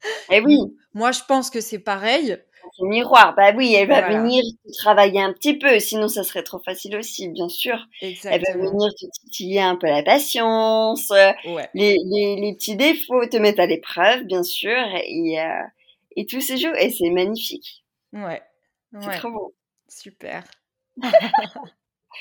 eh 0.31 0.41
oui. 0.41 0.59
Moi, 0.93 1.11
je 1.11 1.21
pense 1.27 1.49
que 1.49 1.61
c'est 1.61 1.79
pareil 1.79 2.37
miroir. 2.79 3.33
Bah 3.35 3.51
oui, 3.55 3.73
elle 3.73 3.87
va 3.87 4.01
venir 4.07 4.43
travailler 4.79 5.21
un 5.21 5.33
petit 5.33 5.57
peu, 5.57 5.79
sinon 5.79 6.07
ça 6.07 6.23
serait 6.23 6.43
trop 6.43 6.59
facile 6.59 6.95
aussi, 6.95 7.27
bien 7.29 7.49
sûr. 7.49 7.77
Elle 8.01 8.15
va 8.23 8.53
venir 8.53 8.89
te 8.99 9.05
titiller 9.23 9.61
un 9.61 9.75
peu 9.75 9.87
la 9.87 10.03
patience, 10.03 11.11
les, 11.73 11.97
les, 12.03 12.35
les, 12.35 12.55
petits 12.55 12.75
défauts, 12.75 13.25
te 13.25 13.37
mettre 13.37 13.61
à 13.61 13.65
l'épreuve, 13.65 14.23
bien 14.23 14.43
sûr, 14.43 14.77
et, 15.05 15.39
euh, 15.39 15.63
et 16.15 16.25
tous 16.25 16.41
ces 16.41 16.57
jours. 16.57 16.75
Et 16.77 16.89
c'est 16.89 17.09
magnifique. 17.09 17.83
Ouais. 18.13 18.41
C'est 18.99 19.17
trop 19.17 19.31
beau. 19.31 19.55
Super. 19.87 20.43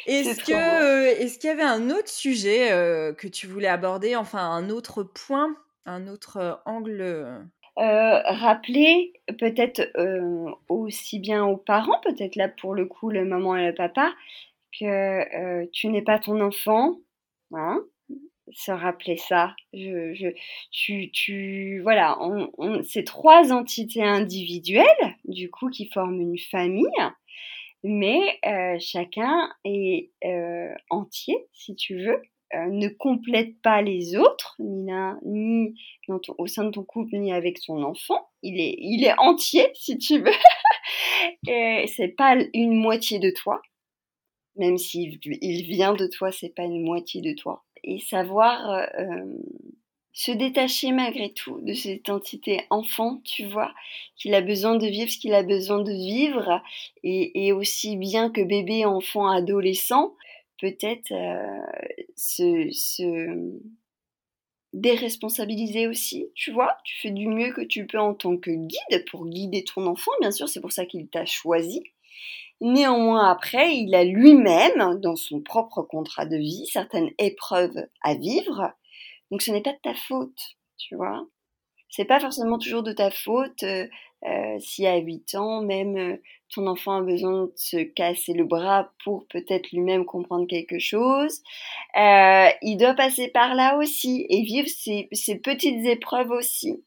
Est-ce 0.07 0.45
que 0.45 0.53
euh, 0.53 1.15
est-ce 1.19 1.39
qu'il 1.39 1.49
y 1.49 1.53
avait 1.53 1.63
un 1.65 1.91
autre 1.91 2.09
sujet 2.09 2.71
euh, 2.71 3.13
que 3.13 3.27
tu 3.27 3.49
voulais 3.49 3.67
aborder, 3.67 4.15
enfin 4.15 4.39
un 4.39 4.71
autre 4.71 5.03
point, 5.03 5.57
un 5.85 6.07
autre 6.07 6.63
angle 6.65 7.49
euh, 7.79 8.21
rappeler 8.25 9.13
peut-être 9.39 9.91
euh, 9.97 10.51
aussi 10.69 11.19
bien 11.19 11.45
aux 11.47 11.57
parents, 11.57 12.01
peut-être 12.03 12.37
là 12.37 12.49
pour 12.49 12.75
le 12.75 12.85
coup 12.85 13.11
le 13.11 13.25
maman 13.25 13.57
et 13.57 13.67
le 13.67 13.75
papa, 13.75 14.13
que 14.79 14.85
euh, 14.85 15.67
tu 15.73 15.89
n'es 15.89 16.03
pas 16.03 16.19
ton 16.19 16.41
enfant, 16.41 16.99
hein, 17.55 17.81
se 18.53 18.73
rappeler 18.73 19.17
ça. 19.17 19.55
Tu, 20.73 21.81
voilà, 21.83 22.19
on, 22.21 22.83
c'est 22.83 23.05
trois 23.05 23.53
entités 23.53 24.03
individuelles, 24.03 25.17
du 25.25 25.51
coup, 25.51 25.71
qui 25.71 25.89
forment 25.89 26.21
une 26.21 26.39
famille, 26.39 26.85
mais 27.83 28.39
chacun 28.81 29.51
est 29.65 30.11
entier, 30.91 31.37
si 31.53 31.75
tu 31.75 31.97
veux, 31.97 32.23
euh, 32.53 32.67
ne 32.67 32.89
complète 32.89 33.61
pas 33.63 33.81
les 33.81 34.17
autres, 34.17 34.57
ni, 34.59 34.91
ni 35.25 35.75
au 36.37 36.47
sein 36.49 36.65
de 36.65 36.71
ton 36.71 36.83
couple, 36.83 37.17
ni 37.17 37.33
avec 37.33 37.59
son 37.59 37.85
enfant. 37.85 38.29
Il 38.43 38.61
est, 38.61 38.75
il 38.79 39.05
est 39.05 39.17
entier, 39.19 39.69
si 39.75 39.99
tu 39.99 40.19
veux. 40.19 40.33
Et 41.49 41.87
c'est 41.87 42.09
pas 42.09 42.37
une 42.53 42.75
moitié 42.75 43.21
de 43.21 43.31
toi. 43.31 43.63
Même 44.57 44.79
s'il 44.79 45.21
il 45.25 45.63
vient 45.63 45.95
de 45.95 46.09
toi, 46.09 46.33
c'est 46.33 46.53
pas 46.53 46.65
une 46.65 46.83
moitié 46.83 47.21
de 47.21 47.35
toi. 47.35 47.63
Et 47.85 47.99
savoir 47.99 48.71
euh, 48.71 48.87
euh, 48.99 49.39
se 50.13 50.33
détacher 50.33 50.93
malgré 50.93 51.33
tout 51.33 51.61
de 51.63 51.73
cette 51.73 52.09
entité 52.09 52.63
enfant, 52.71 53.21
tu 53.25 53.47
vois, 53.47 53.73
qu'il 54.17 54.35
a 54.35 54.41
besoin 54.41 54.77
de 54.77 54.87
vivre 54.87 55.11
ce 55.11 55.19
qu'il 55.19 55.35
a 55.35 55.43
besoin 55.43 55.83
de 55.83 55.93
vivre, 55.93 56.61
et, 57.03 57.53
aussi 57.53 57.97
bien 57.97 58.31
que 58.31 58.41
bébé, 58.41 58.85
enfant, 58.85 59.29
adolescent, 59.29 60.15
peut-être 60.61 61.13
euh, 61.13 61.63
se, 62.17 62.71
déresponsabiliser 64.73 65.87
aussi, 65.87 66.29
tu 66.35 66.53
vois, 66.53 66.77
tu 66.85 67.01
fais 67.01 67.11
du 67.11 67.27
mieux 67.27 67.53
que 67.53 67.63
tu 67.63 67.87
peux 67.87 67.99
en 67.99 68.15
tant 68.15 68.37
que 68.37 68.51
guide 68.51 69.05
pour 69.11 69.27
guider 69.27 69.65
ton 69.65 69.87
enfant, 69.87 70.13
bien 70.21 70.31
sûr, 70.31 70.49
c'est 70.49 70.61
pour 70.61 70.73
ça 70.73 70.87
qu'il 70.87 71.09
t'a 71.09 71.27
choisi. 71.27 71.83
Néanmoins, 72.61 73.31
après, 73.31 73.77
il 73.77 73.95
a 73.95 74.05
lui-même, 74.05 75.01
dans 75.01 75.17
son 75.17 75.41
propre 75.41 75.83
contrat 75.83 76.27
de 76.27 76.37
vie, 76.37 76.67
certaines 76.67 77.11
épreuves 77.19 77.87
à 78.03 78.15
vivre. 78.15 78.73
Donc 79.31 79.43
ce 79.43 79.51
n'est 79.51 79.63
pas 79.63 79.73
de 79.73 79.81
ta 79.83 79.95
faute, 79.95 80.57
tu 80.77 80.95
vois. 80.95 81.27
C'est 81.89 82.05
pas 82.05 82.21
forcément 82.21 82.59
toujours 82.59 82.83
de 82.83 82.93
ta 82.93 83.11
faute. 83.11 83.63
Euh, 83.63 83.87
euh, 84.27 84.59
si 84.59 84.87
à 84.87 84.99
8 84.99 85.35
ans, 85.37 85.63
même 85.63 85.97
euh, 85.97 86.17
ton 86.55 86.67
enfant 86.67 86.99
a 86.99 87.03
besoin 87.03 87.45
de 87.45 87.53
se 87.57 87.79
casser 87.79 88.35
le 88.35 88.45
bras 88.45 88.93
pour 89.03 89.27
peut-être 89.29 89.71
lui-même 89.73 90.05
comprendre 90.05 90.47
quelque 90.47 90.79
chose, 90.79 91.43
euh, 91.97 92.49
il 92.61 92.77
doit 92.77 92.93
passer 92.93 93.29
par 93.29 93.55
là 93.55 93.79
aussi 93.79 94.27
et 94.29 94.43
vivre 94.43 94.69
ces, 94.69 95.09
petites 95.37 95.87
épreuves 95.87 96.31
aussi. 96.31 96.85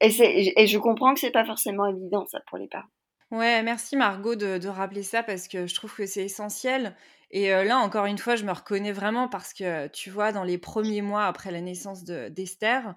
et, 0.00 0.62
et 0.62 0.66
je 0.66 0.78
comprends 0.78 1.12
que 1.12 1.20
c'est 1.20 1.30
pas 1.30 1.44
forcément 1.44 1.86
évident 1.86 2.24
ça 2.26 2.40
pour 2.48 2.56
les 2.56 2.68
parents. 2.68 2.88
Ouais, 3.30 3.62
merci 3.62 3.96
Margot 3.96 4.34
de, 4.34 4.68
rappeler 4.68 5.02
ça 5.02 5.22
parce 5.22 5.46
que 5.46 5.66
je 5.66 5.74
trouve 5.74 5.94
que 5.94 6.06
c'est 6.06 6.24
essentiel. 6.24 6.96
Et 7.30 7.50
là, 7.50 7.78
encore 7.78 8.06
une 8.06 8.18
fois, 8.18 8.34
je 8.34 8.44
me 8.44 8.50
reconnais 8.50 8.90
vraiment 8.90 9.28
parce 9.28 9.54
que, 9.54 9.86
tu 9.88 10.10
vois, 10.10 10.32
dans 10.32 10.42
les 10.42 10.58
premiers 10.58 11.00
mois 11.00 11.26
après 11.26 11.52
la 11.52 11.60
naissance 11.60 12.02
d'Esther, 12.02 12.96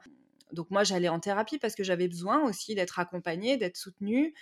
donc 0.51 0.71
moi, 0.71 0.83
j'allais 0.83 1.09
en 1.09 1.19
thérapie 1.19 1.59
parce 1.59 1.75
que 1.75 1.83
j'avais 1.83 2.07
besoin 2.07 2.41
aussi 2.41 2.73
d'être 2.73 2.97
accompagnée, 2.97 3.57
d'être 3.57 3.77
soutenue. 3.77 4.33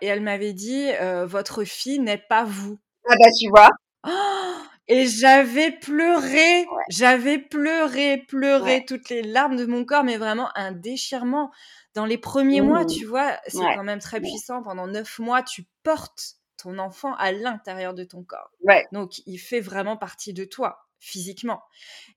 Et 0.00 0.06
elle 0.06 0.22
m'avait 0.22 0.54
dit, 0.54 0.86
votre 1.26 1.64
fille 1.64 1.98
n'est 1.98 2.16
pas 2.16 2.44
vous. 2.44 2.78
Ah 3.08 3.14
bah 3.18 3.30
tu 3.38 3.48
vois. 3.50 3.70
Oh 4.06 4.62
Et 4.88 5.06
j'avais 5.06 5.70
pleuré, 5.72 6.66
j'avais 6.88 7.38
pleuré, 7.38 8.24
pleuré 8.28 8.84
toutes 8.86 9.08
les 9.10 9.22
larmes 9.22 9.56
de 9.56 9.66
mon 9.66 9.84
corps, 9.84 10.04
mais 10.04 10.16
vraiment 10.16 10.48
un 10.56 10.72
déchirement. 10.72 11.50
Dans 11.96 12.04
les 12.04 12.18
premiers 12.18 12.60
mois, 12.60 12.84
mmh. 12.84 12.88
tu 12.88 13.06
vois, 13.06 13.38
c'est 13.46 13.56
quand 13.56 13.82
même 13.82 14.00
très 14.00 14.20
puissant. 14.20 14.62
Pendant 14.62 14.86
neuf 14.86 15.18
mois, 15.18 15.42
tu 15.42 15.64
portes 15.82 16.34
ton 16.62 16.78
enfant 16.78 17.14
à 17.14 17.32
l'intérieur 17.32 17.94
de 17.94 18.04
ton 18.04 18.22
corps. 18.22 18.50
Donc, 18.92 19.22
il 19.24 19.38
fait 19.38 19.60
vraiment 19.60 19.96
partie 19.96 20.34
de 20.34 20.44
toi 20.44 20.86
physiquement. 20.98 21.62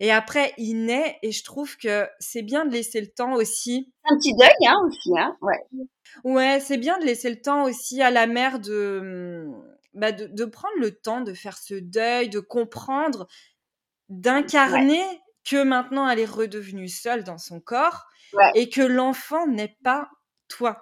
Et 0.01 0.11
après, 0.11 0.53
il 0.57 0.83
naît 0.83 1.17
et 1.21 1.31
je 1.31 1.45
trouve 1.45 1.77
que 1.77 2.09
c'est 2.19 2.41
bien 2.41 2.65
de 2.65 2.73
laisser 2.73 2.99
le 2.99 3.07
temps 3.07 3.35
aussi. 3.35 3.89
Un 4.03 4.17
petit 4.17 4.33
deuil, 4.35 4.67
hein, 4.67 4.75
aussi, 4.85 5.17
hein, 5.17 5.37
ouais. 5.41 5.59
Ouais, 6.25 6.59
c'est 6.59 6.77
bien 6.77 6.99
de 6.99 7.05
laisser 7.05 7.29
le 7.29 7.41
temps 7.41 7.63
aussi 7.63 8.01
à 8.01 8.11
la 8.11 8.27
mère 8.27 8.59
de, 8.59 9.47
bah 9.93 10.11
de, 10.11 10.45
prendre 10.45 10.77
le 10.77 10.91
temps 10.91 11.21
de 11.21 11.33
faire 11.33 11.57
ce 11.57 11.75
deuil, 11.75 12.27
de 12.27 12.41
comprendre, 12.41 13.27
d'incarner 14.09 15.03
que 15.49 15.63
maintenant 15.63 16.07
elle 16.09 16.19
est 16.19 16.25
redevenue 16.25 16.89
seule 16.89 17.23
dans 17.23 17.37
son 17.37 17.59
corps 17.59 18.05
et 18.55 18.69
que 18.69 18.81
l'enfant 18.81 19.47
n'est 19.47 19.77
pas 19.83 20.09
toi. 20.47 20.81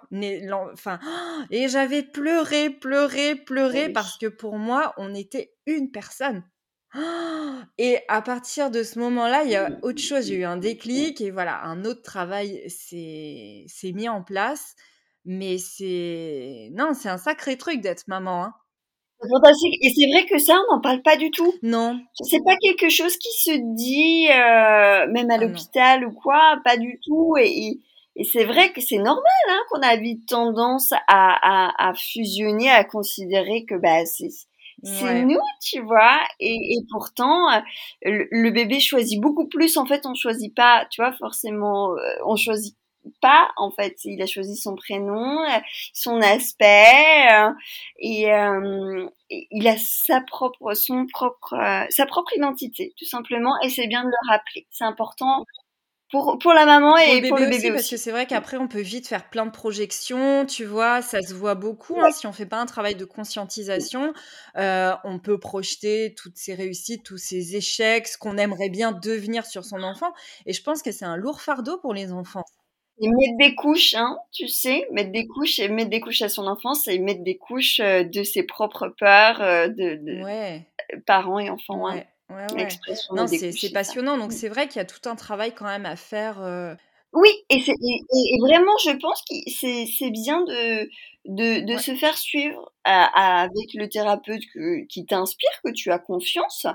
Enfin, 0.72 0.98
et 1.50 1.68
j'avais 1.68 2.02
pleuré, 2.02 2.70
pleuré, 2.70 3.36
pleuré 3.36 3.90
parce 3.90 4.18
que 4.18 4.26
pour 4.26 4.58
moi, 4.58 4.94
on 4.96 5.14
était 5.14 5.54
une 5.66 5.90
personne. 5.90 6.42
Et 7.78 8.00
à 8.08 8.22
partir 8.22 8.70
de 8.70 8.82
ce 8.82 8.98
moment-là, 8.98 9.44
il 9.44 9.50
y 9.50 9.56
a 9.56 9.70
autre 9.82 10.00
chose. 10.00 10.26
J'ai 10.26 10.36
eu 10.36 10.44
un 10.44 10.56
déclic 10.56 11.20
et 11.20 11.30
voilà, 11.30 11.62
un 11.64 11.84
autre 11.84 12.02
travail 12.02 12.64
s'est 12.68 13.92
mis 13.92 14.08
en 14.08 14.22
place. 14.22 14.74
Mais 15.26 15.58
c'est. 15.58 16.70
Non, 16.72 16.94
c'est 16.94 17.10
un 17.10 17.18
sacré 17.18 17.58
truc 17.58 17.82
d'être 17.82 18.08
maman. 18.08 18.44
Hein. 18.46 18.54
C'est 19.20 19.28
fantastique. 19.28 19.74
Et 19.82 19.90
c'est 19.90 20.10
vrai 20.10 20.26
que 20.26 20.38
ça, 20.38 20.58
on 20.68 20.76
n'en 20.76 20.80
parle 20.80 21.02
pas 21.02 21.16
du 21.16 21.30
tout. 21.30 21.52
Non. 21.62 21.98
C'est 22.22 22.44
pas 22.44 22.56
quelque 22.62 22.88
chose 22.88 23.16
qui 23.16 23.30
se 23.38 23.74
dit, 23.74 24.28
euh, 24.30 25.10
même 25.12 25.30
à 25.30 25.34
ah 25.34 25.38
l'hôpital 25.38 26.04
ou 26.04 26.12
quoi, 26.12 26.58
pas 26.64 26.76
du 26.76 27.00
tout. 27.04 27.36
Et, 27.40 27.80
et, 28.16 28.24
c'est 28.24 28.44
vrai 28.44 28.72
que 28.72 28.80
c'est 28.80 28.98
normal 28.98 29.24
hein, 29.48 29.60
qu'on 29.70 29.80
a 29.80 29.96
vite 29.96 30.28
tendance 30.28 30.92
à, 30.92 30.98
à, 31.08 31.88
à, 31.88 31.94
fusionner, 31.94 32.70
à 32.70 32.84
considérer 32.84 33.64
que 33.64 33.74
bah, 33.74 34.04
c'est 34.06 34.30
c'est 34.82 35.24
nous, 35.24 35.40
tu 35.62 35.80
vois. 35.80 36.20
Et, 36.38 36.54
et 36.54 36.78
pourtant, 36.90 37.50
euh, 37.50 37.60
le, 38.02 38.50
bébé 38.50 38.80
choisit 38.80 39.20
beaucoup 39.20 39.48
plus. 39.48 39.76
En 39.76 39.86
fait, 39.86 40.06
on 40.06 40.14
choisit 40.14 40.54
pas, 40.54 40.86
tu 40.90 41.00
vois, 41.00 41.12
forcément, 41.12 41.92
euh, 41.92 42.00
on 42.24 42.36
choisit 42.36 42.76
pas 43.20 43.48
en 43.56 43.70
fait 43.70 43.96
il 44.04 44.20
a 44.22 44.26
choisi 44.26 44.56
son 44.56 44.76
prénom 44.76 45.38
son 45.92 46.20
aspect 46.20 47.28
euh, 47.32 47.50
et, 47.98 48.26
il 49.50 49.68
a 49.68 49.76
sa 49.78 50.20
propre 50.22 50.74
son 50.74 51.06
propre 51.06 51.54
sa 51.90 52.06
propre 52.06 52.36
identité 52.36 52.94
tout 52.98 53.06
simplement 53.06 53.52
et 53.62 53.70
c'est 53.70 53.86
bien 53.86 54.04
de 54.04 54.08
le 54.08 54.30
rappeler 54.30 54.66
c'est 54.70 54.84
important 54.84 55.44
pour, 56.10 56.38
pour 56.38 56.54
la 56.54 56.64
maman 56.64 56.96
et 56.96 57.20
pour 57.28 57.38
le 57.38 57.44
bébé, 57.44 57.56
aussi, 57.56 57.70
Parce 57.70 57.90
que 57.90 57.96
c'est 57.98 58.10
vrai 58.10 58.26
qu'après, 58.26 58.56
on 58.56 58.66
peut 58.66 58.80
vite 58.80 59.06
faire 59.06 59.28
plein 59.28 59.44
de 59.44 59.50
projections, 59.50 60.46
tu 60.46 60.64
vois, 60.64 61.02
ça 61.02 61.20
se 61.20 61.34
voit 61.34 61.54
beaucoup. 61.54 62.00
Hein, 62.00 62.10
si 62.12 62.26
on 62.26 62.32
fait 62.32 62.46
pas 62.46 62.58
un 62.58 62.66
travail 62.66 62.94
de 62.94 63.04
conscientisation, 63.04 64.14
euh, 64.56 64.94
on 65.04 65.18
peut 65.18 65.38
projeter 65.38 66.14
toutes 66.16 66.36
ses 66.36 66.54
réussites, 66.54 67.04
tous 67.04 67.18
ses 67.18 67.56
échecs, 67.56 68.08
ce 68.08 68.16
qu'on 68.16 68.38
aimerait 68.38 68.70
bien 68.70 68.92
devenir 68.92 69.44
sur 69.44 69.64
son 69.64 69.82
enfant. 69.82 70.12
Et 70.46 70.54
je 70.54 70.62
pense 70.62 70.82
que 70.82 70.92
c'est 70.92 71.04
un 71.04 71.16
lourd 71.16 71.42
fardeau 71.42 71.76
pour 71.78 71.92
les 71.92 72.10
enfants. 72.10 72.44
Et 73.00 73.08
mettre 73.08 73.36
des 73.38 73.54
couches, 73.54 73.94
hein, 73.94 74.18
tu 74.32 74.48
sais, 74.48 74.88
mettre 74.92 75.12
des 75.12 75.26
couches 75.26 75.58
et 75.58 75.68
mettre 75.68 75.90
des 75.90 76.00
couches 76.00 76.22
à 76.22 76.28
son 76.28 76.46
enfant, 76.46 76.74
c'est 76.74 76.98
mettre 76.98 77.22
des 77.22 77.36
couches 77.36 77.80
euh, 77.80 78.02
de 78.02 78.22
ses 78.22 78.42
propres 78.42 78.88
peurs 78.88 79.40
euh, 79.40 79.68
de, 79.68 80.60
parents 81.06 81.38
et 81.38 81.48
enfants. 81.48 81.88
Hein. 81.88 82.02
Ouais, 82.30 82.46
ouais. 82.54 82.68
Non, 83.12 83.26
c'est 83.26 83.72
passionnant. 83.72 84.18
Donc, 84.18 84.32
c'est 84.32 84.48
vrai 84.48 84.66
qu'il 84.66 84.76
y 84.76 84.82
a 84.82 84.84
tout 84.84 85.08
un 85.08 85.16
travail 85.16 85.52
quand 85.54 85.66
même 85.66 85.86
à 85.86 85.96
faire. 85.96 86.42
Euh. 86.42 86.74
Oui, 87.12 87.30
et, 87.48 87.56
et, 87.56 88.38
vraiment, 88.40 88.76
je 88.84 88.90
pense 88.98 89.22
que 89.22 89.34
c'est 89.48 90.10
bien 90.10 90.42
de, 90.42 90.90
de, 91.24 91.64
de 91.64 91.78
se 91.78 91.94
faire 91.94 92.18
suivre 92.18 92.72
avec 92.84 93.74
le 93.74 93.88
thérapeute 93.88 94.42
qui 94.88 95.06
t'inspire, 95.06 95.50
que 95.64 95.70
tu 95.70 95.90
as 95.90 95.98
confiance, 95.98 96.66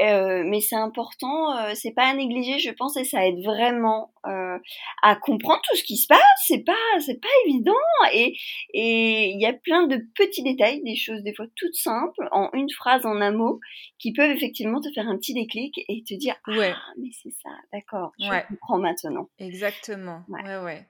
euh, 0.00 0.42
mais 0.46 0.60
c'est 0.60 0.76
important, 0.76 1.56
euh, 1.56 1.72
c'est 1.74 1.92
pas 1.92 2.04
à 2.06 2.14
négliger, 2.14 2.58
je 2.58 2.70
pense, 2.70 2.96
et 2.96 3.04
ça 3.04 3.26
aide 3.26 3.42
vraiment 3.44 4.12
euh, 4.26 4.58
à 5.02 5.16
comprendre 5.16 5.60
tout 5.68 5.76
ce 5.76 5.84
qui 5.84 5.96
se 5.96 6.06
passe. 6.06 6.20
C'est 6.44 6.64
pas, 6.64 6.72
c'est 7.00 7.20
pas 7.20 7.28
évident, 7.46 7.72
et 8.12 8.36
et 8.74 9.30
il 9.30 9.40
y 9.40 9.46
a 9.46 9.52
plein 9.52 9.86
de 9.86 9.98
petits 10.14 10.42
détails, 10.42 10.82
des 10.82 10.96
choses 10.96 11.22
des 11.22 11.34
fois 11.34 11.46
toutes 11.56 11.74
simples, 11.74 12.28
en 12.32 12.50
une 12.52 12.70
phrase, 12.70 13.06
en 13.06 13.20
un 13.20 13.32
mot, 13.32 13.60
qui 13.98 14.12
peuvent 14.12 14.30
effectivement 14.30 14.80
te 14.80 14.90
faire 14.92 15.08
un 15.08 15.16
petit 15.16 15.34
déclic 15.34 15.78
et 15.88 16.02
te 16.02 16.14
dire 16.14 16.36
ah 16.46 16.52
mais 16.98 17.10
c'est 17.22 17.34
ça, 17.42 17.50
d'accord, 17.72 18.12
je 18.18 18.28
comprends 18.48 18.78
maintenant. 18.78 19.28
Exactement. 19.38 20.24
Ouais 20.28 20.58
ouais. 20.58 20.86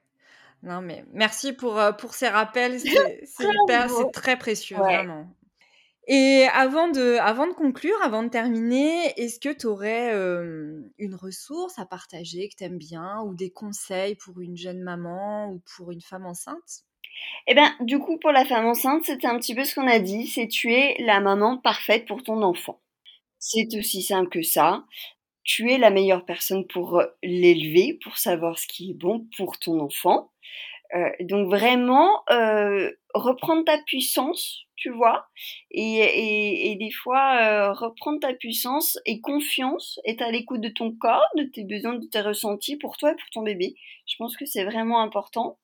Non 0.63 0.81
mais 0.81 1.05
merci 1.13 1.53
pour 1.53 1.81
pour 1.99 2.15
ces 2.15 2.29
rappels, 2.29 2.79
c'est 3.25 3.45
hyper, 3.45 3.91
c'est 3.91 4.13
très 4.13 4.37
précieux 4.37 4.77
vraiment. 4.77 5.27
Et 6.09 6.47
avant 6.53 6.89
de, 6.89 7.17
avant 7.21 7.47
de 7.47 7.53
conclure, 7.53 7.97
avant 8.03 8.25
de 8.25 8.29
terminer, 8.29 9.13
est-ce 9.21 9.39
que 9.39 9.53
tu 9.53 9.67
aurais 9.67 10.13
une 10.99 11.15
ressource 11.15 11.79
à 11.79 11.87
partager 11.87 12.49
que 12.49 12.57
tu 12.57 12.65
aimes 12.65 12.79
bien 12.79 13.21
ou 13.23 13.35
des 13.35 13.51
conseils 13.51 14.17
pour 14.17 14.41
une 14.41 14.57
jeune 14.57 14.81
maman 14.83 15.51
ou 15.53 15.63
pour 15.77 15.93
une 15.93 16.01
femme 16.01 16.27
enceinte? 16.27 16.83
Eh 17.49 17.55
bien, 17.55 17.75
du 17.81 17.99
coup, 18.01 18.19
pour 18.19 18.33
la 18.33 18.45
femme 18.47 18.67
enceinte, 18.67 19.05
c'était 19.07 19.29
un 19.29 19.39
petit 19.39 19.55
peu 19.55 19.65
ce 19.65 19.75
qu'on 19.77 19.89
a 19.89 20.01
dit, 20.01 20.27
c'est 20.29 20.49
tu 20.49 20.73
es 20.75 20.97
la 21.01 21.21
maman 21.21 21.59
parfaite 21.59 22.07
pour 22.07 22.23
ton 22.25 22.43
enfant. 22.43 22.81
C'est 23.39 23.69
aussi 23.79 24.03
simple 24.03 24.31
que 24.31 24.43
ça. 24.43 24.85
Tu 25.45 25.73
es 25.73 25.79
la 25.79 25.91
meilleure 25.91 26.27
personne 26.27 26.67
pour 26.69 27.03
l'élever, 27.23 27.99
pour 28.05 28.19
savoir 28.19 28.59
ce 28.59 28.69
qui 28.69 28.93
est 28.93 28.95
bon 28.95 29.29
pour 29.39 29.59
ton 29.61 29.81
enfant. 29.81 30.32
Euh, 30.95 31.11
donc 31.21 31.49
vraiment, 31.49 32.23
euh, 32.31 32.91
reprendre 33.15 33.65
ta 33.65 33.79
puissance, 33.79 34.61
tu 34.77 34.91
vois, 34.91 35.27
et, 35.71 35.81
et, 36.01 36.71
et 36.73 36.77
des 36.77 36.91
fois 36.91 37.37
euh, 37.41 37.73
reprendre 37.73 38.21
ta 38.21 38.35
puissance 38.35 38.99
et 39.07 39.21
confiance, 39.21 39.99
être 40.07 40.23
à 40.23 40.31
l'écoute 40.31 40.61
de 40.61 40.69
ton 40.69 40.93
corps, 40.93 41.27
de 41.37 41.45
tes 41.45 41.65
besoins, 41.65 41.95
de 41.95 42.07
tes 42.07 42.21
ressentis 42.21 42.77
pour 42.77 42.97
toi 42.99 43.13
et 43.13 43.17
pour 43.17 43.31
ton 43.31 43.43
bébé. 43.43 43.75
Je 44.07 44.17
pense 44.19 44.37
que 44.37 44.45
c'est 44.45 44.65
vraiment 44.65 45.01
important 45.01 45.59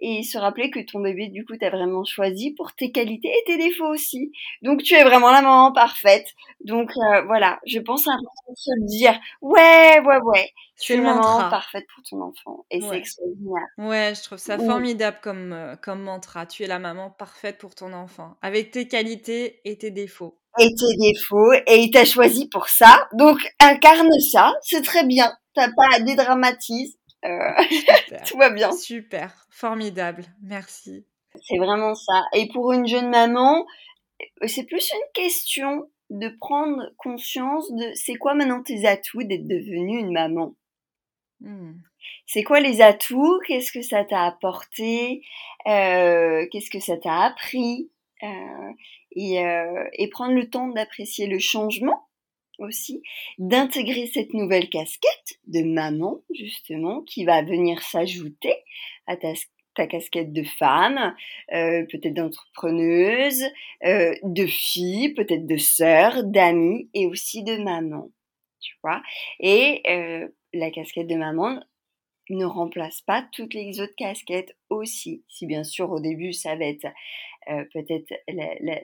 et 0.00 0.22
se 0.22 0.38
rappeler 0.38 0.70
que 0.70 0.80
ton 0.80 1.00
bébé, 1.00 1.28
du 1.28 1.44
coup, 1.44 1.54
t'as 1.58 1.70
vraiment 1.70 2.04
choisi 2.04 2.52
pour 2.52 2.74
tes 2.74 2.90
qualités 2.90 3.28
et 3.28 3.44
tes 3.46 3.58
défauts 3.58 3.88
aussi. 3.88 4.32
Donc, 4.62 4.82
tu 4.82 4.94
es 4.94 5.04
vraiment 5.04 5.30
la 5.30 5.42
maman 5.42 5.72
parfaite. 5.72 6.26
Donc, 6.64 6.90
euh, 6.96 7.22
voilà, 7.26 7.60
je 7.66 7.78
pense 7.78 8.06
à 8.08 8.12
se 8.54 8.70
dire, 8.86 9.18
ouais, 9.42 10.00
ouais, 10.00 10.18
ouais, 10.24 10.50
tu 10.80 10.94
es 10.94 10.96
la 10.96 11.02
maman 11.14 11.50
parfaite 11.50 11.84
pour 11.94 12.02
ton 12.04 12.22
enfant. 12.22 12.64
Et 12.70 12.80
c'est 12.80 12.96
extraordinaire. 12.96 13.66
Ouais, 13.78 14.12
je 14.16 14.22
trouve 14.22 14.38
ça 14.38 14.58
formidable 14.58 15.18
comme, 15.22 15.52
euh, 15.52 15.76
comme 15.76 16.02
mantra. 16.02 16.46
Tu 16.46 16.62
es 16.62 16.66
la 16.66 16.78
maman 16.78 17.10
parfaite 17.10 17.58
pour 17.58 17.74
ton 17.74 17.92
enfant, 17.92 18.36
avec 18.42 18.70
tes 18.70 18.88
qualités 18.88 19.60
et 19.64 19.76
tes 19.76 19.90
défauts. 19.90 20.36
Et 20.58 20.66
tes 20.66 20.96
défauts, 20.98 21.52
et 21.52 21.78
il 21.78 21.90
t'a 21.90 22.04
choisi 22.04 22.48
pour 22.48 22.68
ça. 22.68 23.08
Donc, 23.12 23.38
incarne 23.60 24.10
ça, 24.32 24.52
c'est 24.62 24.82
très 24.82 25.06
bien. 25.06 25.32
T'as 25.54 25.68
pas 25.68 25.96
à 25.96 26.00
dédramatiser 26.00 26.99
tout 28.26 28.38
va 28.38 28.50
bien. 28.50 28.72
Super, 28.72 29.46
formidable, 29.50 30.24
merci. 30.42 31.04
C'est 31.42 31.58
vraiment 31.58 31.94
ça. 31.94 32.24
Et 32.34 32.48
pour 32.48 32.72
une 32.72 32.86
jeune 32.86 33.10
maman, 33.10 33.66
c'est 34.46 34.64
plus 34.64 34.90
une 34.92 35.12
question 35.12 35.88
de 36.10 36.28
prendre 36.40 36.90
conscience 36.96 37.70
de 37.72 37.92
c'est 37.94 38.16
quoi 38.16 38.34
maintenant 38.34 38.62
tes 38.62 38.84
atouts 38.86 39.22
d'être 39.22 39.46
devenue 39.46 40.00
une 40.00 40.12
maman. 40.12 40.54
Hmm. 41.40 41.74
C'est 42.26 42.42
quoi 42.42 42.60
les 42.60 42.80
atouts? 42.80 43.38
Qu'est-ce 43.46 43.70
que 43.70 43.82
ça 43.82 44.04
t'a 44.04 44.24
apporté? 44.24 45.22
Euh, 45.66 46.46
Qu'est-ce 46.50 46.70
que 46.70 46.80
ça 46.80 46.96
t'a 46.96 47.22
appris? 47.22 47.90
Euh, 48.22 48.72
et, 49.12 49.42
et 49.94 50.08
prendre 50.08 50.34
le 50.34 50.48
temps 50.50 50.68
d'apprécier 50.68 51.26
le 51.26 51.38
changement 51.38 52.09
aussi, 52.60 53.02
d'intégrer 53.38 54.06
cette 54.06 54.34
nouvelle 54.34 54.68
casquette 54.68 55.38
de 55.46 55.62
maman, 55.62 56.20
justement, 56.34 57.02
qui 57.02 57.24
va 57.24 57.42
venir 57.42 57.82
s'ajouter 57.82 58.54
à 59.06 59.16
ta, 59.16 59.32
casquette 59.86 60.34
de 60.34 60.42
femme, 60.42 61.14
euh, 61.54 61.86
peut-être 61.90 62.12
d'entrepreneuse, 62.12 63.44
euh, 63.84 64.14
de 64.22 64.44
fille, 64.44 65.14
peut-être 65.14 65.46
de 65.46 65.56
sœur, 65.56 66.22
d'amie 66.22 66.90
et 66.92 67.06
aussi 67.06 67.42
de 67.42 67.56
maman. 67.56 68.10
Tu 68.60 68.76
vois 68.82 69.02
Et 69.38 69.80
euh, 69.88 70.28
la 70.52 70.70
casquette 70.70 71.06
de 71.06 71.14
maman 71.14 71.60
ne 72.28 72.44
remplace 72.44 73.02
pas 73.02 73.26
toutes 73.32 73.54
les 73.54 73.80
autres 73.80 73.94
casquettes 73.96 74.56
aussi. 74.68 75.24
Si 75.28 75.46
bien 75.46 75.64
sûr 75.64 75.90
au 75.90 76.00
début 76.00 76.32
ça 76.32 76.56
va 76.56 76.64
être 76.64 76.86
euh, 77.50 77.64
peut-être 77.72 78.12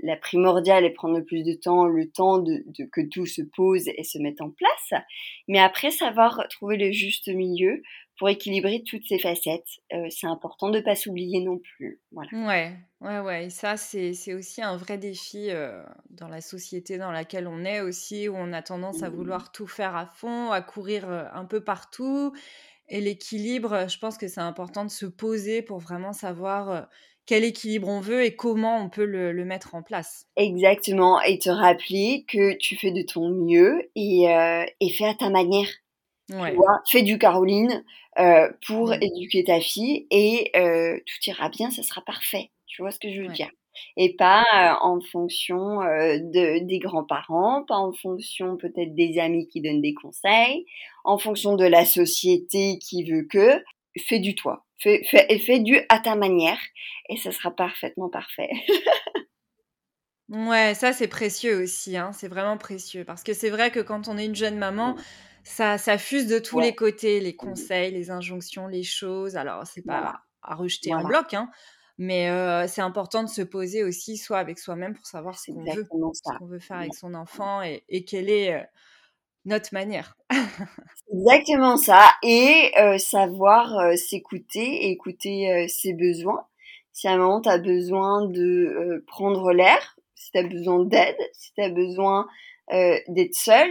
la, 0.03 0.17
primordiale 0.17 0.85
est 0.85 0.91
prendre 0.91 1.19
le 1.19 1.25
plus 1.25 1.45
de 1.45 1.53
temps, 1.53 1.87
le 1.87 2.11
temps 2.11 2.43
que 2.43 3.01
tout 3.09 3.27
se 3.27 3.43
pose 3.43 3.87
et 3.87 4.03
se 4.03 4.19
mette 4.19 4.41
en 4.41 4.51
place. 4.51 5.03
Mais 5.47 5.61
après, 5.61 5.91
savoir 5.91 6.47
trouver 6.49 6.77
le 6.77 6.91
juste 6.91 7.29
milieu 7.29 7.83
pour 8.19 8.29
équilibrer 8.29 8.83
toutes 8.85 9.07
ces 9.07 9.19
facettes. 9.19 9.69
Euh, 9.93 10.07
c'est 10.11 10.27
important 10.27 10.71
de 10.71 10.79
ne 10.79 10.83
pas 10.83 10.97
s'oublier 10.97 11.45
non 11.45 11.59
plus. 11.59 12.01
Voilà. 12.11 12.31
Ouais, 12.33 12.73
ouais, 13.03 13.21
ouais. 13.21 13.51
Ça, 13.51 13.77
c'est 13.77 14.35
aussi 14.35 14.62
un 14.62 14.77
vrai 14.77 14.99
défi 14.99 15.51
euh, 15.51 15.85
dans 16.11 16.29
la 16.29 16.41
société 16.41 16.99
dans 16.99 17.12
laquelle 17.12 17.47
on 17.47 17.64
est 17.64 17.83
aussi, 17.83 18.29
où 18.29 18.35
on 18.35 18.53
a 18.53 18.62
tendance 18.62 19.03
à 19.03 19.11
vouloir 19.11 19.53
tout 19.53 19.69
faire 19.69 19.95
à 19.95 20.07
fond, 20.07 20.51
à 20.51 20.61
courir 20.61 21.09
un 21.09 21.45
peu 21.45 21.62
partout. 21.62 22.33
Et 22.89 23.01
l'équilibre, 23.01 23.89
je 23.89 23.99
pense 23.99 24.17
que 24.17 24.29
c'est 24.29 24.41
important 24.41 24.85
de 24.85 24.91
se 24.91 25.07
poser 25.07 25.62
pour 25.62 25.79
vraiment 25.79 26.12
savoir 26.12 26.89
quel 27.27 27.45
équilibre 27.45 27.89
on 27.89 28.01
veut 28.01 28.24
et 28.24 28.35
comment 28.35 28.79
on 28.79 28.89
peut 28.89 29.05
le, 29.05 29.45
mettre 29.45 29.74
en 29.74 29.83
place. 29.83 30.27
Exactement, 30.37 31.20
et 31.22 31.39
te 31.39 31.51
rappeler 31.51 32.24
que 32.29 32.57
tu 32.57 32.77
fais 32.77 32.93
de 32.93 33.03
ton 33.03 33.29
mieux 33.29 33.91
et, 33.95 34.29
euh, 34.29 34.64
et 34.81 34.91
fais 34.91 35.07
à 35.07 35.14
ta 35.14 35.29
manière. 35.29 35.68
Ouais. 36.31 36.51
Tu 36.51 36.57
vois, 36.57 36.81
fais 36.89 37.03
du 37.03 37.18
Caroline 37.18 37.85
euh, 38.18 38.51
pour 38.66 38.89
mmh. 38.89 39.03
éduquer 39.03 39.45
ta 39.45 39.61
fille 39.61 40.07
et 40.11 40.51
euh, 40.57 40.99
tout 40.99 41.31
ira 41.31 41.49
bien, 41.49 41.70
ça 41.70 41.83
sera 41.83 42.01
parfait. 42.01 42.51
Tu 42.66 42.83
vois 42.83 42.91
ce 42.91 42.99
que 42.99 43.12
je 43.12 43.22
veux 43.22 43.29
dire? 43.29 43.51
Et 43.97 44.16
pas 44.16 44.45
en 44.81 45.01
fonction 45.01 45.81
de, 45.81 46.64
des 46.64 46.79
grands-parents, 46.79 47.64
pas 47.68 47.77
en 47.77 47.93
fonction 47.93 48.57
peut-être 48.57 48.95
des 48.95 49.18
amis 49.18 49.47
qui 49.49 49.61
donnent 49.61 49.83
des 49.83 49.93
conseils, 49.93 50.64
en 51.05 51.18
fonction 51.18 51.57
de 51.57 51.66
la 51.66 51.85
société 51.85 52.79
qui 52.79 53.05
veut 53.05 53.27
que. 53.31 53.62
Fais 53.99 54.18
du 54.18 54.35
toi. 54.35 54.66
Fais, 54.79 55.03
fais, 55.05 55.39
fais 55.39 55.61
du 55.61 55.81
à 55.89 55.99
ta 56.01 56.16
manière 56.16 56.59
et 57.09 57.16
ça 57.16 57.33
sera 57.33 57.51
parfaitement 57.51 58.11
parfait. 58.11 58.51
ouais, 60.29 60.74
ça 60.74 60.93
c'est 60.93 61.09
précieux 61.09 61.62
aussi, 61.62 61.97
hein, 61.97 62.12
c'est 62.12 62.29
vraiment 62.29 62.59
précieux. 62.59 63.05
Parce 63.05 63.22
que 63.22 63.33
c'est 63.35 63.51
vrai 63.51 63.70
que 63.70 63.81
quand 63.81 64.09
on 64.09 64.18
est 64.18 64.27
une 64.27 64.35
jeune 64.35 64.59
maman, 64.59 64.97
ça, 65.45 65.79
ça 65.79 65.99
fuse 65.99 66.27
de 66.27 66.39
tous 66.39 66.61
les 66.61 66.74
côtés, 66.74 67.20
les 67.20 67.37
conseils, 67.37 67.93
les 67.93 68.11
injonctions, 68.11 68.66
les 68.66 68.83
choses. 68.83 69.37
Alors 69.37 69.66
c'est 69.66 69.83
pas 69.87 70.22
à 70.43 70.55
rejeter 70.55 70.95
en 70.95 71.03
bloc, 71.05 71.35
hein, 71.35 71.51
mais 71.99 72.31
euh, 72.31 72.66
c'est 72.68 72.83
important 72.83 73.22
de 73.24 73.29
se 73.29 73.43
poser 73.43 73.83
aussi, 73.85 74.16
soit 74.16 74.39
avec 74.39 74.59
soi-même 74.59 74.95
pour 74.95 75.07
savoir 75.07 75.39
ce 75.39 75.47
qu'on 75.47 75.66
veut, 75.66 75.89
ce 76.12 76.33
qu'on 76.33 76.47
veut 76.47 76.59
faire 76.61 76.79
avec 76.79 76.95
son 76.95 77.14
enfant 77.14 77.62
et, 77.62 77.85
et 77.89 78.05
quelle 78.05 78.31
est 78.31 78.55
euh, 78.55 78.64
notre 79.47 79.72
manière. 79.72 80.16
exactement 81.12 81.76
ça. 81.76 82.05
Et 82.22 82.72
euh, 82.78 82.99
savoir 82.99 83.78
euh, 83.78 83.97
s'écouter 83.97 84.86
et 84.86 84.90
écouter 84.90 85.51
euh, 85.51 85.66
ses 85.68 85.94
besoins. 85.94 86.47
Si 86.92 87.09
à 87.09 87.12
un 87.12 87.18
moment 87.18 87.40
tu 87.40 87.49
as 87.49 87.59
besoin 87.59 88.26
de 88.26 89.05
prendre 89.07 89.53
l'air, 89.53 89.97
si 90.14 90.32
tu 90.32 90.38
as 90.38 90.42
besoin 90.42 90.84
d'aide, 90.84 91.16
si 91.32 91.53
tu 91.53 91.62
as 91.62 91.70
besoin 91.70 92.26
d'être 92.70 93.34
seul, 93.34 93.68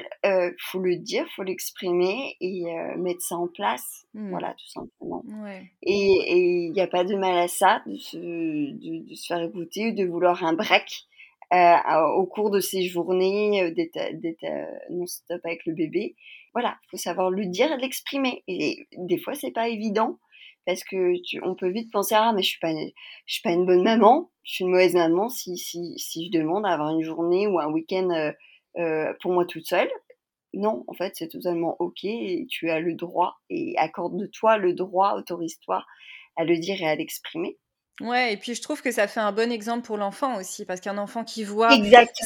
faut 0.60 0.80
le 0.80 0.96
dire, 0.98 1.26
faut 1.36 1.42
l'exprimer 1.42 2.38
et 2.40 2.66
mettre 2.98 3.22
ça 3.22 3.36
en 3.36 3.48
place. 3.48 4.06
Mmh. 4.14 4.30
Voilà, 4.30 4.54
tout 4.54 4.70
simplement. 4.70 5.24
Et 5.82 6.68
il 6.68 6.72
n'y 6.72 6.82
a 6.82 6.88
pas 6.88 7.04
de 7.04 7.16
mal 7.16 7.36
à 7.40 7.48
ça, 7.48 7.82
de 7.88 7.96
se, 7.96 8.16
de, 8.16 9.10
de 9.10 9.16
se 9.16 9.26
faire 9.26 9.42
écouter 9.42 9.90
ou 9.90 9.96
de 9.96 10.06
vouloir 10.06 10.44
un 10.44 10.54
break. 10.54 11.08
Euh, 11.56 12.02
au 12.18 12.26
cours 12.26 12.50
de 12.52 12.60
ces 12.60 12.84
journées 12.84 13.64
euh, 13.64 13.72
d'être 13.72 14.44
euh, 14.44 14.66
non-stop 14.90 15.40
avec 15.46 15.66
le 15.66 15.74
bébé. 15.74 16.16
Voilà, 16.54 16.78
il 16.84 16.88
faut 16.92 16.98
savoir 16.98 17.30
le 17.30 17.46
dire 17.46 17.72
et 17.72 17.78
l'exprimer. 17.78 18.44
Et 18.48 18.88
des 18.98 19.18
fois, 19.18 19.36
c'est 19.36 19.52
pas 19.52 19.70
évident 19.70 20.20
parce 20.66 20.84
que 20.84 21.14
on 21.44 21.56
peut 21.56 21.70
vite 21.70 21.92
penser 21.92 22.16
ah 22.18 22.34
mais 22.36 22.42
je 22.42 22.50
suis 22.50 22.60
pas 22.60 22.74
je 22.74 23.34
suis 23.34 23.42
pas 23.44 23.52
une 23.52 23.68
bonne 23.68 23.84
maman, 23.84 24.32
je 24.44 24.54
suis 24.54 24.64
une 24.66 24.72
mauvaise 24.72 24.96
maman 24.96 25.30
si 25.30 25.58
si 25.58 25.94
si 25.98 26.26
je 26.26 26.32
demande 26.32 26.66
à 26.66 26.70
avoir 26.74 26.90
une 26.90 27.04
journée 27.04 27.48
ou 27.48 27.60
un 27.60 27.72
week-end 27.72 28.34
pour 29.22 29.32
moi 29.32 29.46
toute 29.46 29.68
seule. 29.68 29.90
Non, 30.54 30.84
en 30.88 30.94
fait, 30.94 31.14
c'est 31.16 31.28
totalement 31.28 31.76
ok 31.80 32.04
et 32.06 32.48
tu 32.50 32.70
as 32.72 32.80
le 32.80 32.96
droit 32.96 33.36
et 33.50 33.76
accorde-toi 33.78 34.58
le 34.58 34.74
droit, 34.74 35.14
autorise-toi 35.18 35.86
à 36.36 36.44
le 36.46 36.58
dire 36.58 36.82
et 36.82 36.88
à 36.88 36.96
l'exprimer. 36.96 37.58
Ouais, 38.02 38.34
et 38.34 38.38
puis 38.38 38.56
je 38.56 38.62
trouve 38.62 38.82
que 38.82 38.92
ça 38.92 39.08
fait 39.08 39.22
un 39.22 39.32
bon 39.32 39.50
exemple 39.50 39.86
pour 39.86 39.96
l'enfant 39.96 40.38
aussi, 40.38 40.66
parce 40.66 40.82
qu'un 40.82 40.98
enfant 40.98 41.24
qui 41.24 41.46
voit 41.46 41.70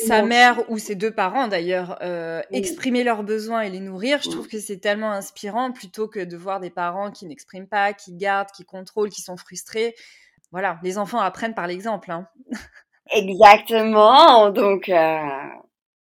sa 0.08 0.24
mère 0.24 0.68
ou 0.72 0.80
ses 0.80 0.96
deux 0.96 1.12
parents 1.12 1.48
d'ailleurs 1.48 2.00
euh, 2.02 2.42
exprimer 2.50 3.04
leurs 3.04 3.22
besoins 3.22 3.62
et 3.62 3.70
les 3.70 3.80
nourrir, 3.80 4.20
je 4.24 4.32
trouve 4.32 4.48
que 4.48 4.60
c'est 4.60 4.80
tellement 4.80 5.12
inspirant 5.12 5.72
plutôt 5.72 6.08
que 6.08 6.20
de 6.22 6.36
voir 6.36 6.60
des 6.60 6.72
parents 6.72 7.12
qui 7.12 7.28
n'expriment 7.28 7.68
pas, 7.68 7.94
qui 7.94 8.14
gardent, 8.14 8.50
qui 8.50 8.66
contrôlent, 8.66 9.12
qui 9.12 9.22
sont 9.22 9.38
frustrés. 9.38 9.94
Voilà, 10.52 10.80
les 10.82 10.98
enfants 10.98 11.20
apprennent 11.20 11.54
par 11.54 11.68
l'exemple. 11.68 12.10
Hein. 12.10 12.28
Exactement, 13.12 14.50
donc 14.50 14.90
euh, 14.90 15.20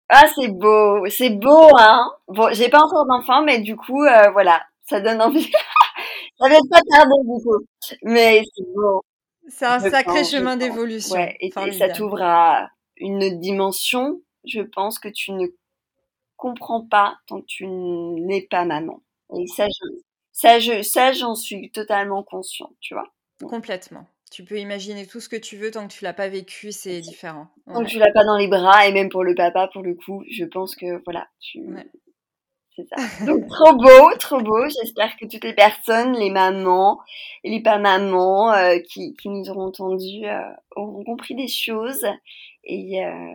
ah 0.08 0.24
c'est 0.36 0.48
beau, 0.48 1.06
c'est 1.08 1.30
beau 1.30 1.70
hein. 1.76 2.08
Bon, 2.28 2.52
j'ai 2.52 2.68
pas 2.68 2.78
encore 2.78 3.06
d'enfant, 3.06 3.42
mais 3.42 3.58
du 3.58 3.74
coup 3.74 4.04
euh, 4.04 4.30
voilà, 4.30 4.62
ça 4.88 5.00
donne 5.00 5.20
envie. 5.20 5.50
ça 6.40 6.48
va 6.48 6.56
pas 6.70 6.80
tarder 6.88 7.16
du 7.24 7.42
coup, 7.42 7.64
mais 8.04 8.42
c'est 8.54 8.64
beau. 8.72 9.02
C'est 9.48 9.66
un 9.66 9.78
sacré 9.78 10.24
chemin 10.24 10.56
d'évolution. 10.56 11.16
et, 11.40 11.50
ça 11.72 11.88
t'ouvre 11.90 12.22
à 12.22 12.70
une 12.96 13.38
dimension, 13.38 14.20
je 14.44 14.60
pense, 14.60 14.98
que 14.98 15.08
tu 15.08 15.32
ne 15.32 15.46
comprends 16.36 16.86
pas 16.86 17.16
tant 17.26 17.40
que 17.40 17.46
tu 17.46 17.66
n'es 17.66 18.42
pas 18.42 18.64
maman. 18.64 19.02
Et 19.36 19.46
ça, 19.46 19.66
ça, 20.32 20.58
je, 20.58 20.82
ça, 20.82 21.12
j'en 21.12 21.34
suis 21.34 21.70
totalement 21.70 22.22
consciente, 22.22 22.74
tu 22.80 22.94
vois. 22.94 23.12
Complètement. 23.48 24.06
Tu 24.30 24.44
peux 24.44 24.58
imaginer 24.58 25.06
tout 25.06 25.20
ce 25.20 25.28
que 25.28 25.36
tu 25.36 25.56
veux 25.56 25.70
tant 25.70 25.86
que 25.86 25.92
tu 25.92 26.04
l'as 26.04 26.12
pas 26.12 26.28
vécu, 26.28 26.72
c'est 26.72 27.00
différent. 27.00 27.48
Tant 27.66 27.84
que 27.84 27.88
tu 27.88 27.98
l'as 27.98 28.12
pas 28.12 28.24
dans 28.24 28.36
les 28.36 28.48
bras, 28.48 28.86
et 28.86 28.92
même 28.92 29.08
pour 29.08 29.22
le 29.22 29.34
papa, 29.34 29.68
pour 29.72 29.82
le 29.82 29.94
coup, 29.94 30.24
je 30.30 30.44
pense 30.44 30.74
que 30.74 31.02
voilà, 31.04 31.28
tu, 31.40 31.60
c'est 32.76 32.86
ça. 32.88 33.24
Donc 33.26 33.48
trop 33.48 33.74
beau, 33.74 34.14
trop 34.18 34.40
beau. 34.40 34.68
J'espère 34.68 35.16
que 35.16 35.26
toutes 35.26 35.44
les 35.44 35.54
personnes, 35.54 36.12
les 36.12 36.30
mamans 36.30 37.00
et 37.42 37.50
les 37.50 37.62
pas 37.62 37.78
mamans 37.78 38.52
euh, 38.52 38.78
qui, 38.78 39.14
qui, 39.16 39.28
nous 39.28 39.48
auront 39.48 39.66
entendu 39.66 40.26
euh, 40.26 40.40
auront 40.76 41.02
compris 41.04 41.34
des 41.34 41.48
choses 41.48 42.06
et, 42.64 43.04
euh, 43.04 43.34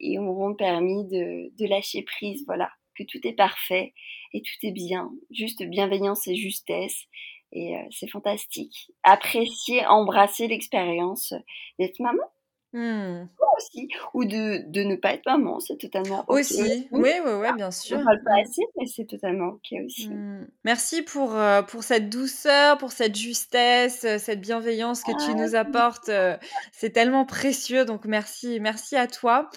et 0.00 0.18
auront 0.18 0.54
permis 0.54 1.04
de, 1.04 1.54
de 1.56 1.68
lâcher 1.68 2.02
prise. 2.02 2.42
Voilà, 2.46 2.70
que 2.96 3.04
tout 3.04 3.20
est 3.24 3.34
parfait 3.34 3.92
et 4.32 4.42
tout 4.42 4.66
est 4.66 4.72
bien. 4.72 5.10
Juste 5.30 5.62
bienveillance 5.62 6.26
et 6.26 6.34
justesse. 6.34 7.04
Et 7.50 7.74
c'est 7.90 8.08
fantastique. 8.10 8.90
Apprécier, 9.04 9.86
embrasser 9.86 10.48
l'expérience 10.48 11.32
d'être 11.78 11.98
maman 11.98 12.24
Mmh. 12.72 13.28
Aussi. 13.56 13.88
Ou 14.12 14.24
de, 14.24 14.70
de, 14.70 14.82
ne 14.82 14.96
pas 14.96 15.14
être 15.14 15.24
maman, 15.26 15.58
c'est 15.58 15.78
totalement 15.78 16.20
OK. 16.28 16.38
Aussi, 16.38 16.88
oui, 16.92 17.12
oui, 17.24 17.32
oui, 17.40 17.52
bien 17.56 17.70
sûr. 17.70 17.98
On 17.98 18.04
parle 18.04 18.22
pas 18.22 18.36
mmh. 18.36 18.44
assez, 18.44 18.62
mais 18.76 18.86
c'est 18.86 19.06
totalement 19.06 19.48
OK 19.48 19.72
aussi. 19.84 20.10
Mmh. 20.10 20.48
Merci 20.64 21.02
pour, 21.02 21.34
euh, 21.34 21.62
pour 21.62 21.82
cette 21.82 22.10
douceur, 22.10 22.76
pour 22.76 22.92
cette 22.92 23.16
justesse, 23.16 24.04
euh, 24.04 24.18
cette 24.18 24.40
bienveillance 24.40 25.02
que 25.02 25.12
tu 25.24 25.34
nous 25.34 25.56
ah, 25.56 25.60
apportes. 25.60 26.10
Euh, 26.10 26.36
c'est 26.72 26.90
tellement 26.90 27.24
précieux, 27.24 27.84
donc 27.84 28.04
merci, 28.04 28.60
merci 28.60 28.96
à 28.96 29.06
toi. 29.06 29.48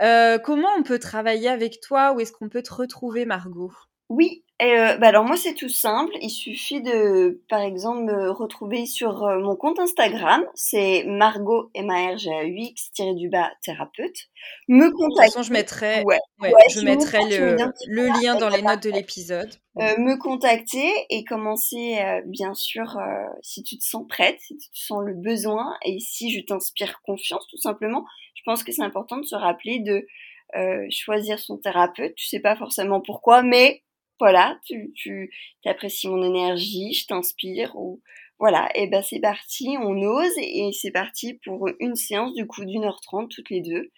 comment 0.00 0.68
on 0.76 0.82
peut 0.82 0.98
travailler 0.98 1.48
avec 1.48 1.80
toi 1.80 2.12
Où 2.14 2.20
est-ce 2.20 2.32
qu'on 2.32 2.48
peut 2.48 2.62
te 2.62 2.74
retrouver, 2.74 3.26
Margot? 3.26 3.72
Oui, 4.08 4.44
euh, 4.62 4.96
bah 4.96 5.08
alors 5.08 5.24
moi 5.24 5.36
c'est 5.36 5.52
tout 5.52 5.68
simple, 5.68 6.12
il 6.22 6.30
suffit 6.30 6.80
de 6.80 7.42
par 7.50 7.60
exemple 7.60 8.04
me 8.04 8.30
retrouver 8.30 8.86
sur 8.86 9.22
euh, 9.24 9.38
mon 9.38 9.54
compte 9.54 9.78
Instagram, 9.78 10.46
c'est 10.54 11.04
Margot 11.06 11.70
M 11.74 11.90
A 11.90 12.14
R 12.14 12.16
G 12.16 12.30
A 12.32 12.44
U 12.44 12.56
X 12.56 12.90
du 13.16 13.28
bas 13.28 13.50
thérapeute. 13.62 14.16
Me 14.68 14.90
contacter. 14.90 15.02
De 15.02 15.08
toute 15.08 15.18
façon 15.18 15.42
je 15.42 15.52
mettrai, 15.52 16.02
ouais, 16.04 16.18
je 16.70 16.80
mettrai 16.80 17.18
le, 17.28 17.56
le, 17.86 18.06
lien 18.22 18.36
dans 18.36 18.48
les 18.48 18.62
notes 18.62 18.82
de 18.82 18.90
l'épisode. 18.90 19.50
Euh, 19.78 19.94
me 19.98 20.16
contacter 20.16 20.90
et 21.10 21.22
commencer 21.24 21.98
euh, 22.00 22.22
bien 22.24 22.54
sûr 22.54 22.96
si 23.42 23.62
tu 23.62 23.76
te 23.76 23.84
sens 23.84 24.06
prête, 24.08 24.40
si 24.40 24.56
tu 24.56 24.70
te 24.70 24.78
sens 24.78 25.02
le 25.04 25.12
besoin 25.12 25.76
et 25.84 25.98
si 26.00 26.32
je 26.32 26.40
t'inspire 26.42 27.02
confiance 27.02 27.46
tout 27.50 27.58
simplement. 27.58 28.06
Je 28.34 28.42
pense 28.46 28.64
que 28.64 28.72
c'est 28.72 28.82
important 28.82 29.18
de 29.18 29.26
se 29.26 29.36
rappeler 29.36 29.80
de 29.80 30.06
choisir 30.88 31.38
son 31.38 31.58
thérapeute. 31.58 32.14
Tu 32.14 32.26
sais 32.26 32.40
pas 32.40 32.56
forcément 32.56 33.02
pourquoi, 33.02 33.42
mais 33.42 33.82
voilà, 34.18 34.58
tu, 34.64 34.92
tu 34.94 35.30
apprécies 35.64 36.08
mon 36.08 36.22
énergie, 36.22 36.92
je 36.92 37.06
t'inspire 37.06 37.76
ou 37.76 38.00
voilà, 38.38 38.68
et 38.74 38.86
ben 38.86 39.02
c'est 39.02 39.20
parti, 39.20 39.76
on 39.80 40.02
ose 40.02 40.36
et 40.36 40.70
c'est 40.72 40.90
parti 40.90 41.34
pour 41.44 41.68
une 41.80 41.96
séance 41.96 42.34
du 42.34 42.46
coup 42.46 42.66
d'une 42.66 42.84
heure 42.84 43.00
trente 43.00 43.30
toutes 43.30 43.48
les 43.48 43.62
deux. 43.62 43.90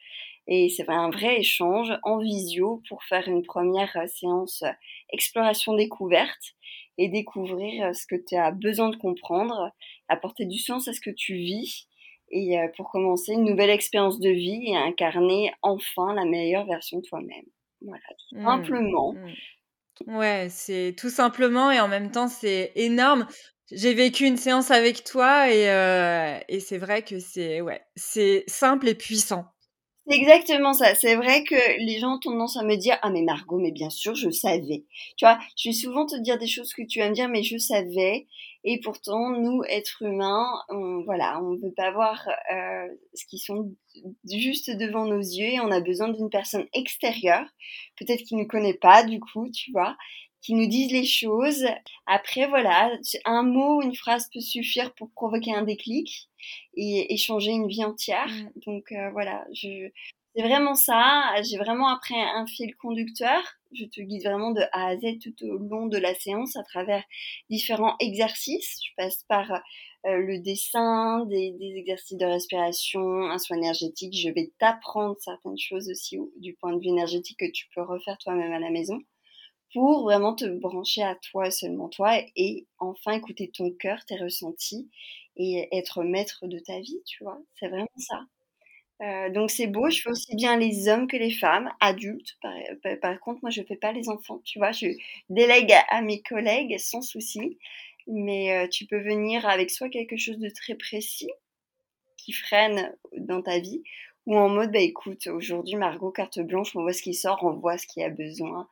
Et 0.50 0.70
c'est 0.70 0.88
un 0.88 1.10
vrai 1.10 1.40
échange 1.40 1.92
en 2.04 2.18
visio 2.18 2.82
pour 2.88 3.04
faire 3.04 3.28
une 3.28 3.42
première 3.42 3.94
euh, 3.96 4.06
séance 4.06 4.62
euh, 4.62 4.70
exploration 5.12 5.74
découverte 5.74 6.54
et 6.96 7.08
découvrir 7.08 7.86
euh, 7.86 7.92
ce 7.92 8.06
que 8.06 8.16
tu 8.16 8.34
as 8.34 8.50
besoin 8.50 8.88
de 8.88 8.96
comprendre, 8.96 9.70
apporter 10.08 10.46
du 10.46 10.58
sens 10.58 10.88
à 10.88 10.94
ce 10.94 11.00
que 11.00 11.10
tu 11.10 11.34
vis 11.34 11.86
et 12.30 12.58
pour 12.76 12.90
commencer 12.90 13.32
une 13.32 13.44
nouvelle 13.44 13.70
expérience 13.70 14.20
de 14.20 14.28
vie 14.28 14.66
et 14.66 14.76
incarner 14.76 15.50
enfin 15.62 16.12
la 16.12 16.26
meilleure 16.26 16.66
version 16.66 16.98
de 16.98 17.02
toi-même. 17.02 17.46
Voilà, 17.80 18.02
tout 18.18 18.36
mmh. 18.36 18.44
simplement. 18.44 19.14
Mmh. 19.14 19.32
Ouais, 20.06 20.48
c'est 20.50 20.94
tout 20.96 21.10
simplement 21.10 21.70
et 21.70 21.80
en 21.80 21.88
même 21.88 22.10
temps, 22.10 22.28
c'est 22.28 22.72
énorme. 22.76 23.26
J'ai 23.70 23.92
vécu 23.94 24.24
une 24.24 24.36
séance 24.38 24.70
avec 24.70 25.04
toi 25.04 25.50
et, 25.50 25.64
et 26.48 26.60
c'est 26.60 26.78
vrai 26.78 27.02
que 27.02 27.18
c'est 27.18 27.60
ouais, 27.60 27.82
c'est 27.96 28.44
simple 28.48 28.88
et 28.88 28.94
puissant. 28.94 29.44
C'est 30.08 30.16
exactement 30.16 30.72
ça. 30.72 30.94
C'est 30.94 31.16
vrai 31.16 31.44
que 31.44 31.54
les 31.84 31.98
gens 31.98 32.14
ont 32.16 32.18
tendance 32.18 32.56
à 32.56 32.62
me 32.64 32.76
dire 32.76 32.98
Ah, 33.02 33.10
mais 33.10 33.22
Margot, 33.22 33.58
mais 33.58 33.72
bien 33.72 33.90
sûr, 33.90 34.14
je 34.14 34.30
savais. 34.30 34.84
Tu 35.16 35.24
vois, 35.24 35.38
je 35.56 35.68
vais 35.68 35.74
souvent 35.74 36.06
te 36.06 36.16
dire 36.16 36.38
des 36.38 36.46
choses 36.46 36.72
que 36.72 36.82
tu 36.82 36.98
vas 37.00 37.08
me 37.10 37.14
dire, 37.14 37.28
mais 37.28 37.42
je 37.42 37.58
savais. 37.58 38.26
Et 38.64 38.80
pourtant, 38.80 39.30
nous, 39.30 39.62
êtres 39.68 40.02
humains, 40.02 40.46
on, 40.70 41.02
voilà, 41.04 41.40
on 41.42 41.50
ne 41.52 41.58
veut 41.58 41.72
pas 41.76 41.90
voir 41.92 42.26
euh, 42.52 42.86
ce 43.14 43.24
qui 43.26 43.38
sont 43.38 43.74
juste 44.30 44.70
devant 44.70 45.04
nos 45.06 45.18
yeux 45.20 45.46
et 45.54 45.60
on 45.60 45.70
a 45.70 45.80
besoin 45.80 46.08
d'une 46.08 46.30
personne 46.30 46.66
extérieure, 46.72 47.44
peut-être 47.98 48.22
qui 48.24 48.34
ne 48.36 48.44
connaît 48.44 48.74
pas, 48.74 49.04
du 49.04 49.20
coup, 49.20 49.48
tu 49.50 49.70
vois, 49.72 49.96
qui 50.40 50.54
nous 50.54 50.66
dise 50.66 50.92
les 50.92 51.04
choses. 51.04 51.64
Après, 52.06 52.46
voilà, 52.46 52.92
un 53.24 53.42
mot, 53.42 53.82
une 53.82 53.94
phrase 53.94 54.28
peut 54.32 54.40
suffire 54.40 54.94
pour 54.94 55.10
provoquer 55.10 55.54
un 55.54 55.62
déclic 55.62 56.28
et, 56.74 57.16
changer 57.16 57.50
une 57.50 57.68
vie 57.68 57.84
entière. 57.84 58.28
Mm. 58.28 58.50
Donc 58.66 58.92
euh, 58.92 59.10
voilà, 59.10 59.44
je, 59.52 59.88
c'est 60.34 60.42
vraiment 60.42 60.74
ça. 60.74 61.34
J'ai 61.42 61.58
vraiment 61.58 61.88
après 61.88 62.20
un 62.20 62.46
fil 62.46 62.74
conducteur. 62.76 63.42
Je 63.72 63.84
te 63.84 64.00
guide 64.00 64.22
vraiment 64.22 64.52
de 64.52 64.62
A 64.72 64.88
à 64.88 64.96
Z 64.96 65.18
tout 65.22 65.34
au 65.44 65.58
long 65.58 65.86
de 65.86 65.98
la 65.98 66.14
séance 66.14 66.56
à 66.56 66.62
travers 66.62 67.02
différents 67.50 67.96
exercices. 68.00 68.78
Je 68.84 68.90
passe 68.96 69.24
par 69.28 69.50
euh, 70.06 70.16
le 70.16 70.38
dessin, 70.38 71.26
des, 71.26 71.50
des, 71.52 71.74
exercices 71.76 72.16
de 72.16 72.24
respiration, 72.24 73.24
un 73.24 73.38
soin 73.38 73.56
énergétique. 73.56 74.16
Je 74.16 74.30
vais 74.30 74.52
t'apprendre 74.58 75.16
certaines 75.18 75.58
choses 75.58 75.90
aussi 75.90 76.18
du 76.36 76.54
point 76.54 76.72
de 76.74 76.80
vue 76.80 76.88
énergétique 76.88 77.38
que 77.40 77.50
tu 77.50 77.66
peux 77.74 77.82
refaire 77.82 78.16
toi-même 78.18 78.52
à 78.52 78.60
la 78.60 78.70
maison 78.70 79.00
pour 79.72 80.02
vraiment 80.02 80.34
te 80.34 80.46
brancher 80.46 81.02
à 81.02 81.14
toi 81.16 81.50
seulement 81.50 81.88
toi 81.88 82.18
et 82.36 82.66
enfin 82.78 83.12
écouter 83.12 83.50
ton 83.50 83.70
cœur, 83.70 84.04
tes 84.06 84.16
ressentis 84.16 84.88
et 85.36 85.68
être 85.76 86.02
maître 86.02 86.46
de 86.46 86.58
ta 86.58 86.80
vie, 86.80 87.00
tu 87.06 87.22
vois. 87.24 87.40
C'est 87.54 87.68
vraiment 87.68 87.88
ça. 87.96 88.20
Euh, 89.00 89.30
donc 89.30 89.50
c'est 89.50 89.68
beau, 89.68 89.88
je 89.90 90.00
fais 90.02 90.10
aussi 90.10 90.34
bien 90.34 90.56
les 90.56 90.88
hommes 90.88 91.06
que 91.06 91.16
les 91.16 91.30
femmes, 91.30 91.70
adultes. 91.80 92.36
Par, 93.00 93.20
contre, 93.20 93.40
moi 93.42 93.50
je 93.50 93.62
fais 93.62 93.76
pas 93.76 93.92
les 93.92 94.08
enfants, 94.08 94.40
tu 94.44 94.58
vois. 94.58 94.72
Je 94.72 94.88
délègue 95.30 95.72
à, 95.88 96.02
mes 96.02 96.20
collègues 96.22 96.76
sans 96.78 97.02
souci. 97.02 97.58
Mais 98.08 98.52
euh, 98.56 98.68
tu 98.68 98.86
peux 98.86 99.00
venir 99.00 99.46
avec 99.46 99.70
soit 99.70 99.90
quelque 99.90 100.16
chose 100.16 100.38
de 100.38 100.48
très 100.48 100.74
précis 100.74 101.28
qui 102.16 102.32
freine 102.32 102.96
dans 103.16 103.42
ta 103.42 103.58
vie, 103.58 103.82
ou 104.26 104.36
en 104.36 104.48
mode 104.48 104.72
bah 104.72 104.80
écoute, 104.80 105.26
aujourd'hui 105.28 105.76
Margot 105.76 106.10
carte 106.10 106.40
blanche, 106.40 106.74
on 106.74 106.82
voit 106.82 106.92
ce 106.92 107.02
qui 107.02 107.14
sort, 107.14 107.44
on 107.44 107.52
voit 107.52 107.78
ce 107.78 107.86
qui 107.86 108.02
a 108.02 108.10
besoin 108.10 108.68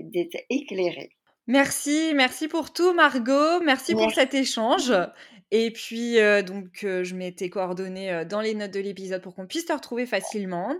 d'être 0.00 0.36
éclairé. 0.50 1.10
Merci, 1.46 2.12
merci 2.14 2.46
pour 2.46 2.72
tout 2.72 2.92
Margot, 2.92 3.60
merci, 3.64 3.94
pour 3.94 4.10
cet 4.12 4.34
échange. 4.34 4.92
Et 5.50 5.70
puis 5.70 6.18
euh, 6.18 6.42
donc 6.42 6.84
euh, 6.84 7.04
je 7.04 7.14
mets 7.14 7.32
tes 7.32 7.50
coordonnées 7.50 8.24
dans 8.24 8.40
les 8.40 8.54
notes 8.54 8.70
de 8.70 8.80
l'épisode 8.80 9.20
pour 9.20 9.34
qu'on 9.34 9.46
puisse 9.46 9.66
te 9.66 9.72
retrouver 9.72 10.06
facilement. 10.06 10.74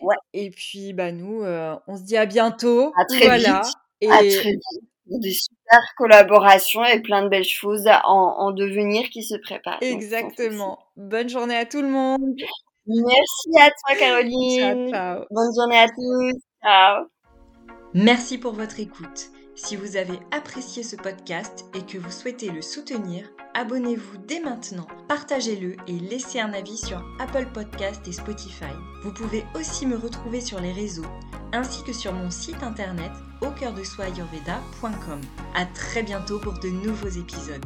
Ouais. 0.00 0.16
Et 0.32 0.50
puis 0.50 0.92
bah 0.92 1.12
nous 1.12 1.42
on 1.86 1.96
se 1.96 2.02
dit 2.02 2.16
à 2.16 2.26
bientôt. 2.26 2.92
À 2.96 3.04
très 3.04 3.38
vite. 3.38 3.74
Et... 4.00 4.10
À 4.10 4.18
très 4.18 4.52
vite. 4.52 4.62
Des 5.08 5.32
super 5.32 5.80
collaborations 5.96 6.84
et 6.84 7.00
plein 7.00 7.22
de 7.22 7.28
belles 7.28 7.44
choses 7.44 7.88
en, 8.04 8.50
devenir 8.50 9.08
qui 9.10 9.22
se 9.22 9.36
préparent. 9.36 9.78
Exactement. 9.80 10.80
Bonne 10.96 11.28
journée 11.28 11.56
à 11.56 11.64
tout 11.64 11.80
le 11.80 11.88
monde. 11.88 12.20
Merci 12.86 13.50
à 13.56 13.70
toi 13.70 13.96
Caroline. 13.96 14.90
ciao. 14.90 15.24
Bonne 15.30 15.54
journée 15.54 15.78
à 15.78 15.86
tous. 15.88 16.40
Ciao. 16.60 17.06
Merci 17.98 18.36
pour 18.36 18.52
votre 18.52 18.78
écoute. 18.78 19.30
Si 19.54 19.74
vous 19.74 19.96
avez 19.96 20.20
apprécié 20.30 20.82
ce 20.82 20.96
podcast 20.96 21.64
et 21.72 21.80
que 21.80 21.96
vous 21.96 22.10
souhaitez 22.10 22.50
le 22.50 22.60
soutenir, 22.60 23.26
abonnez-vous 23.54 24.18
dès 24.18 24.38
maintenant, 24.38 24.86
partagez-le 25.08 25.76
et 25.86 25.98
laissez 25.98 26.38
un 26.38 26.52
avis 26.52 26.76
sur 26.76 27.02
Apple 27.18 27.46
Podcast 27.54 28.06
et 28.06 28.12
Spotify. 28.12 28.74
Vous 29.02 29.14
pouvez 29.14 29.46
aussi 29.54 29.86
me 29.86 29.96
retrouver 29.96 30.42
sur 30.42 30.60
les 30.60 30.72
réseaux 30.72 31.06
ainsi 31.54 31.82
que 31.84 31.94
sur 31.94 32.12
mon 32.12 32.30
site 32.30 32.62
internet 32.62 33.12
au 33.40 33.50
cœur 33.50 33.72
de 33.72 33.82
soi 33.82 34.04
À 35.54 35.64
très 35.64 36.02
bientôt 36.02 36.38
pour 36.38 36.58
de 36.58 36.68
nouveaux 36.68 37.08
épisodes. 37.08 37.64